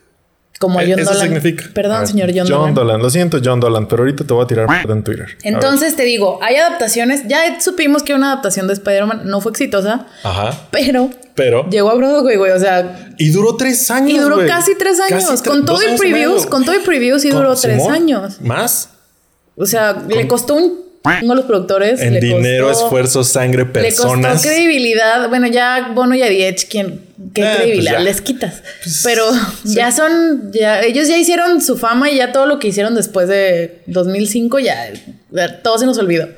Como 0.58 0.78
a 0.78 0.82
John 0.82 0.98
Eso 1.00 1.10
Dolan. 1.12 1.22
significa. 1.26 1.64
Perdón, 1.74 1.98
ver, 2.00 2.06
señor 2.08 2.28
John, 2.30 2.46
John 2.48 2.48
Dolan. 2.60 2.74
Dolan. 2.74 3.02
Lo 3.02 3.10
siento, 3.10 3.40
John 3.44 3.58
Dolan, 3.58 3.88
pero 3.88 4.02
ahorita 4.02 4.24
te 4.24 4.32
voy 4.32 4.44
a 4.44 4.46
tirar 4.46 4.68
mierda 4.68 4.92
en 4.92 5.02
Twitter. 5.02 5.24
A 5.24 5.26
ver. 5.26 5.36
Entonces 5.42 5.96
te 5.96 6.04
digo, 6.04 6.38
hay 6.40 6.54
adaptaciones. 6.56 7.22
Ya 7.26 7.60
supimos 7.60 8.04
que 8.04 8.14
una 8.14 8.30
adaptación 8.32 8.68
de 8.68 8.74
Spider-Man 8.74 9.22
no 9.24 9.40
fue 9.40 9.50
exitosa, 9.50 10.06
Ajá. 10.22 10.56
pero 10.70 11.10
Pero. 11.34 11.68
llegó 11.68 11.90
a 11.90 11.94
Broadway, 11.94 12.36
güey. 12.36 12.52
O 12.52 12.58
sea, 12.60 13.10
Y 13.18 13.30
duró 13.30 13.56
tres 13.56 13.90
años. 13.90 14.10
y 14.12 14.18
duró 14.18 14.36
güey. 14.36 14.46
casi 14.46 14.76
tres 14.76 15.00
años. 15.00 15.24
Casi 15.28 15.42
tre- 15.42 15.48
con 15.48 15.64
todo 15.64 15.76
dos 15.76 15.84
y 15.84 15.88
años 15.88 15.98
y 15.98 16.00
previews, 16.00 16.46
con 16.46 16.64
todo 16.64 16.76
y 16.76 16.80
previews, 16.80 17.22
Con- 17.22 17.32
duró 17.32 17.54
tres 17.56 17.84
años. 17.88 18.40
Más. 18.40 18.90
O 19.56 19.66
sea, 19.66 20.00
le 20.08 20.28
costó 20.28 20.54
un 20.54 20.80
chingo 21.18 21.32
a 21.32 21.36
los 21.36 21.44
productores. 21.46 22.00
En 22.00 22.14
le 22.14 22.20
dinero, 22.20 22.68
costó- 22.68 22.84
esfuerzo, 22.84 23.24
sangre, 23.24 23.64
Le 23.64 23.70
personas. 23.70 24.34
costó 24.34 24.48
credibilidad. 24.48 25.28
Bueno, 25.28 25.48
ya 25.48 25.90
Bono 25.94 26.14
y 26.14 26.22
Adiech, 26.22 26.68
¿quién, 26.70 27.00
¿qué 27.34 27.42
Eh, 27.42 27.44
pues 27.44 27.56
credibilidad 27.56 28.00
les 28.00 28.20
quitas? 28.20 28.62
Pues, 28.82 29.00
Pero 29.04 29.24
sí. 29.64 29.74
ya 29.74 29.92
son, 29.92 30.50
ya, 30.52 30.80
ellos 30.82 31.08
ya 31.08 31.16
hicieron 31.16 31.60
su 31.60 31.76
fama 31.78 32.10
y 32.10 32.16
ya 32.16 32.32
todo 32.32 32.46
lo 32.46 32.58
que 32.58 32.68
hicieron 32.68 32.94
después 32.94 33.28
de 33.28 33.82
2005 33.86 34.58
ya, 34.58 34.90
ya 35.30 35.62
todo 35.62 35.78
se 35.78 35.86
nos 35.86 35.98
olvidó. 35.98 36.28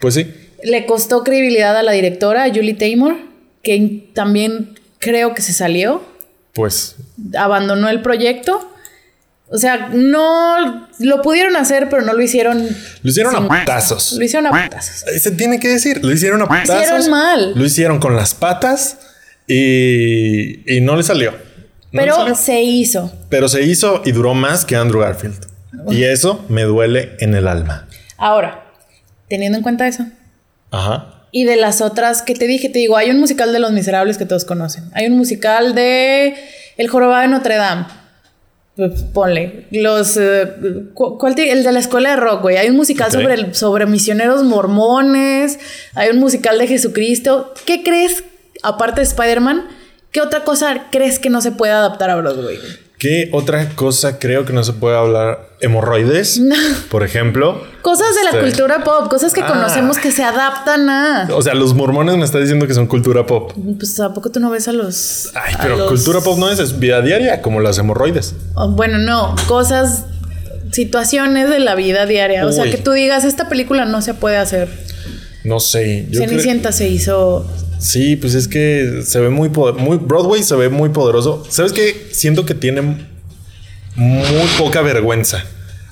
Pues 0.00 0.14
sí. 0.14 0.32
Le 0.62 0.86
costó 0.86 1.24
credibilidad 1.24 1.76
a 1.76 1.82
la 1.82 1.92
directora, 1.92 2.44
a 2.44 2.48
Julie 2.48 2.74
Taymor, 2.74 3.16
que 3.62 4.08
también 4.14 4.78
creo 4.98 5.34
que 5.34 5.42
se 5.42 5.52
salió, 5.52 6.04
Pues. 6.54 6.96
abandonó 7.36 7.88
el 7.88 8.02
proyecto. 8.02 8.68
O 9.54 9.58
sea, 9.58 9.90
no 9.92 10.88
lo 10.98 11.20
pudieron 11.20 11.56
hacer, 11.56 11.88
pero 11.90 12.00
no 12.02 12.14
lo 12.14 12.22
hicieron. 12.22 12.66
Lo 13.02 13.10
hicieron 13.10 13.34
sin- 13.34 13.44
a 13.52 13.60
putazos. 13.60 14.12
Lo 14.14 14.24
hicieron 14.24 14.46
a 14.46 14.64
putazos. 14.64 15.04
Se 15.20 15.30
tiene 15.32 15.60
que 15.60 15.68
decir. 15.68 16.02
Lo 16.02 16.10
hicieron 16.10 16.40
a 16.40 16.46
putazos. 16.46 16.80
Hicieron 16.82 17.10
mal. 17.10 17.52
Lo 17.54 17.64
hicieron 17.64 17.98
con 17.98 18.16
las 18.16 18.32
patas. 18.34 18.96
Y, 19.46 20.76
y 20.76 20.80
no 20.80 20.96
le 20.96 21.02
salió. 21.02 21.32
No 21.32 22.00
le 22.00 22.04
Pero 22.04 22.14
salió. 22.16 22.34
se 22.34 22.62
hizo. 22.62 23.12
Pero 23.28 23.48
se 23.48 23.62
hizo 23.62 24.02
y 24.04 24.12
duró 24.12 24.34
más 24.34 24.64
que 24.64 24.76
Andrew 24.76 25.00
Garfield. 25.00 25.46
Y 25.90 26.04
eso 26.04 26.44
me 26.48 26.62
duele 26.62 27.12
en 27.20 27.34
el 27.34 27.46
alma. 27.48 27.86
Ahora, 28.18 28.64
teniendo 29.28 29.58
en 29.58 29.62
cuenta 29.62 29.88
eso, 29.88 30.04
Ajá. 30.70 31.26
y 31.32 31.44
de 31.44 31.56
las 31.56 31.80
otras 31.80 32.22
que 32.22 32.34
te 32.34 32.46
dije, 32.46 32.68
te 32.68 32.78
digo, 32.78 32.96
hay 32.96 33.10
un 33.10 33.18
musical 33.20 33.52
de 33.52 33.58
Los 33.58 33.72
Miserables 33.72 34.16
que 34.18 34.26
todos 34.26 34.44
conocen. 34.44 34.84
Hay 34.94 35.06
un 35.06 35.16
musical 35.16 35.74
de 35.74 36.34
El 36.76 36.88
Jorobado 36.88 37.22
de 37.22 37.28
Notre 37.28 37.56
Dame. 37.56 37.86
Pues, 38.76 39.02
Ponle. 39.12 39.66
Los. 39.70 40.16
eh, 40.18 40.46
cu- 40.94 41.18
¿Cuál 41.18 41.34
te- 41.34 41.50
El 41.52 41.62
de 41.62 41.72
la 41.72 41.80
escuela 41.80 42.10
de 42.10 42.16
rock, 42.16 42.40
güey. 42.42 42.56
Hay 42.56 42.70
un 42.70 42.76
musical 42.76 43.10
sobre, 43.12 43.34
el- 43.34 43.54
sobre 43.54 43.84
misioneros 43.86 44.44
mormones. 44.44 45.58
Hay 45.94 46.08
un 46.10 46.18
musical 46.18 46.58
de 46.58 46.66
Jesucristo. 46.66 47.52
¿Qué 47.66 47.82
crees, 47.82 48.24
aparte 48.62 49.00
de 49.00 49.06
Spider-Man, 49.06 49.64
qué 50.10 50.20
otra 50.20 50.44
cosa 50.44 50.86
crees 50.90 51.18
que 51.18 51.30
no 51.30 51.40
se 51.40 51.52
puede 51.52 51.72
adaptar 51.72 52.10
a 52.10 52.16
Broadway? 52.16 52.58
¿Qué 52.98 53.30
otra 53.32 53.70
cosa 53.70 54.20
creo 54.20 54.44
que 54.44 54.52
no 54.52 54.62
se 54.62 54.72
puede 54.74 54.96
hablar? 54.96 55.48
Hemorroides, 55.60 56.40
por 56.88 57.02
ejemplo. 57.02 57.64
Cosas 57.82 58.14
de 58.14 58.22
la 58.22 58.30
Este, 58.30 58.40
cultura 58.42 58.84
pop, 58.84 59.08
cosas 59.10 59.32
que 59.32 59.40
Ah. 59.40 59.46
conocemos 59.48 59.98
que 59.98 60.12
se 60.12 60.22
adaptan 60.22 60.88
a. 60.88 61.28
O 61.32 61.42
sea, 61.42 61.54
los 61.54 61.74
mormones 61.74 62.16
me 62.16 62.24
está 62.24 62.38
diciendo 62.38 62.66
que 62.68 62.74
son 62.74 62.86
cultura 62.86 63.26
pop. 63.26 63.52
Pues 63.78 63.98
¿a 63.98 64.14
poco 64.14 64.30
tú 64.30 64.38
no 64.38 64.50
ves 64.50 64.68
a 64.68 64.72
los. 64.72 65.30
Ay, 65.34 65.54
pero 65.60 65.76
los- 65.76 65.88
cultura 65.88 66.20
pop 66.20 66.38
no 66.38 66.48
es, 66.48 66.60
es 66.60 66.78
vida 66.78 67.00
diaria, 67.00 67.42
como 67.42 67.60
las 67.60 67.76
hemorroides. 67.78 68.34
Oh, 68.54 68.70
bueno, 68.70 68.98
no, 68.98 69.34
cosas, 69.48 70.04
situaciones 70.70 71.48
de 71.50 71.58
la 71.58 71.74
vida 71.74 72.06
diaria. 72.06 72.46
O 72.46 72.52
sea, 72.52 72.70
que 72.70 72.76
tú 72.78 72.92
digas, 72.92 73.24
esta 73.24 73.48
película 73.48 73.84
no 73.84 74.00
se 74.02 74.14
puede 74.14 74.36
hacer. 74.36 74.68
No 75.44 75.58
sé. 75.60 76.06
Yo 76.10 76.18
creo- 76.20 76.28
Cenicienta 76.30 76.70
se 76.72 76.88
hizo. 76.88 77.50
Sí, 77.82 78.16
pues 78.16 78.34
es 78.34 78.46
que 78.48 79.02
se 79.04 79.18
ve 79.20 79.28
muy, 79.28 79.48
poder- 79.48 79.74
muy 79.74 79.96
Broadway 79.96 80.42
se 80.42 80.54
ve 80.54 80.68
muy 80.68 80.90
poderoso. 80.90 81.44
¿Sabes 81.50 81.72
qué? 81.72 82.08
Siento 82.12 82.46
que 82.46 82.54
tiene 82.54 82.80
muy 83.96 84.46
poca 84.58 84.82
vergüenza. 84.82 85.44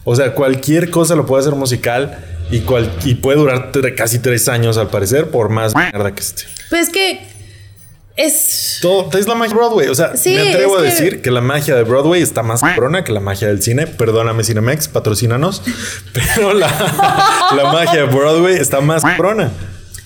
O 0.04 0.14
sea, 0.16 0.32
cualquier 0.34 0.90
cosa 0.90 1.14
lo 1.14 1.26
puede 1.26 1.42
hacer 1.42 1.54
musical 1.54 2.18
y, 2.50 2.60
cual, 2.60 2.90
y 3.04 3.16
puede 3.16 3.38
durar 3.38 3.70
casi 3.96 4.18
tres 4.20 4.48
años 4.48 4.76
al 4.78 4.88
parecer, 4.88 5.30
por 5.30 5.48
más 5.50 5.74
mierda 5.74 6.14
que 6.14 6.20
esté. 6.20 6.44
Pues 6.68 6.82
es 6.88 6.90
que 6.90 7.20
es. 8.16 8.78
Todo 8.82 9.10
es 9.18 9.26
la 9.26 9.34
magia 9.34 9.52
de 9.54 9.58
Broadway. 9.58 9.88
O 9.88 9.94
sea, 9.94 10.16
Sí, 10.16 10.34
me 10.34 10.48
atrevo 10.50 10.76
a 10.78 10.82
que- 10.82 10.86
decir 10.88 11.22
que 11.22 11.30
la 11.30 11.40
magia 11.40 11.74
de 11.74 11.82
Broadway 11.82 12.22
está 12.22 12.42
más 12.42 12.60
cabrona 12.60 13.02
que 13.04 13.12
la 13.12 13.20
magia 13.20 13.48
del 13.48 13.62
cine. 13.62 13.86
Perdóname, 13.86 14.44
Cinemex, 14.44 14.88
patrocínanos. 14.88 15.62
Pero 16.12 16.54
la, 16.54 16.68
la 17.56 17.72
magia 17.72 18.06
de 18.06 18.14
Broadway 18.14 18.54
está 18.54 18.80
más 18.80 19.02
cabrona. 19.02 19.50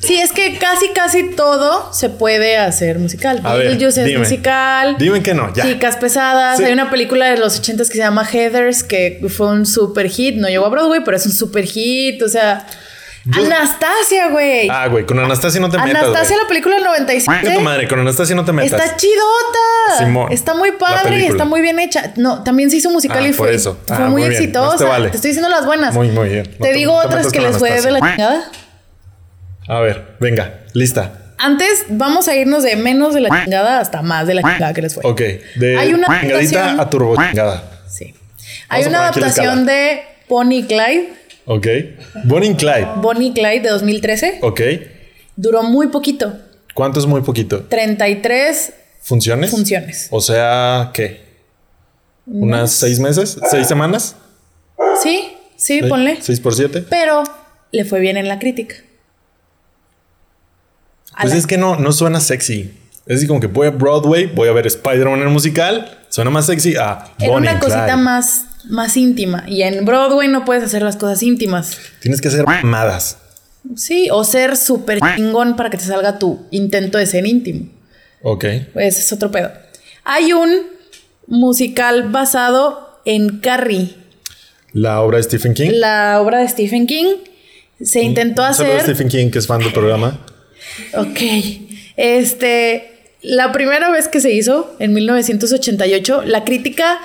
Sí, 0.06 0.18
es 0.20 0.32
que 0.32 0.58
casi, 0.58 0.88
casi 0.90 1.30
todo 1.30 1.92
se 1.92 2.08
puede 2.10 2.56
hacer 2.56 2.98
musical. 2.98 3.40
A 3.44 3.54
ver, 3.54 3.66
es 3.82 3.94
dime. 3.94 4.18
musical. 4.18 4.96
Dime 4.98 5.22
que 5.22 5.34
no, 5.34 5.52
ya. 5.54 5.64
Chicas 5.64 5.96
pesadas. 5.96 6.58
Sí. 6.58 6.64
Hay 6.64 6.72
una 6.72 6.90
película 6.90 7.26
de 7.30 7.38
los 7.38 7.58
ochentas 7.58 7.88
que 7.88 7.94
se 7.94 8.00
llama 8.00 8.24
Heathers, 8.24 8.82
que 8.84 9.20
fue 9.34 9.48
un 9.48 9.64
super 9.66 10.08
hit. 10.08 10.36
No 10.36 10.48
llegó 10.48 10.66
a 10.66 10.68
Broadway, 10.68 11.00
pero 11.04 11.16
es 11.16 11.24
un 11.26 11.32
super 11.32 11.64
hit. 11.64 12.22
O 12.22 12.28
sea, 12.28 12.66
Yo- 13.24 13.42
Anastasia, 13.46 14.28
güey. 14.28 14.68
Ah, 14.70 14.86
güey, 14.88 15.06
con 15.06 15.18
Anastasia 15.18 15.58
no 15.58 15.70
te 15.70 15.78
metas. 15.78 16.02
Anastasia, 16.04 16.36
la 16.42 16.46
película 16.48 16.74
del 16.74 16.84
97. 16.84 17.40
Chinga 17.42 17.54
tu 17.54 17.60
madre, 17.62 17.88
con 17.88 17.98
Anastasia 17.98 18.36
no 18.36 18.44
te 18.44 18.52
metas. 18.52 18.78
Está 18.82 18.96
chidota. 18.96 19.98
Simón, 19.98 20.30
está 20.32 20.54
muy 20.54 20.72
padre 20.72 21.20
y 21.20 21.24
está 21.24 21.46
muy 21.46 21.62
bien 21.62 21.78
hecha. 21.78 22.12
No, 22.16 22.42
también 22.42 22.70
se 22.70 22.76
hizo 22.76 22.90
musical 22.90 23.18
Ah, 23.24 23.28
y 23.28 23.32
por 23.32 23.46
fue, 23.46 23.54
eso. 23.54 23.78
fue 23.86 23.96
Ah, 23.96 24.00
muy, 24.10 24.22
muy 24.22 24.30
exitosa. 24.34 24.72
No 24.72 24.76
te 24.78 24.84
vale. 24.84 25.06
estoy 25.14 25.28
diciendo 25.30 25.48
las 25.48 25.64
buenas. 25.64 25.94
Muy, 25.94 26.08
muy 26.10 26.28
bien. 26.28 26.46
No 26.58 26.66
te 26.66 26.72
te- 26.72 26.76
digo 26.76 26.92
no 26.94 27.00
te 27.00 27.06
otras 27.06 27.32
que 27.32 27.40
les 27.40 27.56
fue 27.56 27.70
de 27.80 27.90
la 27.92 28.00
chingada. 28.00 28.44
A 29.68 29.80
ver, 29.80 30.16
venga, 30.20 30.60
lista. 30.72 31.20
Antes 31.38 31.86
vamos 31.88 32.28
a 32.28 32.36
irnos 32.36 32.62
de 32.62 32.76
menos 32.76 33.12
de 33.14 33.20
la 33.20 33.44
chingada 33.44 33.80
hasta 33.80 34.02
más 34.02 34.26
de 34.26 34.34
la 34.34 34.42
chingada 34.42 34.72
que 34.72 34.82
les 34.82 34.94
fue. 34.94 35.02
Ok, 35.04 35.20
de 35.56 35.76
Hay 35.78 35.92
una 35.92 36.06
chingadita 36.20 36.64
adaptación- 36.66 36.80
a 36.80 36.90
turbo 36.90 37.16
chingada. 37.16 37.70
Sí. 37.88 38.14
Hay 38.68 38.84
una 38.84 39.00
adaptación 39.08 39.66
de 39.66 40.02
Bonnie 40.28 40.60
y 40.60 40.64
Clyde. 40.64 41.12
Ok. 41.46 41.66
Bonnie 42.24 42.54
Clyde. 42.56 42.88
Bonnie 42.96 43.28
y 43.28 43.32
Clyde 43.32 43.60
de 43.60 43.68
2013. 43.70 44.38
Ok. 44.42 44.60
Duró 45.36 45.62
muy 45.62 45.88
poquito. 45.88 46.38
¿Cuánto 46.74 46.98
es 47.00 47.06
muy 47.06 47.20
poquito? 47.22 47.62
33 47.64 48.72
¿Funciones? 49.00 49.50
funciones. 49.50 50.08
O 50.10 50.20
sea, 50.20 50.90
¿qué? 50.94 51.24
¿Unas 52.26 52.72
seis 52.72 52.98
meses? 53.00 53.36
¿Seis 53.50 53.66
semanas? 53.66 54.16
Sí, 55.02 55.34
sí, 55.56 55.80
¿Sí? 55.82 55.88
ponle. 55.88 56.18
¿Seis 56.22 56.40
por 56.40 56.54
siete? 56.54 56.82
Pero 56.88 57.22
le 57.70 57.84
fue 57.84 58.00
bien 58.00 58.16
en 58.16 58.28
la 58.28 58.38
crítica. 58.38 58.76
Pues 61.20 61.32
la- 61.32 61.38
es 61.38 61.46
que 61.46 61.58
no, 61.58 61.76
no 61.76 61.92
suena 61.92 62.20
sexy. 62.20 62.72
Es 63.06 63.18
así 63.18 63.26
como 63.26 63.38
que 63.40 63.46
voy 63.48 63.66
a 63.66 63.70
Broadway, 63.70 64.26
voy 64.26 64.48
a 64.48 64.52
ver 64.52 64.66
Spider-Man 64.66 65.20
en 65.20 65.26
el 65.26 65.32
musical. 65.32 65.98
Suena 66.08 66.30
más 66.30 66.46
sexy 66.46 66.76
a 66.76 67.04
Era 67.18 67.28
Bonnie 67.32 67.48
una 67.48 67.50
and 67.52 67.60
cosita 67.60 67.84
Clyde. 67.84 67.96
más, 67.98 68.44
más 68.70 68.96
íntima. 68.96 69.44
Y 69.46 69.62
en 69.62 69.84
Broadway 69.84 70.28
no 70.28 70.44
puedes 70.44 70.64
hacer 70.64 70.82
las 70.82 70.96
cosas 70.96 71.22
íntimas. 71.22 71.76
Tienes 72.00 72.20
que 72.20 72.28
hacer 72.28 72.46
mamadas. 72.46 73.18
Sí, 73.76 74.08
o 74.10 74.24
ser 74.24 74.56
súper 74.56 75.00
chingón 75.16 75.56
para 75.56 75.70
que 75.70 75.76
te 75.78 75.84
salga 75.84 76.18
tu 76.18 76.46
intento 76.50 76.98
de 76.98 77.06
ser 77.06 77.26
íntimo. 77.26 77.66
Ok. 78.22 78.44
Ese 78.44 79.00
es 79.00 79.12
otro 79.12 79.30
pedo. 79.30 79.50
Hay 80.04 80.32
un 80.32 80.50
musical 81.26 82.10
basado 82.10 83.00
en 83.04 83.38
Carrie, 83.40 83.94
La 84.72 85.00
obra 85.02 85.18
de 85.18 85.22
Stephen 85.24 85.54
King. 85.54 85.70
la 85.74 86.20
obra 86.20 86.38
de 86.38 86.48
Stephen 86.48 86.86
King. 86.86 87.16
Se 87.82 88.02
intentó 88.02 88.42
hacer. 88.44 88.80
Stephen 88.82 89.08
King, 89.08 89.30
que 89.30 89.38
es 89.38 89.46
fan 89.46 89.60
del 89.60 89.72
programa. 89.72 90.20
Ok. 90.96 91.20
Este. 91.96 92.90
La 93.22 93.52
primera 93.52 93.90
vez 93.90 94.08
que 94.08 94.20
se 94.20 94.32
hizo, 94.32 94.74
en 94.78 94.92
1988, 94.92 96.22
la 96.26 96.44
crítica 96.44 96.98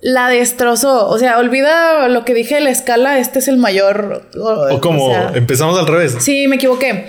la 0.00 0.28
destrozó. 0.28 1.06
O 1.08 1.18
sea, 1.18 1.38
olvida 1.38 2.08
lo 2.08 2.24
que 2.24 2.32
dije 2.32 2.54
de 2.54 2.60
la 2.62 2.70
escala. 2.70 3.18
Este 3.18 3.40
es 3.40 3.48
el 3.48 3.58
mayor. 3.58 4.30
O, 4.38 4.74
O 4.76 4.80
como 4.80 5.06
o 5.08 5.10
sea, 5.12 5.32
empezamos 5.34 5.78
al 5.78 5.86
revés. 5.86 6.16
Sí, 6.20 6.46
me 6.48 6.56
equivoqué. 6.56 7.08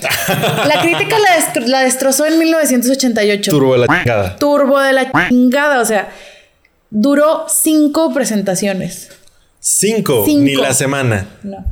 La 0.68 0.82
crítica 0.82 1.18
la, 1.18 1.38
destro- 1.40 1.66
la 1.68 1.80
destrozó 1.82 2.26
en 2.26 2.38
1988. 2.40 3.52
Turbo 3.52 3.74
de 3.74 3.80
la 3.80 3.88
chingada. 3.88 4.36
Turbo 4.36 4.80
de 4.82 4.94
la 4.94 5.12
chingada. 5.30 5.80
O 5.80 5.86
sea, 5.86 6.10
Duró 6.94 7.46
cinco 7.48 8.14
presentaciones. 8.14 9.08
Cinco, 9.62 10.24
Cinco. 10.26 10.44
ni 10.44 10.56
la 10.56 10.74
semana. 10.74 11.26
No. 11.42 11.64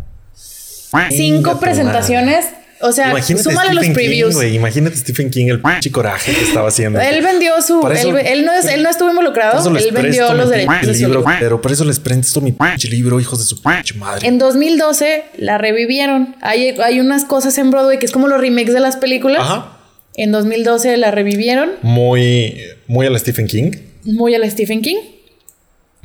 Cinco 1.10 1.60
presentaciones. 1.60 2.46
O 2.82 2.92
sea, 2.94 3.10
Imagínate 3.10 3.44
súmale 3.44 3.74
los 3.74 3.84
Stephen 3.84 3.96
King, 3.96 4.06
previews. 4.08 4.36
güey. 4.36 4.56
Imagínate 4.56 4.96
Stephen 4.96 5.30
King, 5.30 5.48
el 5.48 5.62
pinche 5.62 5.92
coraje 5.92 6.34
que 6.34 6.42
estaba 6.44 6.70
haciendo. 6.70 7.00
él 7.02 7.22
vendió 7.22 7.62
su. 7.62 7.86
Eso- 7.88 8.18
él, 8.18 8.26
él 8.26 8.46
no 8.46 8.54
es, 8.54 8.66
él 8.66 8.84
no 8.84 8.90
estuvo 8.90 9.10
involucrado. 9.10 9.76
Él 9.78 9.92
vendió 9.92 10.34
los 10.34 10.50
derechos 10.50 10.86
de 10.88 10.94
libro, 10.94 11.26
pero 11.40 11.62
por 11.62 11.72
eso 11.72 11.84
les 11.84 12.00
presto 12.00 12.40
mi 12.42 12.52
pinche 12.54 12.88
libro, 12.88 13.20
hijos 13.20 13.40
de 13.40 13.46
su 13.46 13.62
pinche 13.62 13.96
madre. 13.96 14.28
En 14.28 14.38
2012 14.38 15.26
la 15.38 15.58
revivieron. 15.58 16.36
Hay, 16.42 16.70
hay 16.84 17.00
unas 17.00 17.26
cosas 17.26 17.58
en 17.58 17.70
Broadway 17.72 18.00
que 18.00 18.06
es 18.06 18.12
como 18.12 18.28
los 18.28 18.40
remakes 18.40 18.74
de 18.74 18.80
las 18.80 18.96
películas. 18.96 19.42
Ajá. 19.42 19.78
En 20.16 20.32
2012 20.32 20.98
la 20.98 21.12
revivieron. 21.12 21.72
Muy, 21.82 22.62
muy 22.88 23.06
a 23.06 23.10
la 23.10 23.20
Stephen 23.20 23.48
King. 23.48 23.72
muy 24.04 24.36
a 24.36 24.40
la 24.40 24.50
Stephen 24.50 24.82
King. 24.82 24.98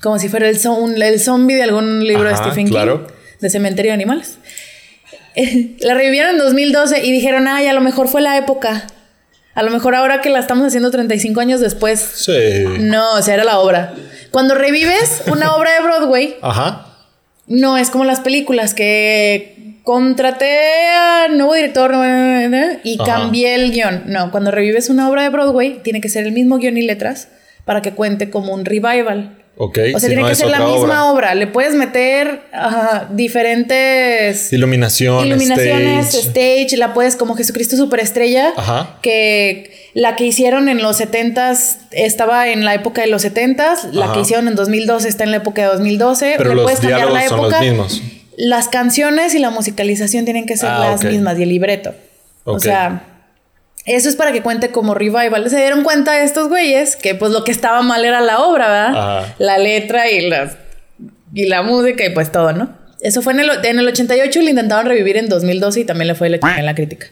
Como 0.03 0.19
si 0.19 0.29
fuera 0.29 0.49
el, 0.49 0.57
el 1.03 1.21
zombie 1.21 1.55
de 1.57 1.63
algún 1.63 2.05
libro 2.05 2.29
Ajá, 2.29 2.31
de 2.31 2.45
Stephen 2.51 2.69
claro. 2.69 3.07
King. 3.07 3.15
De 3.41 3.51
Cementerio 3.51 3.91
de 3.91 3.95
Animales. 3.95 4.39
la 5.81 5.95
revivieron 5.95 6.33
en 6.33 6.39
2012 6.39 7.05
y 7.05 7.13
dijeron, 7.13 7.49
ay, 7.49 7.67
a 7.67 7.73
lo 7.73 7.81
mejor 7.81 8.09
fue 8.09 8.21
la 8.21 8.37
época. 8.37 8.87
A 9.55 9.63
lo 9.63 9.71
mejor 9.71 9.95
ahora 9.95 10.21
que 10.21 10.31
la 10.31 10.41
estamos 10.41 10.67
haciendo 10.67 10.91
35 10.91 11.41
años 11.41 11.61
después. 11.61 12.01
Sí. 12.01 12.33
No, 12.81 13.15
o 13.15 13.23
sea, 13.23 13.35
era 13.35 13.45
la 13.45 13.59
obra. 13.61 13.95
Cuando 14.31 14.55
revives 14.55 15.23
una 15.31 15.55
obra 15.55 15.73
de 15.75 15.81
Broadway, 15.81 16.37
Ajá. 16.43 16.87
no 17.47 17.77
es 17.79 17.91
como 17.91 18.05
las 18.05 18.21
películas 18.21 18.75
que 18.75 19.79
contraté 19.85 20.89
a 20.97 21.29
nuevo 21.29 21.55
director 21.55 21.93
y 22.83 22.95
Ajá. 23.01 23.05
cambié 23.05 23.55
el 23.55 23.71
guion. 23.71 24.05
No, 24.07 24.31
cuando 24.33 24.51
revives 24.51 24.89
una 24.89 25.09
obra 25.09 25.23
de 25.23 25.29
Broadway, 25.29 25.81
tiene 25.85 26.01
que 26.01 26.09
ser 26.09 26.25
el 26.27 26.33
mismo 26.33 26.59
guion 26.59 26.77
y 26.77 26.83
letras 26.83 27.29
para 27.65 27.81
que 27.81 27.93
cuente 27.93 28.31
como 28.31 28.53
un 28.55 28.65
revival. 28.65 29.44
Ok. 29.57 29.79
O 29.95 29.99
sea, 29.99 30.01
si 30.01 30.07
tiene 30.09 30.23
no 30.23 30.29
que 30.29 30.35
ser 30.35 30.49
la 30.49 30.61
misma 30.67 31.13
obra. 31.13 31.35
Le 31.35 31.47
puedes 31.47 31.75
meter 31.75 32.41
diferentes 33.11 34.53
Iluminación, 34.53 35.27
iluminaciones, 35.27 36.15
stage. 36.15 36.29
stage. 36.67 36.77
la 36.77 36.93
puedes 36.95 37.17
como 37.17 37.35
Jesucristo 37.37 37.77
Superestrella, 37.77 38.53
Ajá. 38.57 38.99
que 39.03 39.73
la 39.95 40.17
que 40.17 40.25
hicieron 40.25 40.69
en 40.69 40.83
los 40.83 41.01
70s 41.01 41.77
estaba 41.93 42.49
en 42.49 42.65
la 42.65 42.75
época 42.75 43.01
de 43.03 43.07
los 43.09 43.25
70s, 43.25 43.93
la 43.93 44.13
que 44.13 44.21
hicieron 44.21 44.49
en 44.49 44.57
2012 44.57 45.09
está 45.09 45.25
en 45.25 45.31
la 45.31 45.37
época 45.39 45.63
de 45.63 45.69
2012, 45.69 46.35
Pero 46.37 46.51
le 46.51 46.57
los 46.57 46.65
puedes 46.65 46.81
cambiar 46.81 47.11
la 47.13 47.21
diálogos 47.21 47.29
son 47.29 47.39
época. 47.41 47.57
los 47.61 47.67
mismos. 47.71 48.03
Las 48.37 48.69
canciones 48.69 49.35
y 49.35 49.39
la 49.39 49.51
musicalización 49.51 50.25
tienen 50.25 50.47
que 50.47 50.57
ser 50.57 50.69
Ah, 50.71 50.79
las 50.91 51.05
mismas 51.05 51.39
y 51.39 51.45
el 51.45 51.49
libreto. 51.51 51.95
O 52.43 52.55
Ok. 52.55 52.63
sea, 52.63 53.05
eso 53.87 54.09
es 54.09 54.17
para 54.17 54.33
que 54.33 54.43
cuente 54.43 54.71
como 54.71 54.95
revival. 54.95 55.49
Se 55.51 55.57
dieron 55.57 55.85
cuenta 55.85 56.23
estos 56.23 56.49
güeyes 56.49 56.97
que 56.97 57.15
pues 57.15 57.33
lo 57.33 57.45
que 57.45 57.53
estaba 57.53 57.83
mal 57.83 58.05
era 58.05 58.21
la 58.21 58.41
obra, 58.41 58.69
¿verdad? 58.69 59.21
Ajá. 59.21 59.35
La 59.39 59.59
letra 59.59 60.11
y 60.11 60.29
las 60.29 60.57
y 61.35 61.47
la 61.47 61.63
música 61.63 62.05
y 62.05 62.11
pues 62.11 62.31
todo, 62.33 62.53
¿no? 62.53 62.85
Eso 63.01 63.21
fue 63.21 63.35
en 63.35 63.41
el, 63.41 63.51
en 63.65 63.79
el 63.79 63.87
88 63.87 64.41
y 64.41 64.45
lo 64.45 64.51
intentaron 64.51 64.87
revivir 64.87 65.19
en 65.19 65.29
2012 65.29 65.81
y 65.81 65.85
también 65.85 66.09
le 66.09 66.15
fue 66.15 66.31
la 66.31 66.39
en 66.57 66.65
la 66.65 66.75
crítica. 66.75 67.09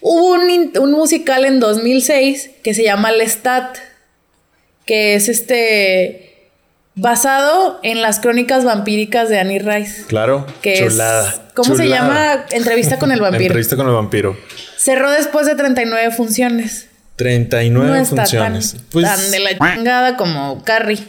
Hubo 0.00 0.32
un, 0.32 0.72
un 0.78 0.92
musical 0.92 1.44
en 1.44 1.60
2006 1.60 2.50
que 2.62 2.72
se 2.72 2.82
llama 2.82 3.12
Lestat, 3.12 3.76
que 4.86 5.14
es 5.16 5.28
este 5.28 6.48
basado 6.94 7.80
en 7.82 8.00
las 8.00 8.20
crónicas 8.20 8.64
vampíricas 8.64 9.28
de 9.28 9.38
Annie 9.38 9.58
Rice. 9.58 10.04
Claro. 10.06 10.46
Que 10.62 10.78
Chulada. 10.78 11.28
es, 11.28 11.40
¿Cómo 11.54 11.76
se 11.76 11.88
llama? 11.88 12.46
Entrevista 12.50 12.98
con 12.98 13.12
el 13.12 13.20
vampiro. 13.20 13.44
Entrevista 13.44 13.76
con 13.76 13.86
el 13.86 13.92
vampiro. 13.92 14.36
Cerró 14.84 15.10
después 15.10 15.46
de 15.46 15.54
39 15.54 16.10
funciones. 16.10 16.88
39 17.16 17.88
no 17.88 17.94
está 17.96 18.16
funciones. 18.16 18.72
tan, 18.74 18.84
pues 18.90 19.06
tan 19.06 19.30
de 19.30 19.38
la 19.40 19.74
chingada 19.74 20.18
como 20.18 20.62
Carrie. 20.62 21.02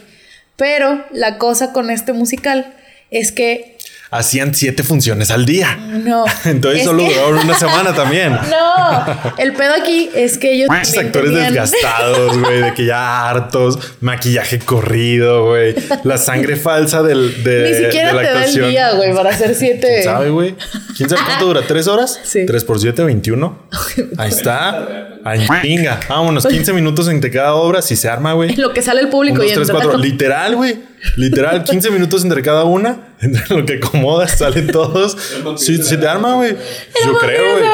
Pero 0.56 1.04
la 1.12 1.36
cosa 1.36 1.74
con 1.74 1.90
este 1.90 2.14
musical 2.14 2.72
es 3.10 3.32
que 3.32 3.75
hacían 4.16 4.54
siete 4.54 4.82
funciones 4.82 5.30
al 5.30 5.44
día. 5.46 5.76
no. 5.76 6.24
Entonces 6.44 6.80
es 6.80 6.86
solo 6.86 7.04
que- 7.06 7.14
duraron 7.14 7.38
una 7.40 7.58
semana 7.58 7.92
también. 7.94 8.36
No, 8.50 9.04
el 9.38 9.52
pedo 9.54 9.74
aquí 9.80 10.10
es 10.14 10.38
que 10.38 10.52
ellos 10.54 10.68
Muchos 10.70 10.96
actores 10.96 11.32
tenían- 11.32 11.52
desgastados, 11.54 12.38
güey, 12.38 12.60
de 12.62 12.74
que 12.74 12.84
ya 12.86 13.28
hartos, 13.28 13.78
maquillaje 14.00 14.58
corrido, 14.60 15.46
güey, 15.46 15.74
la 16.04 16.18
sangre 16.18 16.56
falsa 16.56 17.02
del, 17.02 17.42
de, 17.42 17.70
Ni 17.70 17.84
siquiera 17.86 18.08
de 18.08 18.14
la 18.14 18.20
te 18.22 18.26
da 18.26 18.32
el 18.32 18.38
actuación. 18.38 18.70
día, 18.70 18.92
güey, 18.92 19.14
para 19.14 19.30
hacer 19.30 19.54
siete. 19.54 19.88
¿Quién 19.88 20.04
sabe, 20.04 20.30
güey? 20.30 20.54
¿Quién 20.96 21.08
sabe 21.08 21.22
cuánto 21.26 21.46
dura? 21.46 21.62
¿Tres 21.66 21.86
horas? 21.88 22.20
Sí. 22.22 22.46
¿Tres 22.46 22.64
por 22.64 22.78
siete? 22.80 23.02
¿21? 23.02 23.52
Ahí 24.18 24.28
está. 24.30 25.08
Ay, 25.24 25.46
chinga. 25.62 25.98
Vámonos, 26.08 26.46
15 26.46 26.72
minutos 26.72 27.08
entre 27.08 27.30
cada 27.30 27.54
obra. 27.54 27.82
Si 27.82 27.96
se 27.96 28.08
arma, 28.08 28.32
güey. 28.34 28.54
Lo 28.56 28.72
que 28.72 28.80
sale 28.82 29.00
el 29.00 29.08
público 29.08 29.42
y 29.42 29.52
tres, 29.52 29.70
cuatro. 29.70 29.98
Literal, 29.98 30.54
güey. 30.54 30.76
Literal, 31.16 31.64
15 31.64 31.90
minutos 31.90 32.22
entre 32.24 32.42
cada 32.42 32.64
una. 32.64 33.14
Entre 33.20 33.42
lo 33.56 33.64
que 33.64 33.74
acomodas, 33.82 34.32
salen 34.38 34.66
todos. 34.66 35.16
Si 35.56 35.82
se 35.82 35.96
te 35.96 36.06
arma, 36.06 36.34
güey. 36.34 36.56
Yo 37.04 37.18
creo, 37.18 37.52
güey. 37.58 37.64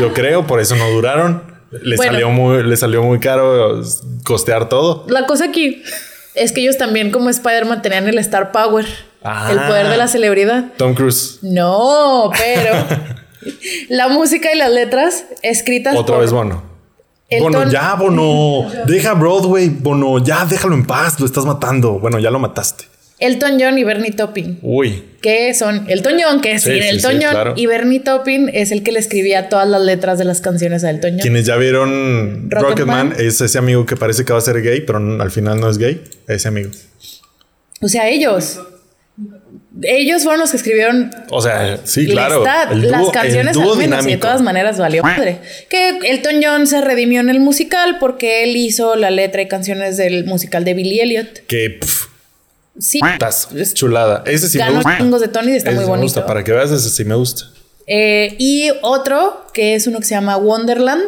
Yo 0.00 0.12
creo, 0.12 0.46
por 0.46 0.60
eso 0.60 0.76
no 0.76 0.88
duraron. 0.90 1.42
Le, 1.82 1.96
Bueno. 1.96 2.12
salió 2.12 2.28
muy, 2.30 2.62
le 2.62 2.76
salió 2.76 3.02
muy 3.02 3.18
caro 3.18 3.82
costear 4.24 4.68
todo. 4.68 5.06
La 5.08 5.26
cosa 5.26 5.46
aquí 5.46 5.82
es 6.34 6.52
que 6.52 6.60
ellos 6.60 6.76
también, 6.76 7.10
como 7.10 7.30
Spider-Man, 7.30 7.80
tenían 7.82 8.06
el 8.08 8.18
Star 8.18 8.52
Power, 8.52 8.86
Ah. 9.24 9.48
el 9.52 9.58
poder 9.60 9.88
de 9.88 9.96
la 9.96 10.06
celebridad. 10.08 10.66
Tom 10.76 10.94
Cruise. 10.94 11.38
No, 11.42 12.30
pero 12.36 12.74
la 13.88 14.08
música 14.08 14.52
y 14.54 14.58
las 14.58 14.70
letras 14.70 15.24
escritas 15.42 15.96
Otra 15.96 16.14
por 16.16 16.22
vez 16.24 16.32
Bono. 16.32 16.71
Bono, 17.40 17.70
ya, 17.70 17.94
Bono. 17.94 18.70
Deja 18.86 19.14
Broadway, 19.14 19.68
Bono. 19.68 20.24
Ya, 20.24 20.44
déjalo 20.44 20.74
en 20.74 20.84
paz. 20.84 21.18
Lo 21.20 21.26
estás 21.26 21.44
matando. 21.44 21.98
Bueno, 21.98 22.18
ya 22.18 22.30
lo 22.30 22.38
mataste. 22.38 22.84
Elton 23.18 23.52
John 23.60 23.78
y 23.78 23.84
Bernie 23.84 24.10
Taupin. 24.10 24.58
Uy. 24.62 25.04
que 25.22 25.54
son 25.54 25.84
Elton 25.88 26.14
John, 26.20 26.40
que 26.40 26.52
es 26.54 26.62
Sí, 26.64 26.72
sí, 26.72 26.78
Elton 26.88 27.12
sí, 27.12 27.18
John, 27.22 27.30
claro. 27.30 27.54
y 27.56 27.66
Bernie 27.66 28.00
Taupin 28.00 28.50
es 28.52 28.72
el 28.72 28.82
que 28.82 28.90
le 28.90 28.98
escribía 28.98 29.48
todas 29.48 29.68
las 29.68 29.80
letras 29.80 30.18
de 30.18 30.24
las 30.24 30.40
canciones 30.40 30.82
a 30.82 30.90
Elton 30.90 31.12
John. 31.12 31.20
Quienes 31.20 31.46
ya 31.46 31.56
vieron 31.56 32.50
Rocketman. 32.50 33.10
Rocketman 33.10 33.14
es 33.24 33.40
ese 33.40 33.58
amigo 33.58 33.86
que 33.86 33.96
parece 33.96 34.24
que 34.24 34.32
va 34.32 34.40
a 34.40 34.42
ser 34.42 34.60
gay, 34.60 34.80
pero 34.80 34.98
al 34.98 35.30
final 35.30 35.60
no 35.60 35.70
es 35.70 35.78
gay. 35.78 36.02
Ese 36.26 36.48
amigo. 36.48 36.70
O 37.80 37.86
sea, 37.86 38.08
ellos. 38.08 38.58
Ellos 39.84 40.22
fueron 40.22 40.40
los 40.40 40.50
que 40.50 40.58
escribieron 40.58 41.10
O 41.30 41.40
sea, 41.40 41.78
sí, 41.84 42.06
claro. 42.06 42.44
El 42.70 42.90
las 42.90 43.06
el 43.06 43.10
canciones 43.12 43.56
al 43.56 43.76
menos, 43.78 44.06
y 44.06 44.10
de 44.10 44.16
todas 44.18 44.42
maneras 44.42 44.78
valió 44.78 45.02
madre. 45.02 45.38
Que 45.70 45.98
Elton 46.10 46.40
John 46.42 46.66
se 46.66 46.80
redimió 46.82 47.20
en 47.20 47.30
el 47.30 47.40
musical 47.40 47.96
porque 47.98 48.44
él 48.44 48.54
hizo 48.56 48.96
la 48.96 49.10
letra 49.10 49.40
y 49.40 49.48
canciones 49.48 49.96
del 49.96 50.24
musical 50.26 50.64
de 50.64 50.74
Billy 50.74 51.00
Elliot. 51.00 51.46
Que 51.46 51.70
pff, 51.80 52.06
Sí. 52.78 53.00
estás 53.12 53.48
Es- 53.56 53.74
chulada. 53.74 54.24
Ese 54.26 54.48
sí 54.48 54.58
me 54.58 54.64
Ganó 54.64 54.76
gusta. 54.76 54.98
chingos 54.98 55.20
de 55.22 55.28
Tony 55.28 55.52
y 55.52 55.56
está 55.56 55.70
Ese 55.70 55.76
muy 55.76 55.84
sí 55.84 55.90
me 55.90 55.96
bonito. 55.96 56.04
gusta. 56.04 56.26
Para 56.26 56.44
que 56.44 56.52
veas, 56.52 56.70
ese 56.70 56.90
sí 56.90 57.04
me 57.04 57.14
gusta. 57.14 57.44
Eh, 57.86 58.34
y 58.38 58.70
otro 58.82 59.46
que 59.54 59.74
es 59.74 59.86
uno 59.86 59.98
que 60.00 60.04
se 60.04 60.14
llama 60.14 60.36
Wonderland. 60.36 61.02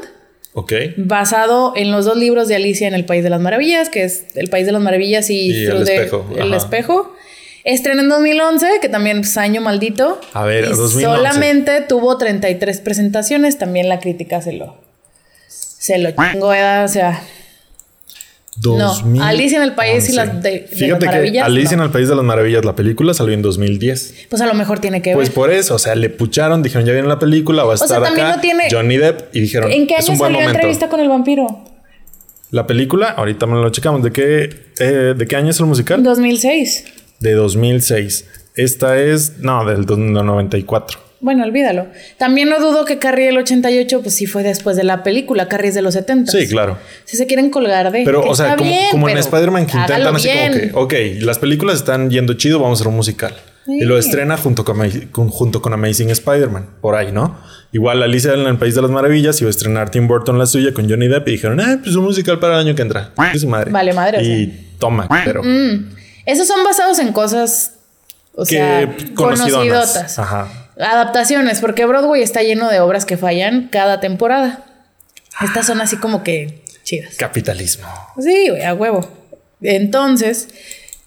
Ok. 0.56 0.72
basado 0.98 1.72
en 1.74 1.90
los 1.90 2.04
dos 2.04 2.16
libros 2.16 2.46
de 2.46 2.54
Alicia 2.54 2.86
en 2.86 2.94
el 2.94 3.04
País 3.04 3.24
de 3.24 3.28
las 3.30 3.40
Maravillas, 3.40 3.88
que 3.88 4.04
es 4.04 4.26
El 4.36 4.48
País 4.50 4.66
de 4.66 4.70
las 4.72 4.80
Maravillas 4.80 5.28
y, 5.28 5.50
Y 5.50 5.66
El 5.66 5.82
Espejo, 5.82 6.30
El 6.36 6.42
ajá. 6.54 6.56
Espejo. 6.58 7.16
Estrenó 7.64 8.02
en 8.02 8.08
2011, 8.10 8.66
que 8.82 8.88
también 8.90 9.18
es 9.20 9.36
año 9.38 9.60
maldito. 9.62 10.20
A 10.34 10.44
ver, 10.44 10.64
y 10.64 10.68
2011. 10.68 11.00
solamente 11.02 11.80
tuvo 11.80 12.18
33 12.18 12.80
presentaciones, 12.80 13.58
también 13.58 13.88
la 13.88 13.98
crítica 14.00 14.40
se 14.42 14.52
lo 14.52 14.76
se 15.48 15.98
lo 15.98 16.10
chingó, 16.12 16.48
¿verdad? 16.48 16.84
o 16.84 16.88
sea, 16.88 17.22
2011. 18.56 19.02
no, 19.18 19.24
Alicia 19.24 19.56
en 19.58 19.64
el 19.64 19.74
País 19.74 20.08
y 20.08 20.12
las 20.12 20.42
de, 20.42 20.50
de 20.50 20.60
las 20.60 20.70
Fíjate 20.70 21.00
que 21.00 21.06
Maravillas. 21.06 21.44
Alicia 21.46 21.76
no. 21.76 21.82
en 21.82 21.86
el 21.88 21.92
País 21.92 22.08
de 22.08 22.14
las 22.14 22.24
Maravillas, 22.24 22.64
la 22.64 22.76
película 22.76 23.12
salió 23.12 23.34
en 23.34 23.42
2010. 23.42 24.26
Pues 24.30 24.40
a 24.42 24.46
lo 24.46 24.54
mejor 24.54 24.78
tiene 24.78 25.02
que 25.02 25.12
Pues 25.14 25.28
ver. 25.28 25.34
por 25.34 25.50
eso, 25.50 25.74
o 25.74 25.78
sea, 25.78 25.94
le 25.96 26.08
pucharon, 26.10 26.62
dijeron, 26.62 26.86
ya 26.86 26.92
viene 26.92 27.08
la 27.08 27.18
película, 27.18 27.64
va 27.64 27.74
a 27.74 27.76
sea, 27.76 27.86
estar 27.86 28.02
también 28.02 28.26
acá. 28.26 28.36
no 28.36 28.40
tiene- 28.40 28.64
Johnny 28.70 28.96
Depp 28.96 29.34
y 29.34 29.40
dijeron, 29.40 29.72
¿En 29.72 29.86
qué 29.86 29.94
es 29.96 30.04
año 30.04 30.12
un 30.12 30.18
buen 30.18 30.28
salió 30.32 30.40
momento. 30.40 30.58
entrevista 30.58 30.88
con 30.88 31.00
el 31.00 31.08
vampiro? 31.08 31.64
La 32.52 32.66
película, 32.66 33.08
ahorita 33.08 33.46
me 33.46 33.54
lo 33.60 33.70
checamos. 33.70 34.02
¿De 34.04 34.12
qué, 34.12 34.48
eh, 34.78 35.14
¿de 35.16 35.26
qué 35.26 35.34
año 35.36 35.50
es 35.50 35.58
el 35.58 35.66
musical? 35.66 36.02
2006. 36.02 36.84
De 37.20 37.32
2006. 37.32 38.24
Esta 38.56 38.98
es, 38.98 39.38
no, 39.38 39.64
del 39.64 39.84
do- 39.86 39.96
94. 39.96 40.98
Bueno, 41.20 41.42
olvídalo. 41.44 41.86
También 42.18 42.50
no 42.50 42.60
dudo 42.60 42.84
que 42.84 42.98
Carrie 42.98 43.28
el 43.30 43.38
88, 43.38 44.02
pues 44.02 44.14
sí 44.14 44.26
fue 44.26 44.42
después 44.42 44.76
de 44.76 44.84
la 44.84 45.02
película. 45.02 45.48
Carrie 45.48 45.70
es 45.70 45.74
de 45.74 45.80
los 45.80 45.94
70. 45.94 46.30
Sí, 46.30 46.46
claro. 46.48 46.76
Si 47.04 47.16
se 47.16 47.26
quieren 47.26 47.48
colgar 47.50 47.90
de. 47.90 48.02
Pero, 48.04 48.20
o 48.28 48.34
sea, 48.34 48.56
como, 48.56 48.68
bien, 48.70 48.84
como 48.90 49.08
en 49.08 49.16
Spider-Man 49.16 49.66
que 49.66 49.76
intentan 49.78 50.14
así 50.16 50.28
bien. 50.28 50.70
como 50.72 50.86
que, 50.88 51.14
ok, 51.16 51.22
las 51.22 51.38
películas 51.38 51.76
están 51.76 52.10
yendo 52.10 52.34
chido, 52.34 52.58
vamos 52.58 52.78
a 52.78 52.82
hacer 52.82 52.88
un 52.88 52.96
musical. 52.96 53.34
Sí. 53.64 53.78
Y 53.80 53.84
lo 53.86 53.96
estrena 53.96 54.36
junto 54.36 54.62
con, 54.66 54.76
junto 55.30 55.62
con 55.62 55.72
Amazing 55.72 56.10
Spider-Man, 56.10 56.66
por 56.82 56.94
ahí, 56.94 57.10
¿no? 57.10 57.38
Igual 57.72 58.02
Alicia 58.02 58.34
en 58.34 58.40
el 58.40 58.58
País 58.58 58.74
de 58.74 58.82
las 58.82 58.90
Maravillas 58.90 59.40
iba 59.40 59.48
a 59.48 59.50
estrenar 59.50 59.90
Tim 59.90 60.06
Burton 60.06 60.38
la 60.38 60.44
suya 60.44 60.74
con 60.74 60.88
Johnny 60.90 61.08
Depp 61.08 61.26
y 61.28 61.30
dijeron, 61.32 61.58
ah, 61.60 61.78
pues 61.82 61.96
un 61.96 62.04
musical 62.04 62.38
para 62.38 62.60
el 62.60 62.66
año 62.66 62.74
que 62.74 62.82
entra. 62.82 63.12
Su 63.34 63.48
madre. 63.48 63.70
Vale, 63.72 63.94
madre, 63.94 64.18
o 64.18 64.20
Y 64.20 64.52
toma, 64.78 65.08
pero 65.24 65.42
Mm. 65.42 65.94
Esos 66.26 66.46
son 66.46 66.64
basados 66.64 66.98
en 66.98 67.12
cosas. 67.12 67.72
O 68.34 68.44
que 68.44 68.56
sea, 68.56 68.96
conocidotas. 69.14 70.18
Ajá. 70.18 70.48
Adaptaciones, 70.78 71.60
porque 71.60 71.84
Broadway 71.86 72.22
está 72.22 72.42
lleno 72.42 72.68
de 72.68 72.80
obras 72.80 73.04
que 73.04 73.16
fallan 73.16 73.68
cada 73.70 74.00
temporada. 74.00 74.64
Estas 75.40 75.66
son 75.66 75.80
así 75.80 75.96
como 75.96 76.22
que 76.24 76.64
chidas. 76.82 77.14
Capitalismo. 77.16 77.86
Sí, 78.20 78.48
güey, 78.50 78.62
a 78.64 78.74
huevo. 78.74 79.08
Entonces, 79.62 80.48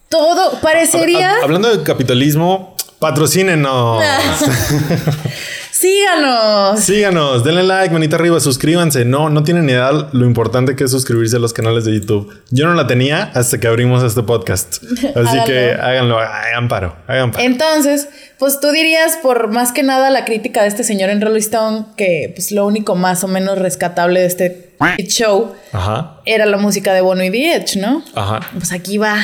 Todo 0.10 0.62
parecería. 0.62 1.36
Hab- 1.40 1.44
Hablando 1.44 1.76
de 1.76 1.84
capitalismo, 1.84 2.76
patrocínenos. 3.00 4.02
Síganos. 5.80 6.80
Síganos, 6.80 7.44
denle 7.44 7.62
like, 7.62 7.94
manita 7.94 8.16
arriba, 8.16 8.40
suscríbanse. 8.40 9.06
No, 9.06 9.30
no 9.30 9.44
tienen 9.44 9.68
ni 9.68 9.74
idea 9.74 9.92
lo 10.12 10.26
importante 10.26 10.76
que 10.76 10.86
es 10.86 10.90
suscribirse 10.90 11.36
a 11.36 11.40
los 11.40 11.54
canales 11.54 11.86
de 11.86 11.94
YouTube. 11.94 12.34
Yo 12.50 12.66
no 12.66 12.74
la 12.74 12.88
tenía 12.88 13.32
hasta 13.36 13.60
que 13.60 13.68
abrimos 13.68 14.02
este 14.02 14.24
podcast. 14.24 14.78
Así 15.16 15.38
que 15.46 15.74
háganlo, 15.74 16.18
hagan 16.18 16.68
paro, 16.68 16.96
hagan 17.06 17.32
paro. 17.32 17.44
Entonces, 17.44 18.10
pues 18.40 18.60
tú 18.60 18.72
dirías, 18.72 19.20
por 19.22 19.50
más 19.50 19.72
que 19.72 19.84
nada, 19.84 20.10
la 20.10 20.26
crítica 20.26 20.64
de 20.64 20.70
este 20.70 20.84
señor 20.84 21.12
en 21.12 21.22
Rolling 21.22 21.42
Stone, 21.42 21.86
que 21.96 22.32
pues 22.36 22.52
lo 22.52 22.66
único 22.66 22.96
más 22.96 23.24
o 23.24 23.28
menos 23.28 23.60
rescatable 23.60 24.22
de 24.22 24.26
este 24.26 24.74
show 25.08 25.54
Ajá, 25.74 26.22
era 26.26 26.48
la 26.48 26.58
música 26.58 26.92
de 26.92 27.02
Bono 27.02 27.24
y 27.24 27.30
The 27.30 27.56
Edge, 27.56 27.80
¿no? 27.80 28.04
ajá. 28.16 28.40
Pues 28.58 28.72
aquí 28.72 28.98
va. 28.98 29.16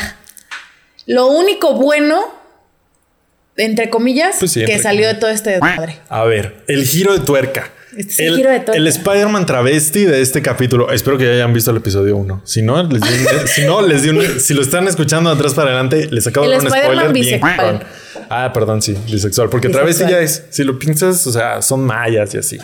Lo 1.08 1.30
único 1.30 1.74
bueno, 1.74 2.43
entre 3.58 3.90
comillas, 3.90 4.36
Pues 4.40 4.52
sí, 4.52 4.66
que 4.66 4.80
salió 4.80 5.08
de 5.08 5.16
todo 5.16 5.30
este 5.30 5.52
desmadre. 5.52 6.00
A 6.10 6.24
ver, 6.24 6.64
el 6.68 6.86
giro 6.86 7.14
de 7.14 7.20
tuerca. 7.26 7.70
Este 7.96 8.12
es 8.12 8.20
el 8.32 8.36
giro 8.38 8.50
de 8.50 8.60
tuerca. 8.62 8.76
el 8.76 8.88
Spider-Man 8.88 9.46
travesti 9.46 10.06
de 10.06 10.22
este 10.22 10.42
capítulo. 10.42 10.92
Espero 10.92 11.16
que 11.20 11.26
ya 11.26 11.32
hayan 11.34 11.54
visto 11.54 11.70
el 11.70 11.78
episodio 11.78 12.18
1. 12.18 12.42
Si 12.44 12.64
no, 12.64 12.82
les 12.82 13.00
di 13.02 13.08
un- 13.08 13.48
si 13.48 13.62
no, 13.66 13.82
les 13.84 14.02
di 14.02 14.10
un- 14.10 14.40
si 14.40 14.56
lo 14.56 14.64
están 14.64 14.88
escuchando 14.88 15.30
de 15.30 15.36
atrás 15.36 15.54
para 15.54 15.68
adelante, 15.70 16.08
les 16.10 16.26
acabo 16.26 16.48
de 16.48 16.54
dar 16.54 16.62
un 16.64 16.70
spoiler 16.72 17.14
bien 17.14 17.26
bisexual. 17.26 17.56
cabrón. 17.56 17.84
Ah, 18.30 18.52
perdón, 18.52 18.82
sí, 18.82 18.96
bisexual. 19.12 19.50
Porque 19.50 19.68
Bisexual. 19.68 19.94
travesti 19.94 20.12
ya 20.12 20.20
es. 20.22 20.46
Si 20.50 20.64
lo 20.64 20.80
piensas, 20.80 21.28
o 21.28 21.32
sea, 21.32 21.62
son 21.62 21.86
mayas 21.86 22.34
y 22.34 22.38
así. 22.40 22.58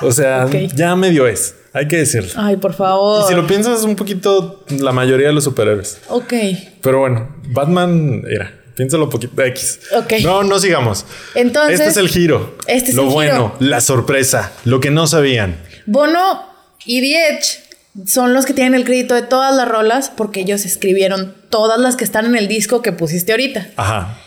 O 0.00 0.10
sea, 0.12 0.48
ya 0.74 0.96
medio 0.96 1.26
es. 1.26 1.54
Hay 1.74 1.86
que 1.88 1.96
decirlo. 1.98 2.30
Ay, 2.36 2.56
por 2.56 2.70
Y 2.70 2.74
favor. 2.74 3.28
si 3.28 3.34
lo 3.34 3.46
piensas, 3.46 3.82
un 3.82 3.96
poquito 3.96 4.64
la 4.78 4.92
mayoría 4.92 5.26
de 5.26 5.34
los 5.34 5.44
superhéroes. 5.44 5.98
Ok. 6.08 6.32
Pero 6.80 7.00
bueno, 7.00 7.36
Batman 7.48 8.22
era. 8.30 8.54
Piénsalo 8.76 9.08
poquito. 9.08 9.40
X. 9.42 9.80
Ok. 9.96 10.14
No, 10.22 10.42
no 10.42 10.58
sigamos. 10.58 11.04
Entonces, 11.34 11.78
Este 11.80 11.90
es 11.90 11.96
el 11.96 12.08
giro. 12.08 12.56
este 12.66 12.90
es 12.90 12.96
lo 12.96 13.02
el 13.02 13.08
giro. 13.08 13.14
bueno, 13.14 13.54
la 13.60 13.80
sorpresa, 13.80 14.52
lo 14.64 14.80
que 14.80 14.90
no 14.90 15.06
sabían. 15.06 15.56
Bono 15.86 16.42
y 16.84 17.14
Edge 17.14 17.60
son 18.06 18.34
los 18.34 18.44
que 18.46 18.52
tienen 18.54 18.74
el 18.74 18.84
crédito 18.84 19.14
de 19.14 19.22
todas 19.22 19.54
las 19.54 19.68
rolas 19.68 20.10
porque 20.14 20.40
ellos 20.40 20.64
escribieron 20.64 21.34
todas 21.50 21.78
las 21.78 21.94
que 21.96 22.04
están 22.04 22.26
en 22.26 22.36
el 22.36 22.48
disco 22.48 22.82
que 22.82 22.92
pusiste 22.92 23.32
ahorita. 23.32 23.68
Ajá. 23.76 24.18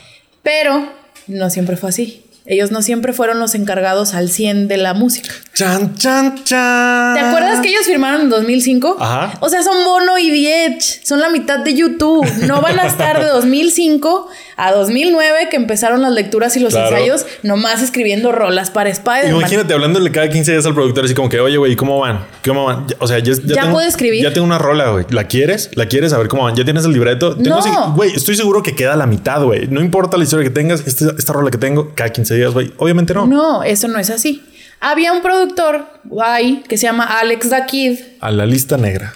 Pero 0.42 0.90
no 1.26 1.50
siempre 1.50 1.76
fue 1.76 1.90
así. 1.90 2.24
Ellos 2.46 2.70
no 2.70 2.80
siempre 2.80 3.12
fueron 3.12 3.38
los 3.40 3.54
encargados 3.54 4.14
al 4.14 4.30
100 4.30 4.68
de 4.68 4.78
la 4.78 4.94
música. 4.94 5.30
Chan, 5.58 5.96
chan, 5.96 6.44
chan. 6.44 7.14
¿Te 7.14 7.20
acuerdas 7.20 7.58
que 7.58 7.68
ellos 7.70 7.84
firmaron 7.84 8.20
en 8.20 8.30
2005? 8.30 8.96
Ajá. 9.00 9.32
O 9.40 9.48
sea, 9.48 9.64
son 9.64 9.84
Bono 9.84 10.16
y 10.16 10.46
Edge. 10.46 11.00
Son 11.02 11.18
la 11.18 11.30
mitad 11.30 11.58
de 11.58 11.74
YouTube. 11.74 12.24
No 12.46 12.60
van 12.62 12.78
a 12.78 12.86
estar 12.86 13.18
de 13.18 13.26
2005 13.26 14.28
a 14.56 14.70
2009 14.70 15.48
que 15.50 15.56
empezaron 15.56 16.00
las 16.00 16.12
lecturas 16.12 16.56
y 16.56 16.60
los 16.60 16.74
Claro. 16.74 16.90
ensayos 16.94 17.26
nomás 17.42 17.82
escribiendo 17.82 18.30
rolas 18.30 18.70
para 18.70 18.88
Spider-Man. 18.88 19.34
Imagínate 19.36 19.74
hablándole 19.74 20.12
cada 20.12 20.30
15 20.30 20.52
días 20.52 20.64
al 20.64 20.74
productor 20.74 21.06
así 21.06 21.14
como 21.14 21.28
que, 21.28 21.40
oye, 21.40 21.56
güey, 21.56 21.74
¿cómo 21.74 21.98
van? 21.98 22.24
¿Cómo 22.44 22.64
van? 22.66 22.86
O 23.00 23.08
sea, 23.08 23.18
ya, 23.18 23.32
Ya 23.44 23.62
tengo, 23.62 23.72
puedo 23.72 23.88
escribir. 23.88 24.22
Ya 24.22 24.32
tengo 24.32 24.46
una 24.46 24.58
rola, 24.58 24.90
güey. 24.90 25.06
¿La 25.10 25.24
quieres? 25.24 25.70
¿La 25.74 25.86
quieres? 25.86 26.12
A 26.12 26.18
ver 26.18 26.28
cómo 26.28 26.44
van. 26.44 26.54
¿Ya 26.54 26.62
tienes 26.62 26.84
el 26.84 26.92
libreto? 26.92 27.34
Tengo 27.36 27.58
No. 27.58 27.94
Güey, 27.96 28.14
estoy 28.14 28.36
seguro 28.36 28.62
que 28.62 28.76
queda 28.76 28.94
la 28.94 29.06
mitad, 29.06 29.42
güey. 29.42 29.66
No 29.66 29.80
importa 29.80 30.16
la 30.18 30.22
historia 30.22 30.44
que 30.44 30.54
tengas, 30.54 30.86
esta, 30.86 31.06
esta 31.18 31.32
rola 31.32 31.50
que 31.50 31.58
tengo 31.58 31.96
cada 31.96 32.10
15 32.10 32.36
días, 32.36 32.52
güey. 32.52 32.72
Obviamente 32.76 33.12
no. 33.12 33.26
No, 33.26 33.64
eso 33.64 33.88
no 33.88 33.98
es 33.98 34.08
así. 34.10 34.44
Había 34.80 35.12
un 35.12 35.22
productor 35.22 35.86
ahí 36.22 36.62
que 36.68 36.76
se 36.76 36.84
llama 36.84 37.04
Alex 37.20 37.50
Da 37.50 37.66
Kid, 37.66 37.98
A 38.20 38.30
la 38.30 38.46
lista 38.46 38.76
negra. 38.76 39.12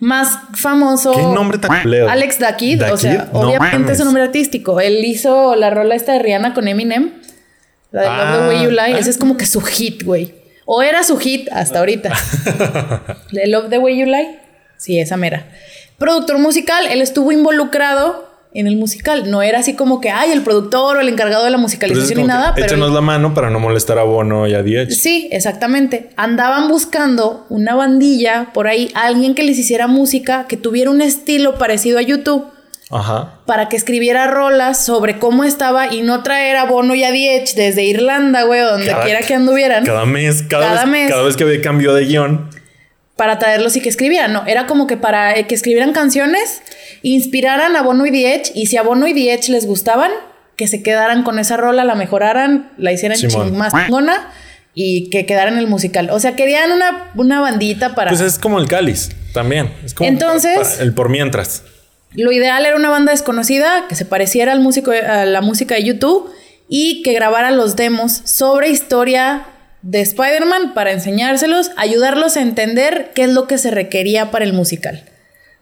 más 0.00 0.38
famoso. 0.54 1.12
¿Qué 1.12 1.22
nombre 1.22 1.58
tan? 1.58 1.70
Alex 1.72 2.38
Da 2.38 2.56
Kid, 2.56 2.80
Da 2.80 2.92
o 2.92 2.96
sea, 2.96 3.24
Kid, 3.24 3.28
obviamente 3.36 3.92
es 3.92 3.98
un 4.00 4.06
nombre 4.06 4.22
artístico. 4.22 4.80
Él 4.80 5.04
hizo 5.04 5.54
la 5.56 5.70
rola 5.70 5.94
esta 5.94 6.12
de 6.12 6.18
Rihanna 6.20 6.54
con 6.54 6.68
Eminem, 6.68 7.12
la 7.90 8.00
de 8.02 8.06
Love 8.08 8.16
the 8.16 8.44
Ah, 8.44 8.48
Way 8.48 8.64
You 8.64 8.70
Lie. 8.70 8.80
ah. 8.94 8.98
Ese 8.98 9.10
es 9.10 9.18
como 9.18 9.36
que 9.36 9.46
su 9.46 9.60
hit, 9.60 10.02
güey. 10.04 10.34
O 10.66 10.82
era 10.82 11.02
su 11.04 11.18
hit 11.18 11.48
hasta 11.52 11.78
ahorita. 11.80 12.10
de 13.32 13.46
Love 13.46 13.68
the 13.68 13.78
Way 13.78 13.98
You 13.98 14.06
Lie. 14.06 14.38
Sí, 14.78 14.98
esa 14.98 15.16
mera. 15.16 15.46
Productor 15.98 16.38
musical, 16.38 16.86
él 16.90 17.00
estuvo 17.02 17.30
involucrado 17.30 18.33
en 18.54 18.66
el 18.68 18.76
musical. 18.76 19.30
No 19.30 19.42
era 19.42 19.58
así 19.58 19.74
como 19.74 20.00
que, 20.00 20.10
ay, 20.10 20.30
el 20.30 20.42
productor 20.42 20.96
o 20.96 21.00
el 21.00 21.08
encargado 21.08 21.44
de 21.44 21.50
la 21.50 21.58
musicalización 21.58 22.20
ni 22.20 22.26
nada, 22.26 22.52
pero 22.54 22.66
échanos 22.66 22.92
la 22.92 23.00
mano 23.00 23.34
para 23.34 23.50
no 23.50 23.58
molestar 23.60 23.98
a 23.98 24.04
Bono 24.04 24.46
y 24.46 24.54
a 24.54 24.62
Diez. 24.62 25.02
Sí, 25.02 25.28
exactamente. 25.32 26.10
Andaban 26.16 26.68
buscando 26.68 27.44
una 27.48 27.74
bandilla 27.74 28.50
por 28.54 28.68
ahí, 28.68 28.90
alguien 28.94 29.34
que 29.34 29.42
les 29.42 29.58
hiciera 29.58 29.86
música, 29.88 30.46
que 30.48 30.56
tuviera 30.56 30.90
un 30.90 31.02
estilo 31.02 31.58
parecido 31.58 31.98
a 31.98 32.02
YouTube, 32.02 32.44
Ajá. 32.90 33.40
para 33.46 33.68
que 33.68 33.76
escribiera 33.76 34.28
rolas 34.28 34.84
sobre 34.84 35.18
cómo 35.18 35.42
estaba 35.42 35.92
y 35.92 36.02
no 36.02 36.22
traer 36.22 36.56
a 36.56 36.64
Bono 36.66 36.94
y 36.94 37.02
a 37.02 37.10
Diech 37.10 37.54
desde 37.56 37.82
Irlanda, 37.82 38.44
güey, 38.44 38.60
o 38.60 38.70
donde 38.70 38.86
Cada- 38.86 39.02
quiera 39.04 39.20
que 39.22 39.34
anduvieran, 39.34 39.84
Cada 39.84 40.06
mes, 40.06 40.44
cada, 40.48 40.68
Cada 40.68 40.80
vez, 40.84 40.92
mes. 40.92 41.10
cada 41.10 41.22
vez 41.24 41.36
que 41.36 41.42
había 41.44 41.60
cambio 41.60 41.92
de 41.92 42.04
guion. 42.04 42.50
Para 43.16 43.38
traerlos 43.38 43.76
y 43.76 43.80
que 43.80 43.88
escribieran. 43.88 44.32
No, 44.32 44.44
era 44.46 44.66
como 44.66 44.86
que 44.86 44.96
para 44.96 45.36
eh, 45.36 45.46
que 45.46 45.54
escribieran 45.54 45.92
canciones, 45.92 46.62
inspiraran 47.02 47.76
a 47.76 47.82
Bono 47.82 48.06
y 48.06 48.10
Diech, 48.10 48.50
y 48.54 48.66
si 48.66 48.76
a 48.76 48.82
Bono 48.82 49.06
y 49.06 49.12
Diech 49.12 49.48
les 49.48 49.66
gustaban, 49.66 50.10
que 50.56 50.68
se 50.68 50.82
quedaran 50.82 51.22
con 51.24 51.38
esa 51.38 51.56
rola, 51.56 51.84
la 51.84 51.94
mejoraran, 51.94 52.70
la 52.78 52.92
hicieran 52.92 53.18
ching- 53.18 53.52
más 53.52 53.72
chingona 53.72 54.30
y 54.74 55.10
que 55.10 55.26
quedara 55.26 55.50
en 55.50 55.58
el 55.58 55.66
musical. 55.66 56.10
O 56.10 56.18
sea, 56.20 56.34
querían 56.36 56.72
una, 56.72 57.10
una 57.16 57.40
bandita 57.40 57.94
para... 57.94 58.10
Pues 58.10 58.20
es 58.20 58.38
como 58.38 58.58
el 58.58 58.68
cáliz 58.68 59.10
también. 59.32 59.72
Es 59.84 59.94
como 59.94 60.08
Entonces- 60.08 60.80
el 60.80 60.94
por 60.94 61.08
mientras. 61.08 61.62
Lo 62.16 62.30
ideal 62.30 62.64
era 62.64 62.76
una 62.76 62.90
banda 62.90 63.10
desconocida 63.10 63.86
que 63.88 63.96
se 63.96 64.04
pareciera 64.04 64.52
al 64.52 64.60
músico, 64.60 64.92
a 64.92 65.24
la 65.24 65.40
música 65.40 65.74
de 65.74 65.82
YouTube 65.82 66.30
y 66.68 67.02
que 67.02 67.12
grabara 67.12 67.50
los 67.50 67.74
demos 67.74 68.12
sobre 68.24 68.68
historia 68.70 69.44
de 69.84 70.00
Spider-Man 70.00 70.74
para 70.74 70.92
enseñárselos, 70.92 71.70
ayudarlos 71.76 72.36
a 72.36 72.40
entender 72.42 73.12
qué 73.14 73.24
es 73.24 73.30
lo 73.30 73.46
que 73.46 73.58
se 73.58 73.70
requería 73.70 74.30
para 74.30 74.44
el 74.44 74.52
musical. 74.52 75.04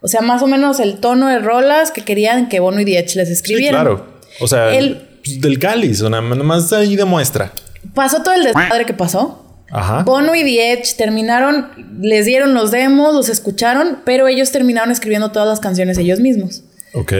O 0.01 0.07
sea, 0.07 0.21
más 0.21 0.41
o 0.41 0.47
menos 0.47 0.79
el 0.79 0.99
tono 0.99 1.27
de 1.27 1.39
rolas 1.39 1.91
que 1.91 2.01
querían 2.03 2.49
que 2.49 2.59
Bono 2.59 2.79
y 2.81 2.85
Diech 2.85 3.15
les 3.15 3.27
Sí, 3.27 3.33
escribieran. 3.33 3.81
claro. 3.81 4.05
O 4.39 4.47
sea, 4.47 4.73
El- 4.73 5.07
pues, 5.23 5.39
del 5.41 5.59
cáliz, 5.59 6.01
nada 6.01 6.21
más 6.21 6.71
ahí 6.73 6.95
demuestra. 6.95 7.51
Pasó 7.93 8.23
todo 8.23 8.33
el 8.33 8.43
desmadre 8.43 8.85
que 8.85 8.93
pasó. 8.93 9.39
Ajá. 9.71 10.03
Bono 10.03 10.35
y 10.35 10.43
Diech 10.43 10.95
terminaron, 10.97 11.69
les 12.01 12.25
dieron 12.25 12.53
los 12.53 12.71
demos, 12.71 13.13
los 13.13 13.27
escucharon, 13.29 13.99
pero 14.05 14.27
ellos 14.27 14.51
terminaron 14.51 14.91
escribiendo 14.91 15.31
todas 15.31 15.47
las 15.47 15.59
canciones 15.59 15.97
ellos 15.97 16.19
mismos. 16.19 16.63
Ok. 16.93 17.13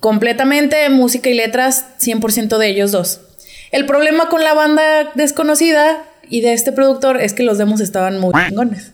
completamente 0.00 0.88
música 0.90 1.28
y 1.30 1.34
letras 1.34 1.86
100% 2.00 2.58
de 2.58 2.68
ellos 2.68 2.92
dos. 2.92 3.20
El 3.72 3.86
problema 3.86 4.28
con 4.28 4.44
la 4.44 4.54
banda 4.54 5.10
desconocida 5.16 6.04
y 6.30 6.40
de 6.40 6.52
este 6.52 6.72
productor 6.72 7.20
es 7.20 7.32
que 7.32 7.42
los 7.42 7.58
demos 7.58 7.80
estaban 7.80 8.18
muy 8.18 8.32
chingones. 8.48 8.92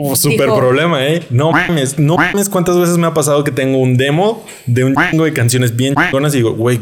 Uh, 0.00 0.14
super 0.14 0.46
Dijo- 0.46 0.56
problema, 0.58 1.04
¿eh? 1.06 1.22
No 1.30 1.50
mames, 1.50 1.98
no 1.98 2.16
mames 2.16 2.48
cuántas 2.48 2.76
veces 2.78 2.98
me 2.98 3.06
ha 3.08 3.14
pasado 3.14 3.42
que 3.42 3.50
tengo 3.50 3.78
un 3.78 3.96
demo 3.96 4.44
de 4.66 4.84
un 4.84 4.94
chingo 4.94 5.24
de 5.24 5.32
canciones 5.32 5.74
bien 5.74 5.94
chingonas 5.96 6.32
y 6.34 6.36
digo, 6.38 6.52
güey, 6.54 6.80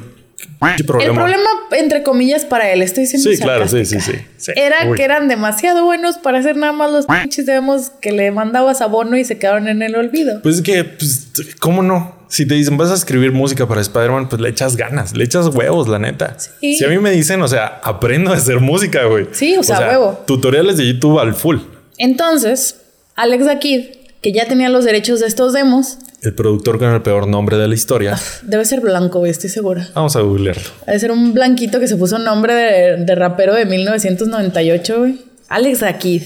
qué 0.77 0.85
problema. 0.85 1.13
El 1.13 1.17
problema, 1.19 1.49
entre 1.79 2.03
comillas, 2.03 2.45
para 2.45 2.71
él, 2.71 2.83
estoy 2.83 3.05
diciendo 3.05 3.31
Sí, 3.31 3.39
claro, 3.39 3.67
sí, 3.69 3.87
sí, 3.87 4.01
sí. 4.03 4.13
sí. 4.37 4.53
Era 4.55 4.87
Uy. 4.91 4.97
que 4.99 5.05
eran 5.05 5.29
demasiado 5.29 5.87
buenos 5.87 6.19
para 6.19 6.41
hacer 6.41 6.57
nada 6.59 6.75
más 6.75 6.91
los 6.93 7.07
pinches 7.07 7.47
demos 7.47 7.89
que 8.03 8.13
le 8.13 8.31
mandabas 8.33 8.83
a 8.83 8.87
Bono 8.87 9.17
y 9.17 9.25
se 9.25 9.39
quedaron 9.39 9.67
en 9.69 9.81
el 9.81 9.97
olvido. 9.97 10.43
Pues 10.43 10.57
es 10.57 10.63
que, 10.63 10.85
pues, 10.85 11.29
¿cómo 11.59 11.83
no? 11.83 12.16
Si 12.29 12.47
te 12.47 12.55
dicen 12.55 12.77
vas 12.77 12.91
a 12.91 12.95
escribir 12.95 13.33
música 13.33 13.67
para 13.69 13.81
Spider-Man, 13.81 14.29
pues 14.29 14.41
le 14.41 14.49
echas 14.49 14.77
ganas, 14.77 15.17
le 15.17 15.25
echas 15.25 15.47
huevos, 15.49 15.89
la 15.89 15.99
neta. 15.99 16.37
Sí. 16.39 16.77
Si 16.77 16.85
a 16.85 16.89
mí 16.89 16.99
me 16.99 17.11
dicen, 17.13 17.41
o 17.43 17.49
sea, 17.49 17.81
aprendo 17.85 18.33
a 18.33 18.37
hacer 18.37 18.61
música, 18.61 19.05
güey. 19.05 19.29
Sí, 19.33 19.57
o 19.57 19.63
sea, 19.63 19.81
huevo. 19.89 20.25
Tutoriales 20.27 20.77
de 20.77 20.87
YouTube 20.87 21.19
al 21.21 21.35
full. 21.35 21.59
Entonces, 21.99 22.77
Alex 23.15 23.45
da 23.47 23.59
Kid, 23.59 23.85
que 24.23 24.33
ya 24.33 24.47
tenía 24.49 24.69
los 24.69 24.85
derechos 24.85 25.21
de 25.21 25.27
estos 25.29 25.53
demos, 25.53 25.99
El 26.23 26.35
productor 26.35 26.79
con 26.79 26.89
el 26.93 27.03
peor 27.03 27.29
nombre 27.29 27.57
de 27.57 27.69
la 27.69 27.75
historia. 27.75 28.19
debe 28.43 28.65
ser 28.65 28.81
blanco, 28.81 29.21
güey, 29.21 29.31
estoy 29.31 29.49
segura. 29.51 29.89
Vamos 29.95 30.17
a 30.17 30.21
googlearlo. 30.21 30.63
Debe 30.87 30.99
ser 30.99 31.11
un 31.13 31.33
blanquito 31.33 31.79
que 31.79 31.87
se 31.87 31.97
puso 31.97 32.19
nombre 32.19 32.55
de, 32.55 33.05
de 33.05 33.15
rapero 33.15 33.55
de 33.55 33.65
1998, 33.67 34.99
güey. 34.99 35.19
Alex 35.49 35.81
da 35.81 35.97
Kid. 35.99 36.23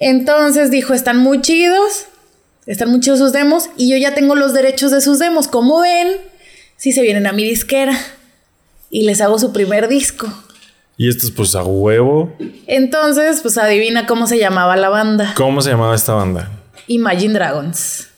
Entonces 0.00 0.70
dijo, 0.70 0.94
están 0.94 1.16
muy 1.18 1.40
chidos, 1.40 2.04
están 2.72 2.90
muy 2.90 3.00
chidos 3.00 3.18
sus 3.18 3.32
demos 3.32 3.70
y 3.76 3.90
yo 3.90 3.96
ya 3.96 4.14
tengo 4.14 4.34
los 4.34 4.52
derechos 4.52 4.90
de 4.90 5.00
sus 5.00 5.18
demos. 5.18 5.48
Como 5.48 5.80
ven, 5.80 6.08
si 6.76 6.92
se 6.92 7.02
vienen 7.02 7.26
a 7.26 7.32
mi 7.32 7.44
disquera 7.44 7.98
y 8.90 9.02
les 9.04 9.20
hago 9.20 9.38
su 9.38 9.52
primer 9.52 9.88
disco. 9.88 10.32
Y 10.96 11.08
esto 11.08 11.26
es 11.26 11.32
pues 11.32 11.54
a 11.54 11.62
huevo. 11.64 12.32
Entonces, 12.66 13.40
pues 13.40 13.56
adivina 13.56 14.06
cómo 14.06 14.26
se 14.26 14.38
llamaba 14.38 14.76
la 14.76 14.88
banda. 14.88 15.32
¿Cómo 15.36 15.62
se 15.62 15.70
llamaba 15.70 15.94
esta 15.94 16.12
banda? 16.14 16.50
Imagine 16.88 17.34
Dragons. 17.34 18.08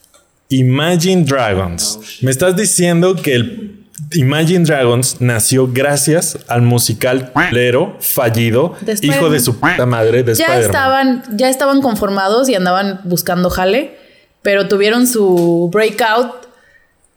Imagine 0.48 1.24
Dragons. 1.24 1.98
Me 2.22 2.30
estás 2.30 2.56
diciendo 2.56 3.14
que 3.14 3.34
el 3.34 3.80
Imagine 4.14 4.64
Dragons 4.64 5.20
nació 5.20 5.68
gracias 5.72 6.38
al 6.48 6.62
musical 6.62 7.32
culero 7.32 7.96
fallido, 8.00 8.74
De 8.80 8.98
hijo 9.02 9.30
de 9.30 9.38
su 9.38 9.60
puta 9.60 9.86
madre 9.86 10.24
de 10.24 10.34
Ya 10.34 10.46
Spider-Man. 10.46 10.64
estaban, 10.64 11.22
ya 11.36 11.48
estaban 11.48 11.80
conformados 11.82 12.48
y 12.48 12.56
andaban 12.56 13.00
buscando 13.04 13.50
jale, 13.50 13.99
pero 14.42 14.68
tuvieron 14.68 15.06
su 15.06 15.68
breakout 15.72 16.48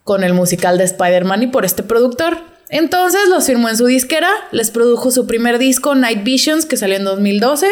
con 0.04 0.22
el 0.22 0.34
musical 0.34 0.78
de 0.78 0.84
Spider-Man 0.84 1.44
y 1.44 1.46
por 1.46 1.64
este 1.64 1.82
productor. 1.82 2.38
Entonces 2.68 3.20
los 3.28 3.46
firmó 3.46 3.68
en 3.68 3.76
su 3.76 3.86
disquera, 3.86 4.30
les 4.52 4.70
produjo 4.70 5.10
su 5.10 5.26
primer 5.26 5.58
disco, 5.58 5.94
Night 5.94 6.24
Visions, 6.24 6.66
que 6.66 6.76
salió 6.76 6.96
en 6.96 7.04
2012. 7.04 7.66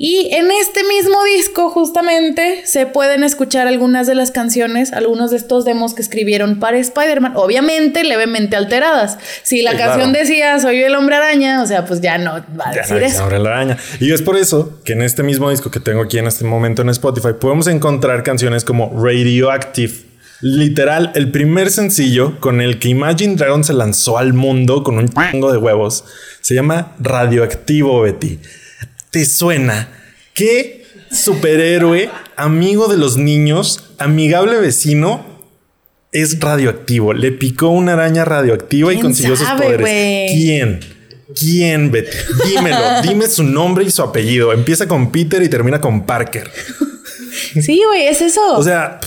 Y 0.00 0.28
en 0.32 0.48
este 0.52 0.84
mismo 0.84 1.16
disco, 1.24 1.70
justamente, 1.70 2.62
se 2.64 2.86
pueden 2.86 3.24
escuchar 3.24 3.66
algunas 3.66 4.06
de 4.06 4.14
las 4.14 4.30
canciones, 4.30 4.92
algunos 4.92 5.32
de 5.32 5.38
estos 5.38 5.64
demos 5.64 5.92
que 5.92 6.02
escribieron 6.02 6.60
para 6.60 6.78
Spider-Man, 6.78 7.32
obviamente 7.34 8.04
levemente 8.04 8.54
alteradas. 8.54 9.18
Si 9.42 9.60
la 9.62 9.72
Sí, 9.72 9.76
canción 9.78 10.10
claro. 10.12 10.18
decía 10.24 10.60
Soy 10.60 10.80
el 10.84 10.94
hombre 10.94 11.16
araña, 11.16 11.60
o 11.62 11.66
sea, 11.66 11.84
pues 11.84 12.00
ya 12.00 12.16
no 12.16 12.34
va 12.58 12.66
a 12.68 12.74
Ya 12.74 12.82
decir 12.82 12.94
nadie 12.94 13.06
eso. 13.08 13.28
la 13.28 13.50
araña. 13.50 13.76
Y 13.98 14.12
es 14.12 14.22
por 14.22 14.36
eso 14.36 14.78
que 14.84 14.92
en 14.92 15.02
este 15.02 15.24
mismo 15.24 15.50
disco 15.50 15.72
que 15.72 15.80
tengo 15.80 16.02
aquí 16.02 16.18
en 16.18 16.28
este 16.28 16.44
momento 16.44 16.82
en 16.82 16.90
Spotify 16.90 17.30
podemos 17.40 17.66
encontrar 17.66 18.22
canciones 18.22 18.62
como 18.62 18.92
Radioactive. 19.04 19.92
Literal, 20.42 21.10
el 21.16 21.32
primer 21.32 21.70
sencillo 21.70 22.38
con 22.38 22.60
el 22.60 22.78
que 22.78 22.90
Imagine 22.90 23.34
Dragon 23.34 23.64
se 23.64 23.72
lanzó 23.72 24.18
al 24.18 24.32
mundo 24.32 24.84
con 24.84 24.96
un 24.98 25.08
chingo 25.08 25.50
de 25.50 25.58
huevos 25.58 26.04
se 26.40 26.54
llama 26.54 26.92
Radioactivo, 27.00 28.02
Betty. 28.02 28.38
¿Te 29.10 29.24
suena? 29.24 29.88
¿Qué 30.34 30.84
superhéroe, 31.10 32.10
amigo 32.36 32.88
de 32.88 32.96
los 32.96 33.16
niños, 33.16 33.84
amigable 33.98 34.58
vecino, 34.58 35.24
es 36.12 36.38
radioactivo? 36.40 37.12
Le 37.12 37.32
picó 37.32 37.68
una 37.68 37.94
araña 37.94 38.24
radioactiva 38.24 38.92
y 38.92 38.96
¿Quién 38.96 39.06
consiguió 39.06 39.36
sus 39.36 39.48
poderes. 39.48 40.32
¿Quién? 40.32 40.80
¿Quién, 41.34 41.90
Betty? 41.90 42.16
Dímelo. 42.46 42.78
Dime 43.02 43.26
su 43.28 43.42
nombre 43.44 43.84
y 43.84 43.90
su 43.90 44.02
apellido. 44.02 44.52
Empieza 44.52 44.86
con 44.86 45.10
Peter 45.12 45.42
y 45.42 45.48
termina 45.48 45.80
con 45.80 46.04
Parker. 46.06 46.50
Sí, 47.60 47.82
güey, 47.86 48.06
es 48.06 48.20
eso. 48.22 48.40
O 48.56 48.62
sea, 48.62 49.00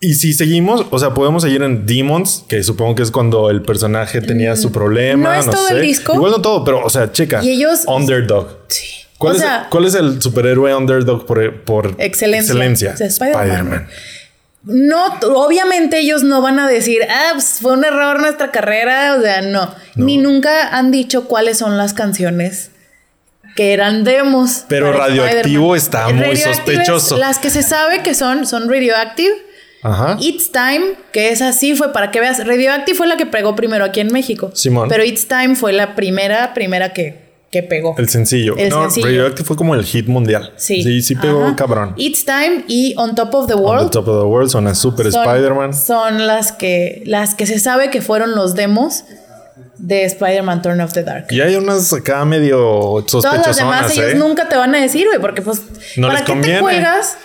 y 0.00 0.14
si 0.14 0.32
seguimos, 0.34 0.86
o 0.90 0.98
sea, 0.98 1.14
podemos 1.14 1.42
seguir 1.42 1.62
en 1.62 1.86
Demons, 1.86 2.44
que 2.48 2.62
supongo 2.62 2.94
que 2.96 3.02
es 3.02 3.10
cuando 3.10 3.50
el 3.50 3.62
personaje 3.62 4.20
tenía 4.20 4.54
su 4.56 4.70
problema. 4.72 5.30
Mm, 5.30 5.32
no 5.34 5.40
es 5.40 5.46
No, 5.46 5.52
todo 5.52 5.68
sé. 5.68 5.74
el 5.74 5.82
disco. 5.82 6.14
Igual 6.14 6.32
no 6.32 6.42
todo, 6.42 6.64
pero, 6.64 6.84
o 6.84 6.90
sea, 6.90 7.10
checa. 7.12 7.42
Y 7.44 7.50
ellos- 7.50 7.80
Underdog. 7.86 8.48
sí. 8.68 8.82
¿Cuál, 9.24 9.34
o 9.34 9.36
es, 9.36 9.42
sea, 9.42 9.66
¿Cuál 9.70 9.84
es 9.86 9.94
el 9.94 10.22
superhéroe 10.22 10.74
underdog 10.74 11.26
por, 11.26 11.62
por 11.62 11.94
Excelencia. 11.98 12.52
excelencia? 12.52 12.92
O 12.94 12.96
sea, 12.96 13.06
Spider-Man. 13.06 13.88
No, 14.64 15.18
obviamente 15.34 15.98
ellos 15.98 16.22
no 16.22 16.40
van 16.40 16.58
a 16.58 16.68
decir, 16.68 17.02
ah, 17.10 17.30
pues, 17.34 17.58
fue 17.60 17.74
un 17.74 17.84
error 17.84 18.20
nuestra 18.20 18.50
carrera. 18.50 19.16
O 19.18 19.20
sea, 19.20 19.42
no. 19.42 19.74
Ni 19.94 20.16
nunca 20.16 20.68
han 20.76 20.90
dicho 20.90 21.24
cuáles 21.24 21.58
son 21.58 21.76
las 21.76 21.92
canciones 21.92 22.70
que 23.56 23.72
eran 23.72 24.04
demos. 24.04 24.64
Pero 24.68 24.92
Radioactivo 24.92 25.76
está 25.76 26.08
muy 26.08 26.36
sospechoso. 26.36 27.18
Las 27.18 27.38
que 27.38 27.50
se 27.50 27.62
sabe 27.62 28.02
que 28.02 28.14
son, 28.14 28.46
son 28.46 28.68
Radioactive. 28.68 29.34
Ajá. 29.82 30.16
It's 30.18 30.50
Time, 30.50 30.94
que 31.12 31.28
es 31.28 31.42
así, 31.42 31.74
fue 31.74 31.92
para 31.92 32.10
que 32.10 32.18
veas. 32.18 32.44
Radioactive 32.44 32.96
fue 32.96 33.06
la 33.06 33.18
que 33.18 33.26
pegó 33.26 33.54
primero 33.54 33.84
aquí 33.84 34.00
en 34.00 34.12
México. 34.12 34.50
Simón. 34.54 34.88
Pero 34.88 35.04
It's 35.04 35.28
Time 35.28 35.56
fue 35.56 35.74
la 35.74 35.94
primera, 35.94 36.54
primera 36.54 36.94
que, 36.94 37.23
que 37.54 37.62
pegó. 37.62 37.94
El 37.96 38.08
sencillo. 38.08 38.56
El 38.56 38.68
no, 38.70 38.82
sencillo. 38.82 39.06
Radioactive 39.06 39.46
fue 39.46 39.56
como 39.56 39.76
el 39.76 39.84
hit 39.84 40.08
mundial. 40.08 40.52
Sí. 40.56 40.82
Sí, 40.82 41.02
sí 41.02 41.14
pegó 41.14 41.44
Ajá. 41.44 41.54
cabrón. 41.54 41.94
It's 41.96 42.24
Time 42.24 42.64
y 42.66 42.94
On 42.96 43.14
Top 43.14 43.32
of 43.32 43.46
the 43.46 43.54
On 43.54 43.62
World. 43.62 43.90
the 43.90 43.92
top 43.92 44.08
of 44.08 44.22
the 44.22 44.26
world 44.26 44.50
son 44.50 44.66
a 44.66 44.74
Super 44.74 45.06
Spider-Man. 45.06 45.72
son 45.72 46.26
las 46.26 46.50
que 46.50 47.04
las 47.06 47.36
que 47.36 47.46
se 47.46 47.60
sabe 47.60 47.90
que 47.90 48.02
fueron 48.02 48.34
los 48.34 48.56
demos 48.56 49.04
de 49.78 50.04
Spider-Man 50.04 50.62
Turn 50.62 50.80
of 50.80 50.92
the 50.94 51.04
Dark. 51.04 51.26
Y 51.30 51.40
hay 51.42 51.54
unas 51.54 51.92
acá 51.92 52.24
medio 52.24 53.04
Todas 53.08 53.46
las 53.46 53.56
demás 53.56 53.96
ellos 53.96 54.12
¿eh? 54.12 54.14
nunca 54.16 54.48
te 54.48 54.56
van 54.56 54.74
a 54.74 54.80
decir, 54.80 55.06
güey, 55.06 55.20
porque 55.20 55.40
pues 55.40 55.62
No 55.96 56.08
¿para 56.08 56.18
les 56.18 56.26
qué 56.26 56.32
conviene. 56.32 56.56
te 56.56 56.60
cuelgas 56.62 57.16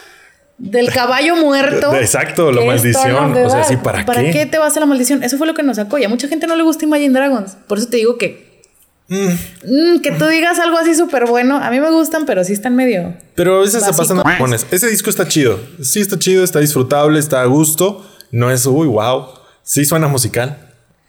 del 0.60 0.92
caballo 0.94 1.38
muerto? 1.38 1.92
Exacto, 1.96 2.52
la 2.52 2.64
maldición. 2.66 3.36
O 3.36 3.50
sea, 3.50 3.64
sí, 3.64 3.78
¿para 3.78 4.06
qué? 4.06 4.30
qué 4.30 4.46
te 4.46 4.60
vas 4.60 4.78
a 4.78 4.80
la 4.80 4.86
maldición? 4.86 5.24
Eso 5.24 5.40
fue 5.40 5.48
lo 5.48 5.56
que 5.56 5.64
nos 5.64 5.78
sacó. 5.78 5.98
Y 5.98 6.04
a 6.04 6.10
mucha 6.10 6.28
gente 6.28 6.46
no 6.46 6.56
le 6.56 6.62
gusta 6.62 6.86
Imagine 6.86 7.14
Dragons. 7.18 7.58
Por 7.66 7.80
eso 7.80 7.88
te 7.88 7.98
digo 7.98 8.20
que 8.20 8.49
Mm, 9.10 10.00
que 10.02 10.12
tú 10.12 10.26
digas 10.28 10.60
algo 10.60 10.78
así 10.78 10.94
súper 10.96 11.26
bueno. 11.26 11.58
A 11.58 11.72
mí 11.72 11.80
me 11.80 11.90
gustan, 11.92 12.26
pero 12.26 12.44
sí 12.44 12.54
están 12.54 12.76
medio. 12.76 13.16
Pero 13.36 13.58
a 13.58 13.62
veces 13.62 13.84
se 13.84 13.94
pasan 13.94 14.18
mamones. 14.18 14.66
Ese 14.72 14.88
disco 14.88 15.10
está 15.10 15.28
chido. 15.28 15.60
Sí, 15.82 16.00
está 16.00 16.18
chido, 16.20 16.44
está 16.44 16.60
disfrutable, 16.60 17.20
está 17.20 17.42
a 17.42 17.46
gusto. 17.46 18.06
No 18.32 18.52
es, 18.52 18.66
uy, 18.66 18.88
wow. 18.88 19.26
Sí 19.64 19.86
suena 19.86 20.08
musical. 20.08 20.58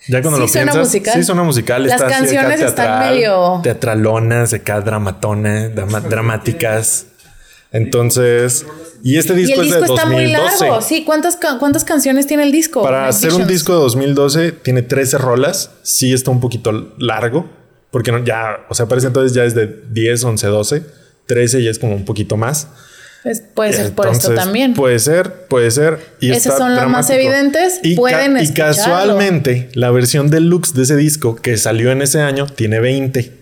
Ya 0.08 0.22
cuando 0.22 0.38
Sí 0.38 0.42
lo 0.42 0.48
suena 0.48 0.72
piensas, 0.72 0.86
musical. 0.88 1.14
sí 1.14 1.24
suena 1.24 1.42
musical. 1.42 1.82
Las 1.86 1.92
está 1.92 2.06
así 2.06 2.14
acá 2.14 2.18
canciones 2.48 2.60
están 2.60 2.86
teatral, 2.86 3.14
medio- 3.14 3.60
Teatralonas, 3.62 4.52
acá 4.54 4.80
dramatonas, 4.80 5.74
drama- 5.74 6.00
dramáticas. 6.08 7.06
Entonces, 7.72 8.66
y 9.04 9.16
este 9.18 9.34
Y 9.34 9.36
disco, 9.36 9.60
el 9.60 9.68
es 9.68 9.74
disco 9.74 9.80
de 9.94 9.94
está 9.94 10.08
2012. 10.08 10.14
muy 10.14 10.32
largo. 10.68 10.82
Sí, 10.82 11.04
¿cuántas, 11.04 11.38
¿cuántas 11.58 11.84
canciones 11.84 12.26
tiene 12.26 12.42
el 12.42 12.50
disco? 12.52 12.82
Para 12.82 13.06
hacer 13.08 13.32
un 13.34 13.46
disco 13.46 13.74
de 13.74 13.78
2012, 13.80 14.52
tiene 14.52 14.82
13 14.82 15.18
rolas. 15.18 15.70
Sí 15.82 16.12
está 16.12 16.30
un 16.30 16.40
poquito 16.40 16.72
largo. 16.98 17.48
Porque 17.90 18.12
no, 18.12 18.24
ya, 18.24 18.66
o 18.68 18.74
sea, 18.74 18.86
parece 18.86 19.08
entonces 19.08 19.32
ya 19.32 19.44
es 19.44 19.54
de 19.54 19.66
10, 19.90 20.24
11, 20.24 20.46
12. 20.46 20.82
13 21.26 21.62
ya 21.62 21.70
es 21.70 21.78
como 21.78 21.94
un 21.94 22.04
poquito 22.04 22.36
más. 22.36 22.68
Pues 23.22 23.42
puede 23.54 23.72
ser 23.74 23.92
por 23.92 24.08
esto 24.08 24.34
también. 24.34 24.74
Puede 24.74 24.98
ser, 24.98 25.46
puede 25.46 25.70
ser. 25.70 25.98
Y 26.20 26.30
Esas 26.30 26.46
está 26.46 26.58
son 26.58 26.74
las 26.74 26.88
más 26.88 27.10
evidentes, 27.10 27.80
Y, 27.82 27.94
pueden 27.94 28.38
y 28.38 28.42
escucharlo. 28.42 28.76
casualmente, 28.76 29.68
la 29.74 29.90
versión 29.90 30.30
deluxe 30.30 30.72
de 30.74 30.84
ese 30.84 30.96
disco 30.96 31.36
que 31.36 31.56
salió 31.58 31.92
en 31.92 32.00
ese 32.02 32.20
año 32.20 32.46
tiene 32.46 32.80
20. 32.80 33.32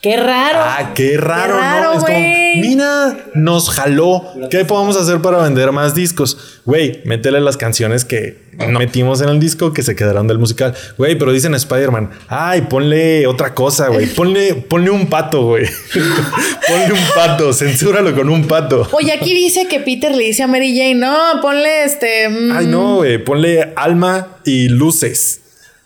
Qué 0.00 0.16
raro. 0.16 0.58
Ah, 0.60 0.92
qué 0.94 1.16
raro, 1.16 1.58
raro, 1.58 1.94
¿no? 1.94 1.98
Es 1.98 2.04
como, 2.04 2.16
mira, 2.60 3.16
nos 3.34 3.70
jaló. 3.70 4.24
¿Qué 4.50 4.64
podemos 4.64 4.96
hacer 4.96 5.20
para 5.20 5.38
vender 5.42 5.72
más 5.72 5.94
discos? 5.94 6.60
Güey, 6.64 7.02
métele 7.04 7.40
las 7.40 7.56
canciones 7.56 8.04
que 8.04 8.44
no 8.58 8.78
metimos 8.78 9.20
en 9.20 9.28
el 9.28 9.38
disco 9.38 9.72
que 9.72 9.82
se 9.82 9.94
quedaron 9.94 10.26
del 10.26 10.38
musical. 10.38 10.74
Güey, 10.98 11.18
pero 11.18 11.32
dicen 11.32 11.54
Spider-Man. 11.54 12.10
Ay, 12.28 12.62
ponle 12.62 13.26
otra 13.26 13.54
cosa, 13.54 13.88
güey. 13.88 14.06
Ponle, 14.06 14.54
ponle 14.54 14.90
un 14.90 15.06
pato, 15.08 15.42
güey. 15.46 15.66
ponle 16.68 16.92
un 16.92 17.08
pato. 17.14 17.52
Censúralo 17.52 18.14
con 18.14 18.28
un 18.28 18.46
pato. 18.46 18.88
Oye, 18.92 19.12
aquí 19.12 19.34
dice 19.34 19.66
que 19.68 19.80
Peter 19.80 20.14
le 20.14 20.24
dice 20.24 20.42
a 20.42 20.46
Mary 20.46 20.76
Jane, 20.76 20.94
no, 20.94 21.16
ponle 21.42 21.84
este. 21.84 22.28
mm, 22.28 22.52
Ay, 22.52 22.66
no, 22.66 22.96
güey. 22.96 23.22
Ponle 23.22 23.72
alma 23.76 24.28
y 24.44 24.68
luces. 24.68 25.40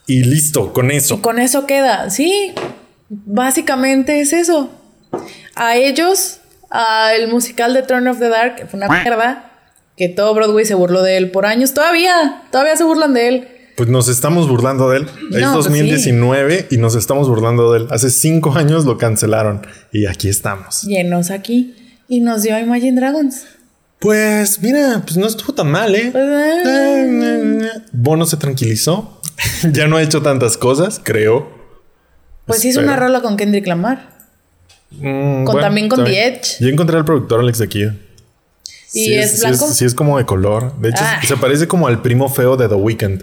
Y 0.07 0.25
listo, 0.25 0.73
con 0.73 0.91
eso. 0.91 1.23
Con 1.23 1.39
eso 1.39 1.67
queda. 1.67 2.11
Sí, 2.11 2.53
básicamente 3.09 4.21
es 4.21 4.33
eso. 4.33 4.71
A 5.55 5.77
ellos, 5.77 6.40
a 6.71 7.15
el 7.15 7.29
musical 7.29 7.75
de 7.75 7.83
Turn 7.83 8.07
of 8.09 8.19
the 8.19 8.29
Dark, 8.29 8.57
que 8.57 8.67
fue 8.67 8.79
una 8.79 8.89
mierda, 8.89 9.51
que 9.97 10.09
todo 10.09 10.35
Broadway 10.35 10.65
se 10.65 10.75
burló 10.75 11.03
de 11.03 11.17
él 11.17 11.31
por 11.31 11.47
años. 11.47 11.75
Todavía, 11.75 12.43
todavía 12.51 12.77
se 12.77 12.85
burlan 12.85 13.15
de 13.15 13.29
él. 13.29 13.49
Pues 13.77 13.89
nos 13.89 14.09
estamos 14.09 14.49
burlando 14.49 14.91
de 14.91 14.99
él. 14.99 15.07
es 15.33 15.41
No, 15.41 15.55
pues 15.55 15.67
2019 15.67 16.69
y 16.71 16.77
nos 16.77 16.95
estamos 16.95 17.29
burlando 17.29 17.73
de 17.73 17.81
él. 17.81 17.89
Hace 17.91 18.11
cinco 18.11 18.53
años 18.55 18.85
lo 18.85 18.99
cancelaron 18.99 19.67
y 19.93 20.07
aquí 20.07 20.29
estamos. 20.29 20.83
Llenos 20.83 21.31
aquí. 21.31 21.75
Y 22.09 22.21
nos 22.21 22.43
dio 22.43 22.59
Imagine 22.59 23.01
Dragons. 23.01 23.47
Pues 23.99 24.61
mira, 24.63 25.03
pues 25.05 25.17
no 25.17 25.27
estuvo 25.27 25.53
tan 25.55 25.71
mal, 25.71 25.95
¿eh? 25.95 26.11
Pues, 26.11 26.25
ah. 26.67 27.83
Bono 27.93 28.27
se 28.27 28.37
tranquilizó. 28.37 29.21
ya 29.73 29.87
no 29.87 29.97
ha 29.97 30.03
hecho 30.03 30.23
tantas 30.23 30.57
cosas, 30.57 31.01
creo. 31.03 31.51
Pues 32.47 32.65
hizo 32.65 32.81
una 32.81 32.97
rola 32.97 33.21
con 33.21 33.37
Kendrick 33.37 33.67
Lamar. 33.67 34.20
Mm, 34.91 35.45
Con- 35.45 35.61
también 35.61 35.89
con 35.89 36.01
está 36.01 36.11
The. 36.11 36.27
Edge. 36.27 36.57
Yo 36.61 36.69
encontré 36.69 36.97
al 36.97 37.05
productor 37.05 37.41
Alex 37.41 37.59
de 37.59 37.65
aquí. 37.65 37.83
¿Y 38.93 39.05
Sí 39.05 39.15
es 39.15 39.33
sí 39.33 39.41
blanco? 39.41 39.69
sí 39.69 39.85
es 39.85 39.95
como 39.95 40.19
de 40.19 40.25
color. 40.27 40.77
De 40.81 40.89
hecho, 40.91 41.03
Ah. 41.05 41.21
se 41.27 41.37
parece 41.37 41.69
como 41.69 41.87
al 41.87 42.03
primo 42.03 42.29
feo 42.29 42.57
de 42.57 42.69
The 42.69 42.75
Weeknd. 42.75 43.23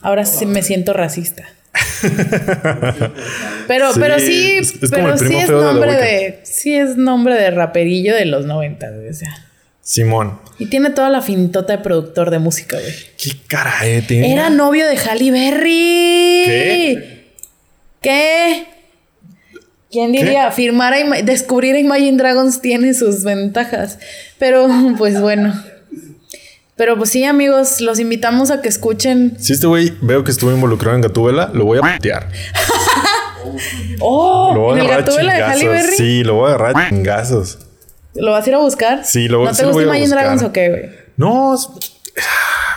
Ahora 0.00 0.24
sí 0.24 0.44
me 0.46 0.62
siento 0.62 0.92
racista. 0.92 1.44
Pero 3.68 3.92
sí, 3.92 4.00
pero 4.00 4.18
sí, 4.18 4.56
es- 4.58 4.74
es 4.82 4.90
como 4.90 4.90
pero 4.90 5.12
el 5.12 5.18
sí 5.18 5.24
primo 5.26 5.40
es 5.40 5.48
de 5.48 5.54
nombre 5.54 5.92
de, 5.96 6.40
sí 6.44 6.74
es 6.74 6.96
nombre 6.96 7.34
de 7.34 7.50
raperillo 7.50 8.14
de 8.14 8.24
los 8.24 8.46
90, 8.46 8.90
güey, 8.90 9.08
o 9.08 9.14
sea. 9.14 9.46
Simón. 9.82 10.38
Y 10.58 10.66
tiene 10.66 10.90
toda 10.90 11.10
la 11.10 11.20
fintota 11.22 11.76
de 11.76 11.82
productor 11.82 12.30
de 12.30 12.38
música, 12.38 12.78
güey. 12.80 12.92
Qué 13.18 13.32
cara, 13.46 13.74
eh. 13.84 14.02
tiene. 14.06 14.32
Era 14.32 14.50
novio 14.50 14.86
de 14.86 14.96
Halle 14.96 15.30
Berry. 15.30 16.42
¿Qué? 16.46 17.32
¿Qué? 18.00 18.66
¿Quién 19.90 20.12
diría? 20.12 20.50
Firmar 20.50 20.92
a 20.92 21.00
Ima- 21.00 21.22
descubrir 21.22 21.74
a 21.76 21.78
Imagine 21.78 22.16
Dragons 22.18 22.60
tiene 22.60 22.92
sus 22.94 23.22
ventajas. 23.24 23.98
Pero, 24.38 24.68
pues 24.98 25.20
bueno. 25.20 25.54
Pero 26.76 26.96
pues 26.98 27.08
sí, 27.10 27.24
amigos, 27.24 27.80
los 27.80 27.98
invitamos 27.98 28.50
a 28.50 28.60
que 28.60 28.68
escuchen. 28.68 29.36
Si 29.38 29.52
este 29.54 29.66
güey 29.66 29.94
veo 30.02 30.24
que 30.24 30.30
estuvo 30.30 30.50
involucrado 30.52 30.94
en 30.96 31.00
Gatúbela, 31.02 31.50
lo 31.54 31.64
voy 31.64 31.78
a 31.78 31.80
patear. 31.80 32.28
¡Oh! 34.00 34.52
Lo 34.54 34.60
voy 34.60 34.74
¿En 34.74 34.80
a 34.80 34.84
agarrar 34.84 35.04
Gatúbela 35.06 35.34
de 35.34 35.42
Halle 35.42 35.60
chingazos. 35.60 35.82
Berry? 35.86 35.96
Sí, 35.96 36.24
lo 36.24 36.34
voy 36.34 36.50
a 36.50 36.54
agarrar 36.54 36.88
chingazos. 36.90 37.58
¿Lo 38.14 38.32
vas 38.32 38.44
a 38.46 38.48
ir 38.48 38.54
a 38.54 38.58
buscar? 38.58 39.04
Sí, 39.04 39.28
lo- 39.28 39.44
¿No 39.44 39.54
sí 39.54 39.60
te 39.60 39.66
gusta 39.66 39.74
voy 39.74 39.84
Imagine. 39.84 40.08
Dragons 40.08 40.42
o 40.42 40.52
qué, 40.52 40.68
güey? 40.68 40.90
No, 41.16 41.56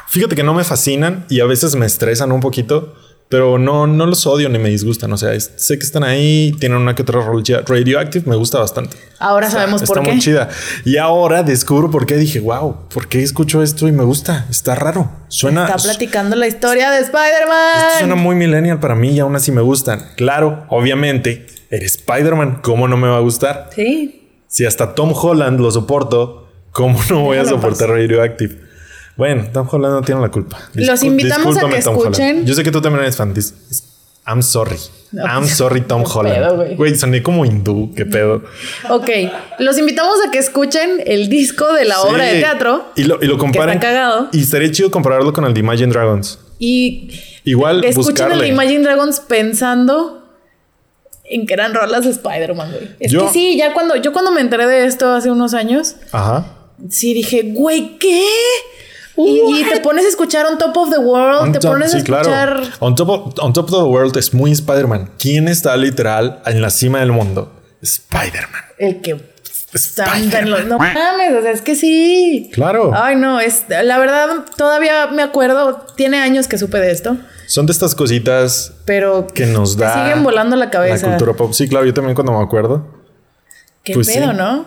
fíjate 0.07 0.35
que 0.35 0.43
no 0.43 0.53
me 0.53 0.63
fascinan 0.63 1.25
y 1.29 1.39
a 1.41 1.45
veces 1.45 1.75
me 1.75 1.85
estresan 1.85 2.31
un 2.31 2.39
poquito, 2.39 2.93
Pero 3.29 3.59
no, 3.59 3.85
no 3.85 4.07
los 4.07 4.25
odio 4.25 4.49
ni 4.49 4.57
me 4.57 4.69
disgustan. 4.69 5.13
O 5.13 5.17
sea, 5.17 5.33
es- 5.33 5.51
sé 5.55 5.77
que 5.77 5.85
están 5.85 6.03
ahí, 6.03 6.51
tienen 6.59 6.79
una 6.79 6.95
que 6.95 7.03
otra 7.03 7.21
rolilla. 7.21 7.61
Radioactive 7.65 8.27
me 8.27 8.35
gusta 8.35 8.57
bastante. 8.59 8.97
Ahora 9.19 9.51
sabemos 9.51 9.83
Está 9.83 9.93
por 9.93 10.03
qué. 10.03 10.11
muy 10.13 10.19
chida. 10.19 10.49
Y 10.83 10.97
ahora 10.97 11.43
descubro 11.43 11.91
por 11.91 12.07
qué 12.07 12.17
dije, 12.17 12.39
wow, 12.39 12.87
¿por 12.91 13.07
qué 13.07 13.21
escucho 13.21 13.61
esto 13.61 13.87
y 13.87 13.91
me 13.91 14.03
gusta? 14.03 14.47
Está 14.49 14.73
raro. 14.73 15.11
Suena. 15.27 15.67
Está 15.67 15.77
platicando 15.77 16.35
la 16.35 16.47
historia 16.47 16.89
de 16.89 17.01
Esto 17.01 17.11
suena 17.19 17.27
Spider-Man. 17.27 18.17
muy 18.23 18.35
millennial 18.35 18.79
para 18.79 18.95
mí 18.95 19.09
y 19.11 19.19
aún 19.19 19.35
así 19.35 19.51
me 19.51 19.61
gustan. 19.61 20.01
Claro, 20.17 20.65
obviamente, 20.69 21.45
eres 21.69 21.97
Spider-Man. 21.97 22.61
¿Cómo 22.63 22.87
no 22.87 22.97
me 22.97 23.07
va 23.09 23.17
a 23.17 23.21
gustar? 23.21 23.69
Sí. 23.75 24.27
Si 24.47 24.65
hasta 24.65 24.95
Tom 24.95 25.13
Holland 25.13 25.59
lo 25.59 25.69
soporto, 25.69 26.47
¿cómo 26.71 26.99
no 27.11 27.21
voy 27.21 27.37
a 27.37 27.45
soportar 27.45 27.89
Radioactive? 27.89 28.68
Bueno, 29.19 29.45
Tom 29.53 29.67
Holland 29.69 29.93
no 29.95 30.01
tiene 30.01 30.21
la 30.21 30.29
culpa. 30.31 30.57
Los 30.73 31.03
invitamos 31.03 31.55
a 31.57 31.67
que 31.69 31.77
escuchen. 31.77 32.45
Yo 32.45 32.53
sé 32.55 32.63
que 32.63 32.71
tú 32.71 32.81
también 32.81 33.03
eres 33.03 33.15
fan. 33.15 33.33
I'm 34.25 34.41
sorry. 34.41 34.77
No, 35.11 35.23
I'm 35.25 35.45
sorry, 35.47 35.81
Tom 35.81 36.03
Holland. 36.11 36.77
güey. 36.77 36.95
Soné 36.95 37.21
como 37.21 37.45
hindú. 37.45 37.93
Qué 37.95 38.05
pedo. 38.05 38.43
Ok. 38.89 39.09
Los 39.59 39.77
invitamos 39.77 40.15
a 40.25 40.31
que 40.31 40.37
escuchen 40.39 41.01
el 41.05 41.29
disco 41.29 41.71
de 41.73 41.85
la 41.85 42.01
obra 42.01 42.23
de 42.25 42.39
teatro. 42.39 42.85
Y 42.95 43.03
lo, 43.03 43.21
y 43.21 43.25
lo 43.27 43.37
comparen. 43.37 43.75
está 43.75 43.87
cagado. 43.87 44.29
Y 44.31 44.41
estaría 44.41 44.71
chido 44.71 44.89
compararlo 44.89 45.33
con 45.33 45.45
el 45.45 45.53
de 45.53 45.59
Imagine 45.59 45.91
Dragons. 45.91 46.39
Y 46.59 47.11
Igual 47.43 47.83
escuchen 47.83 48.07
el 48.09 48.13
buscarle. 48.13 48.43
de 48.43 48.47
Imagine 48.49 48.83
Dragons 48.83 49.19
pensando 49.19 50.15
en 51.25 51.45
que 51.45 51.53
eran 51.53 51.73
rolas 51.73 52.05
de 52.05 52.11
Spider-Man, 52.11 52.71
güey. 52.71 52.89
Es 52.99 53.11
Yo- 53.11 53.25
que 53.27 53.33
sí, 53.33 53.57
ya 53.57 53.73
cuando 53.73 53.95
yo 53.95 54.13
cuando 54.13 54.31
me 54.31 54.41
enteré 54.41 54.65
de 54.67 54.85
esto 54.85 55.09
hace 55.09 55.29
unos 55.29 55.53
años, 55.53 55.95
Ajá. 56.11 56.45
sí 56.89 57.13
dije, 57.13 57.51
güey, 57.53 57.97
¿qué? 57.99 58.23
Y, 59.27 59.61
y 59.61 59.63
te 59.69 59.79
pones 59.81 60.05
a 60.05 60.07
escuchar 60.09 60.45
On 60.45 60.57
Top 60.57 60.75
of 60.77 60.89
the 60.91 60.99
World, 60.99 61.41
On 61.41 61.51
te 61.51 61.59
top- 61.59 61.71
pones 61.73 61.93
a 61.93 62.03
claro. 62.03 62.21
escuchar. 62.29 62.63
On 62.79 62.95
top, 62.95 63.09
of, 63.09 63.33
on 63.39 63.53
top 63.53 63.65
of 63.73 63.83
the 63.83 63.89
world 63.89 64.15
es 64.17 64.33
muy 64.33 64.51
Spider-Man. 64.51 65.11
¿Quién 65.19 65.47
está 65.47 65.75
literal 65.77 66.41
en 66.45 66.61
la 66.61 66.69
cima 66.69 66.99
del 66.99 67.11
mundo? 67.11 67.53
Spider-Man. 67.81 68.61
El 68.77 69.01
que 69.01 69.19
está 69.73 70.17
los- 70.45 70.65
No 70.65 70.77
mames, 70.77 71.33
o 71.37 71.41
sea, 71.41 71.51
es 71.51 71.61
que 71.61 71.75
sí. 71.75 72.49
Claro. 72.53 72.91
Ay, 72.95 73.15
no, 73.15 73.39
es 73.39 73.63
la 73.69 73.97
verdad, 73.99 74.27
todavía 74.57 75.07
me 75.07 75.21
acuerdo, 75.21 75.85
tiene 75.95 76.17
años 76.17 76.47
que 76.47 76.57
supe 76.57 76.79
de 76.79 76.91
esto, 76.91 77.17
Son 77.45 77.65
de 77.65 77.71
estas 77.73 77.95
cositas 77.95 78.73
pero 78.85 79.27
que 79.27 79.45
nos 79.47 79.75
te 79.75 79.83
da 79.83 80.05
siguen 80.05 80.23
volando 80.23 80.55
la 80.55 80.69
cabeza. 80.69 81.07
La 81.07 81.13
cultura 81.17 81.33
pop. 81.37 81.51
Sí, 81.53 81.67
claro, 81.67 81.85
yo 81.85 81.93
también 81.93 82.15
cuando 82.15 82.31
me 82.37 82.43
acuerdo. 82.43 82.87
Qué 83.83 83.93
Pues 83.93 84.07
pedo, 84.07 84.31
sí. 84.31 84.37
¿no? 84.37 84.65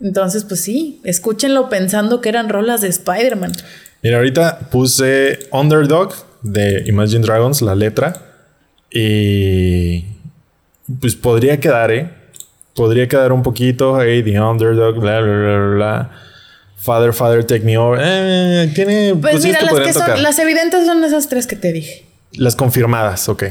Entonces, 0.00 0.42
pues 0.44 0.60
sí, 0.62 1.00
escúchenlo 1.04 1.68
pensando 1.68 2.20
que 2.20 2.28
eran 2.28 2.48
rolas 2.48 2.80
de 2.80 2.88
Spider-Man. 2.88 3.52
Mira, 4.02 4.16
ahorita 4.16 4.68
puse 4.70 5.48
Underdog 5.52 6.12
de 6.42 6.82
Imagine 6.86 7.20
Dragons, 7.20 7.62
la 7.62 7.74
letra. 7.74 8.20
Y 8.90 10.04
pues 11.00 11.14
podría 11.14 11.60
quedar, 11.60 11.90
¿eh? 11.92 12.10
Podría 12.74 13.06
quedar 13.06 13.32
un 13.32 13.42
poquito. 13.42 14.00
Hey, 14.00 14.22
the 14.22 14.40
Underdog, 14.40 14.98
bla, 14.98 15.20
bla, 15.20 15.36
bla, 15.36 15.74
bla. 15.74 16.10
Father, 16.76 17.12
Father, 17.12 17.44
take 17.44 17.64
me 17.64 17.78
over. 17.78 18.00
Eh, 18.02 18.72
tiene. 18.74 19.14
Pues, 19.14 19.34
Pues, 19.34 19.44
mira, 19.44 19.60
las 19.62 20.36
son, 20.36 20.44
evidentes 20.44 20.84
son 20.84 21.04
esas 21.04 21.28
tres 21.28 21.46
que 21.46 21.54
te 21.54 21.72
dije. 21.72 22.04
Las 22.32 22.56
confirmadas, 22.56 23.28
ok. 23.28 23.44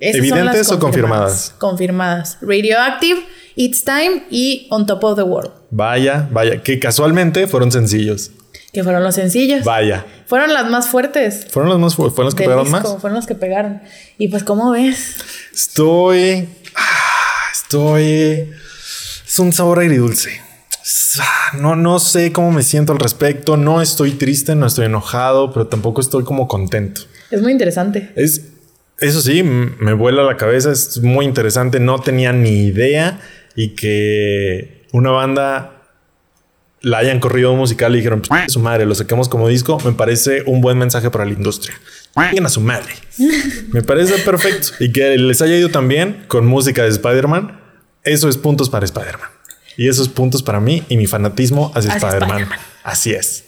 Esas 0.00 0.16
¿Evidentes 0.16 0.72
o 0.72 0.80
confirmadas? 0.80 1.54
Confirmadas. 1.58 2.38
Radioactive, 2.40 3.20
It's 3.54 3.84
Time 3.84 4.24
y 4.28 4.66
On 4.70 4.86
Top 4.86 5.04
of 5.04 5.14
the 5.14 5.22
World, 5.22 5.52
Vaya, 5.70 6.28
vaya. 6.32 6.60
Que 6.62 6.80
casualmente 6.80 7.46
fueron 7.46 7.70
sencillos. 7.70 8.32
Que 8.72 8.82
fueron 8.82 9.02
los 9.04 9.14
sencillos. 9.14 9.64
Vaya. 9.64 10.04
Fueron 10.26 10.52
las 10.52 10.68
más 10.70 10.88
fuertes. 10.88 11.46
Fueron 11.50 11.70
los 11.70 11.78
más 11.78 11.94
fu- 11.94 12.08
fueron 12.10 12.26
los 12.26 12.34
que 12.34 12.44
pegaron 12.44 12.64
disco, 12.64 12.80
más. 12.92 13.00
Fueron 13.00 13.16
los 13.16 13.26
que 13.26 13.34
pegaron. 13.34 13.82
Y 14.18 14.28
pues, 14.28 14.44
¿cómo 14.44 14.70
ves? 14.70 15.16
Estoy. 15.52 16.48
ah, 16.74 17.50
Estoy. 17.52 18.50
Es 19.26 19.38
un 19.38 19.52
sabor 19.52 19.80
agridulce. 19.80 20.40
Ah, 21.20 21.56
No, 21.58 21.76
no 21.76 21.98
sé 21.98 22.32
cómo 22.32 22.50
me 22.52 22.62
siento 22.62 22.92
al 22.92 22.98
respecto. 22.98 23.56
No 23.56 23.82
estoy 23.82 24.12
triste, 24.12 24.54
no 24.54 24.66
estoy 24.66 24.86
enojado, 24.86 25.52
pero 25.52 25.66
tampoco 25.66 26.00
estoy 26.00 26.24
como 26.24 26.48
contento. 26.48 27.02
Es 27.30 27.42
muy 27.42 27.52
interesante. 27.52 28.10
Es. 28.16 28.42
Eso 28.98 29.20
sí, 29.20 29.42
me 29.42 29.92
vuela 29.94 30.22
la 30.22 30.36
cabeza. 30.36 30.70
Es 30.72 31.00
muy 31.02 31.24
interesante. 31.26 31.80
No 31.80 31.98
tenía 32.00 32.32
ni 32.32 32.64
idea. 32.66 33.20
Y 33.54 33.74
que 33.74 34.86
una 34.92 35.10
banda 35.10 35.81
la 36.82 36.98
hayan 36.98 37.20
corrido 37.20 37.54
musical 37.54 37.92
y 37.94 37.98
dijeron, 37.98 38.22
"Pues, 38.28 38.52
su 38.52 38.60
madre, 38.60 38.86
lo 38.86 38.94
saquemos 38.94 39.28
como 39.28 39.48
disco, 39.48 39.78
me 39.84 39.92
parece 39.92 40.42
un 40.46 40.60
buen 40.60 40.78
mensaje 40.78 41.10
para 41.10 41.24
la 41.24 41.32
industria. 41.32 41.74
Lleguen 42.16 42.44
a 42.46 42.48
su 42.48 42.60
madre. 42.60 42.92
me 43.72 43.82
parece 43.82 44.18
perfecto. 44.18 44.68
Y 44.80 44.92
que 44.92 45.16
les 45.16 45.40
haya 45.40 45.56
ido 45.56 45.70
también 45.70 46.24
con 46.28 46.46
música 46.46 46.82
de 46.82 46.88
Spider-Man, 46.90 47.58
eso 48.04 48.28
es 48.28 48.36
puntos 48.36 48.68
para 48.68 48.84
Spider-Man. 48.84 49.28
Y 49.76 49.88
esos 49.88 50.08
puntos 50.08 50.42
para 50.42 50.60
mí 50.60 50.82
y 50.88 50.96
mi 50.98 51.06
fanatismo 51.06 51.72
hacia 51.74 51.92
Hacia 51.92 52.08
Spider-Man. 52.08 52.42
Spider-Man. 52.42 52.58
Así 52.84 53.12
es. 53.12 53.44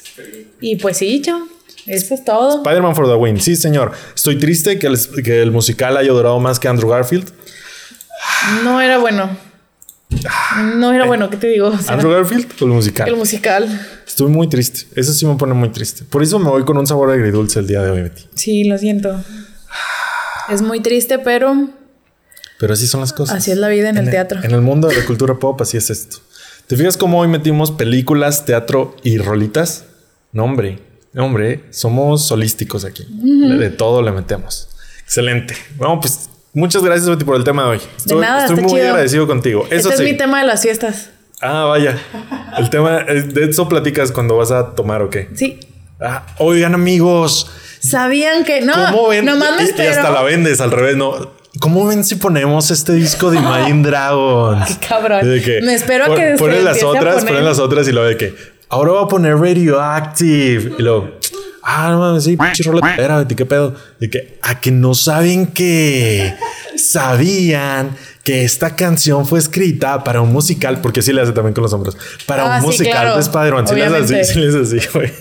Y 0.61 0.77
pues 0.77 0.97
sí, 0.97 1.21
Cho. 1.21 1.49
Eso 1.87 2.15
es 2.15 2.25
todo. 2.25 2.57
Spider-Man 2.63 2.97
for 2.97 3.07
the 3.07 3.15
win. 3.15 3.39
Sí, 3.41 3.57
señor. 3.57 3.93
Estoy 4.15 4.39
triste 4.39 4.79
que 4.79 4.87
el, 4.87 4.99
que 5.23 5.43
el 5.43 5.51
musical 5.51 5.97
haya 5.99 6.13
durado 6.13 6.41
más 6.41 6.59
que 6.59 6.69
Andrew 6.69 6.89
Garfield. 6.89 7.31
No 8.63 8.81
era 8.81 8.97
bueno. 8.99 9.37
No 10.77 10.93
era 10.93 11.07
bueno, 11.07 11.29
¿qué 11.31 11.37
te 11.37 11.49
digo? 11.49 11.69
O 11.69 11.79
sea, 11.79 11.95
Andrew 11.95 12.13
Garfield 12.13 12.47
el 12.61 12.69
musical. 12.69 13.09
el 13.09 13.17
musical. 13.17 13.81
Estoy 14.07 14.29
muy 14.29 14.49
triste. 14.49 14.87
Eso 14.95 15.13
sí 15.13 15.27
me 15.27 15.35
pone 15.35 15.55
muy 15.55 15.71
triste. 15.71 16.05
Por 16.05 16.23
eso 16.23 16.39
me 16.39 16.49
voy 16.49 16.65
con 16.65 16.79
un 16.79 16.87
sabor 16.87 17.11
agridulce 17.11 17.59
el 17.59 17.67
día 17.67 17.83
de 17.83 17.91
hoy, 17.91 18.03
Betty. 18.03 18.23
Sí, 18.35 18.65
lo 18.65 18.79
siento. 18.79 19.21
Es 20.49 20.63
muy 20.63 20.81
triste, 20.81 21.19
pero 21.19 21.69
Pero 22.59 22.73
así 22.75 22.87
son 22.87 23.01
las 23.01 23.13
cosas. 23.13 23.37
Así 23.39 23.51
es 23.51 23.59
la 23.59 23.69
vida 23.69 23.89
en 23.89 23.99
el 23.99 24.11
teatro. 24.11 24.41
En 24.43 24.53
el 24.53 24.61
mundo 24.61 24.89
de 24.89 24.97
la 24.97 25.05
cultura 25.05 25.35
pop, 25.39 25.61
así 25.61 25.77
es 25.77 25.91
esto. 25.91 26.19
¿Te 26.67 26.77
fijas 26.77 26.97
cómo 26.97 27.21
hoy 27.21 27.29
metimos 27.29 27.73
películas, 27.73 28.45
teatro 28.45 28.97
y 29.03 29.19
rolitas? 29.19 29.85
No, 30.33 30.45
hombre. 30.45 30.81
No, 31.13 31.27
hombre. 31.27 31.65
Somos 31.71 32.27
solísticos 32.27 32.85
aquí. 32.85 33.07
De 33.11 33.71
todo 33.71 34.03
le 34.03 34.13
metemos. 34.13 34.69
Excelente. 35.03 35.55
Bueno, 35.77 36.01
pues 36.01 36.31
muchas 36.55 36.83
gracias, 36.83 37.09
Betty, 37.09 37.25
por 37.25 37.37
el 37.37 37.45
tema 37.45 37.65
de 37.65 37.69
hoy. 37.71 37.81
Estoy, 37.97 38.21
nada, 38.21 38.41
estoy 38.43 38.57
está 38.57 38.63
muy 38.69 38.73
chido. 38.79 38.91
agradecido 38.91 39.27
contigo. 39.27 39.67
Eso 39.71 39.91
este 39.91 39.97
sí. 40.03 40.05
es 40.05 40.13
mi 40.13 40.17
tema 40.17 40.41
de 40.41 40.47
las 40.47 40.63
fiestas. 40.63 41.11
Ah, 41.41 41.65
vaya. 41.65 41.99
El 42.57 42.71
tema 42.71 43.01
es- 43.01 43.35
de 43.35 43.45
eso 43.51 43.69
platicas 43.69 44.13
cuando 44.13 44.37
vas 44.37 44.51
a 44.51 44.75
tomar 44.75 45.03
o 45.03 45.11
qué. 45.11 45.29
Sí. 45.35 45.61
Ah, 46.01 46.25
oigan, 46.39 46.75
amigos. 46.75 47.51
Sabían 47.81 48.45
que 48.45 48.63
no. 48.63 48.73
¿Cómo 48.73 49.09
ven? 49.09 49.25
Nomás 49.27 49.57
me 49.59 49.65
Y- 49.65 49.83
y, 49.83 49.87
hasta 49.89 50.11
la 50.11 50.23
vendes 50.23 50.61
al 50.61 50.71
revés, 50.71 50.97
¿no? 50.97 51.33
¿Cómo 51.61 51.87
ven 51.87 52.03
si 52.03 52.17
ponemos 52.17 52.71
este 52.71 52.93
disco 52.95 53.31
de 53.31 53.39
Imagine 53.39 53.83
Dragons? 53.89 54.67
Qué 54.79 54.87
cabrón. 54.89 55.29
De 55.29 55.43
que 55.43 55.61
Me 55.63 55.75
espero 55.75 56.05
a 56.05 56.07
pon- 56.09 56.17
que 56.17 56.35
Ponen 56.39 56.65
las 56.65 56.83
otras, 56.83 57.25
ponen 57.25 57.45
las 57.45 57.59
otras 57.59 57.87
y 57.89 57.93
lo 57.93 58.05
de 58.05 58.17
que 58.17 58.35
ahora 58.71 58.93
va 58.93 59.03
a 59.03 59.09
poner 59.09 59.37
Radioactive. 59.37 60.73
Y 60.79 60.83
luego, 60.83 61.11
ah, 61.65 61.89
no 61.91 61.99
mames, 62.01 62.25
sí, 62.25 62.37
pinche 62.37 62.63
rola 62.65 62.95
era, 62.97 63.19
Betty, 63.19 63.35
qué 63.35 63.47
pedo. 63.47 63.75
Y 64.01 64.09
que, 64.11 64.39
a 64.43 64.61
que 64.61 64.71
no 64.71 64.95
saben 64.95 65.47
que 65.49 66.35
sabían 66.77 67.97
que 68.23 68.45
esta 68.45 68.75
canción 68.75 69.27
fue 69.27 69.39
escrita 69.39 70.03
para 70.05 70.21
un 70.23 70.33
musical, 70.33 70.81
porque 70.81 71.03
sí 71.03 71.13
le 71.13 71.21
hace 71.23 71.33
también 71.33 71.53
con 71.55 71.63
los 71.63 71.73
hombros, 71.73 71.97
para 72.27 72.45
Ah, 72.45 72.57
un 72.57 72.61
sí, 72.63 72.67
musical 72.69 72.93
claro. 73.03 73.15
de 73.17 73.21
Spider-Man. 73.21 73.69
Sí 73.69 73.81
así, 73.81 74.33
sí 74.33 74.39
le 74.41 74.49
hace 74.49 74.77
así, 74.79 74.89
güey. 74.95 75.13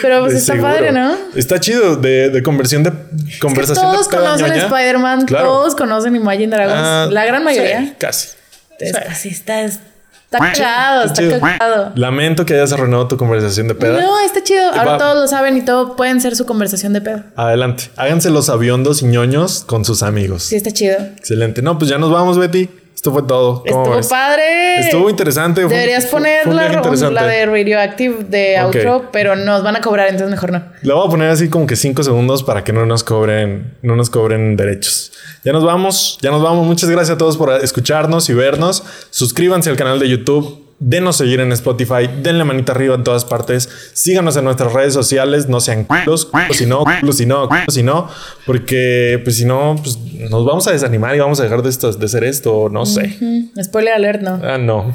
Pero 0.00 0.20
pues 0.20 0.32
De 0.32 0.38
está 0.40 0.54
seguro. 0.54 0.72
padre, 0.72 0.92
¿no? 0.92 1.14
Está 1.36 1.60
chido 1.60 1.94
de, 1.96 2.30
de 2.30 2.42
conversión 2.42 2.82
de 2.82 2.90
Es 2.90 3.34
que 3.34 3.38
conversación. 3.38 3.92
todos 3.92 4.08
de 4.08 4.16
conocen. 4.16 4.52
Spider-Man, 4.52 5.26
Claro. 5.26 5.44
todos 5.46 5.74
conocen 5.76 6.16
Imagine 6.16 6.48
Dragons. 6.48 6.78
Ah, 6.82 7.08
la 7.10 7.24
gran 7.24 7.44
mayoría. 7.44 7.80
sí, 7.80 7.94
casi. 7.98 8.28
Está, 8.80 9.14
sí, 9.14 9.28
está, 9.28 9.62
está 10.38 10.52
cagado, 10.52 11.04
está 11.04 11.20
Chido. 11.22 11.40
cagado. 11.40 11.92
Lamento 11.94 12.44
que 12.46 12.54
hayas 12.54 12.72
arruinado 12.72 13.08
tu 13.08 13.16
conversación 13.16 13.68
de 13.68 13.74
peda. 13.74 14.00
No, 14.00 14.20
está 14.20 14.42
chido. 14.42 14.68
Ahora 14.72 14.92
Va- 14.92 14.98
todos 14.98 15.14
lo 15.16 15.28
saben 15.28 15.56
y 15.56 15.62
todo 15.64 15.96
pueden 15.96 16.20
ser 16.20 16.36
su 16.36 16.46
conversación 16.46 16.92
de 16.92 17.00
pedo. 17.00 17.22
Adelante. 17.36 17.90
Háganse 17.96 18.30
los 18.30 18.48
aviondos 18.48 19.02
y 19.02 19.06
ñoños 19.06 19.64
con 19.66 19.84
sus 19.84 20.02
amigos. 20.02 20.44
Sí, 20.44 20.56
está 20.56 20.70
chido. 20.70 20.96
Excelente. 21.16 21.62
No, 21.62 21.78
pues 21.78 21.90
ya 21.90 21.98
nos 21.98 22.10
vamos, 22.10 22.38
Betty. 22.38 22.68
Esto 22.94 23.10
fue 23.12 23.22
todo. 23.24 23.62
¿Cómo 23.68 23.82
Estuvo 23.82 23.96
ves? 23.96 24.06
padre. 24.06 24.80
Estuvo 24.80 25.10
interesante. 25.10 25.62
Deberías 25.62 26.04
fue- 26.04 26.20
poner 26.20 26.44
fue 26.44 26.54
la, 26.54 27.10
la 27.10 27.26
de 27.26 27.46
Radioactive 27.46 28.24
de 28.28 28.58
outro, 28.60 29.08
pero 29.10 29.34
nos 29.34 29.62
van 29.64 29.74
a 29.76 29.80
cobrar, 29.80 30.06
entonces 30.08 30.30
mejor 30.30 30.52
no. 30.52 30.62
Le 30.82 30.92
voy 30.92 31.06
a 31.06 31.10
poner 31.10 31.28
así 31.30 31.48
como 31.48 31.66
que 31.66 31.74
cinco 31.74 32.02
segundos 32.02 32.42
para 32.44 32.62
que 32.62 32.72
no 32.72 32.86
nos 32.86 33.02
cobren, 33.02 33.76
no 33.82 33.96
nos 33.96 34.08
cobren 34.10 34.56
derechos. 34.56 35.10
Ya 35.44 35.52
nos 35.52 35.64
vamos, 35.64 36.18
ya 36.22 36.30
nos 36.30 36.42
vamos. 36.42 36.64
Muchas 36.66 36.88
gracias 36.90 37.16
a 37.16 37.18
todos 37.18 37.36
por 37.36 37.50
escucharnos 37.64 38.28
y 38.30 38.34
vernos. 38.34 38.84
Suscríbanse 39.10 39.70
al 39.70 39.76
canal 39.76 39.98
de 39.98 40.08
YouTube. 40.08 40.61
Denos 40.78 41.16
seguir 41.16 41.40
en 41.40 41.52
Spotify, 41.52 42.08
denle 42.22 42.44
manita 42.44 42.72
arriba 42.72 42.94
en 42.94 43.04
todas 43.04 43.24
partes. 43.24 43.68
Síganos 43.92 44.36
en 44.36 44.44
nuestras 44.44 44.72
redes 44.72 44.94
sociales, 44.94 45.48
no 45.48 45.60
sean 45.60 45.84
culos, 45.84 46.26
culos 46.26 46.56
si 46.56 46.66
no, 46.66 46.84
culos 47.00 47.16
si 47.16 47.26
no, 47.26 47.48
culos 47.48 47.74
si 47.74 47.82
no, 47.82 48.08
porque 48.46 49.20
pues 49.22 49.36
si 49.36 49.44
no, 49.44 49.76
pues 49.80 49.98
nos 50.30 50.44
vamos 50.44 50.66
a 50.66 50.72
desanimar 50.72 51.14
y 51.14 51.20
vamos 51.20 51.38
a 51.40 51.44
dejar 51.44 51.62
de, 51.62 51.70
esto, 51.70 51.92
de 51.92 52.04
hacer 52.04 52.24
esto, 52.24 52.68
no 52.68 52.84
sé. 52.86 53.16
Mm, 53.20 53.62
spoiler 53.62 53.94
alert, 53.94 54.22
no. 54.22 54.40
Ah, 54.42 54.58
no. 54.58 54.94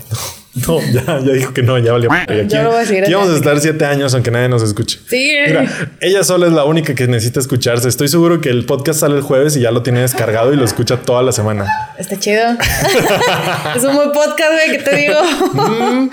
No, 0.65 0.79
ya, 0.91 1.03
ya 1.05 1.33
dijo 1.33 1.53
que 1.53 1.61
no, 1.61 1.77
ya 1.77 1.91
valió. 1.91 2.11
Aquí, 2.11 2.33
Yo 2.47 2.63
lo 2.63 2.71
voy 2.71 2.81
a 2.81 2.85
seguir 2.85 3.03
aquí 3.03 3.13
vamos 3.13 3.29
a 3.29 3.35
estar 3.35 3.59
siete 3.59 3.85
años 3.85 4.13
aunque 4.13 4.31
nadie 4.31 4.49
nos 4.49 4.63
escuche. 4.63 4.99
Sí. 5.07 5.31
Mira, 5.45 5.65
ella 5.99 6.23
sola 6.23 6.47
es 6.47 6.53
la 6.53 6.63
única 6.63 6.95
que 6.95 7.07
necesita 7.07 7.39
escucharse. 7.39 7.87
Estoy 7.87 8.07
seguro 8.07 8.41
que 8.41 8.49
el 8.49 8.65
podcast 8.65 9.01
sale 9.01 9.15
el 9.15 9.21
jueves 9.21 9.55
y 9.57 9.61
ya 9.61 9.71
lo 9.71 9.83
tiene 9.83 10.01
descargado 10.01 10.53
y 10.53 10.55
lo 10.55 10.65
escucha 10.65 10.97
toda 10.97 11.21
la 11.21 11.31
semana. 11.31 11.65
Está 11.97 12.17
chido. 12.17 12.43
es 13.75 13.83
un 13.83 13.95
buen 13.95 14.11
podcast, 14.11 14.51
güey, 14.51 14.77
que 14.77 14.83
te 14.83 14.95
digo. 14.95 16.09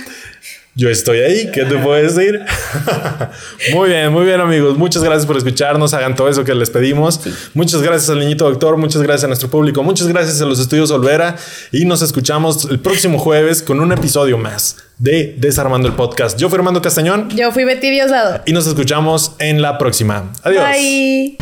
Yo 0.77 0.91
estoy 0.91 1.19
ahí, 1.21 1.51
¿qué 1.53 1.65
te 1.65 1.77
puedo 1.77 1.95
decir? 1.95 2.41
muy 3.73 3.91
bien, 3.91 4.11
muy 4.11 4.25
bien 4.25 4.41
amigos. 4.41 4.77
Muchas 4.77 5.05
gracias 5.05 5.25
por 5.25 5.37
escucharnos, 5.37 5.95
hagan 5.95 6.17
todo 6.17 6.29
eso 6.29 6.43
que 6.43 6.53
les 6.53 6.69
pedimos. 6.69 7.21
Muchas 7.55 7.81
gracias 7.81 8.11
al 8.11 8.19
niñito 8.19 8.45
doctor, 8.45 8.77
muchas 8.77 9.01
gracias 9.01 9.25
a 9.25 9.27
nuestro 9.29 9.49
público, 9.49 9.85
muchas 9.85 10.09
gracias 10.09 10.41
a 10.41 10.47
los 10.47 10.59
estudios 10.59 10.91
Olvera 10.91 11.37
y 11.71 11.85
nos 11.85 12.03
escuchamos 12.03 12.65
el 12.69 12.81
próximo 12.81 13.19
jueves 13.19 13.63
con 13.63 13.79
un 13.79 13.93
episodio 13.93 14.37
más 14.37 14.77
de 14.99 15.37
Desarmando 15.39 15.87
el 15.87 15.95
Podcast. 15.95 16.39
Yo 16.41 16.49
fui 16.49 16.59
Armando 16.59 16.83
Castañón 16.83 17.29
Yo 17.31 17.53
fui 17.53 17.65
Betty 17.65 17.91
Diosdado. 17.91 18.43
y 18.45 18.53
nos 18.53 18.67
escuchamos 18.67 19.37
en 19.39 19.63
la 19.63 19.79
próxima. 19.79 20.33
Adiós. 20.43 20.65
Bye. 20.65 21.37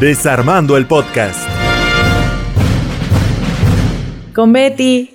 Desarmando 0.00 0.76
el 0.76 0.86
podcast. 0.86 1.49
Con 4.40 4.54
Betty. 4.54 5.10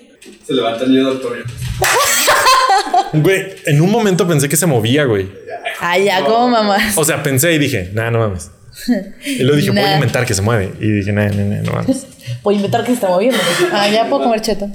Se 0.45 0.53
levanta 0.53 0.83
el 0.83 0.91
niño 0.91 1.05
doctor. 1.05 1.43
Güey, 3.13 3.55
en 3.65 3.81
un 3.81 3.89
momento 3.89 4.27
pensé 4.27 4.47
que 4.47 4.55
se 4.55 4.67
movía, 4.67 5.05
güey. 5.05 5.27
Ay, 5.79 6.05
ya, 6.05 6.23
como 6.23 6.49
mamás. 6.49 6.95
O 6.95 7.03
sea, 7.03 7.23
pensé 7.23 7.51
y 7.53 7.57
dije, 7.57 7.89
nah, 7.93 8.11
no 8.11 8.19
mames. 8.19 8.51
Y 9.25 9.41
luego 9.41 9.57
dije, 9.57 9.71
voy 9.71 9.79
a 9.79 9.95
inventar 9.95 10.27
que 10.27 10.35
se 10.35 10.43
mueve. 10.43 10.73
Y 10.79 10.91
dije, 10.91 11.11
nah, 11.11 11.27
nah, 11.29 11.43
nah, 11.43 11.61
no 11.63 11.71
mames. 11.71 12.05
Voy 12.43 12.53
a 12.53 12.57
inventar 12.57 12.81
que 12.81 12.87
se 12.89 12.93
está 12.93 13.07
moviendo. 13.07 13.39
Ah, 13.71 13.89
ya 13.89 14.07
puedo 14.07 14.25
comer 14.25 14.41
cheto. 14.41 14.69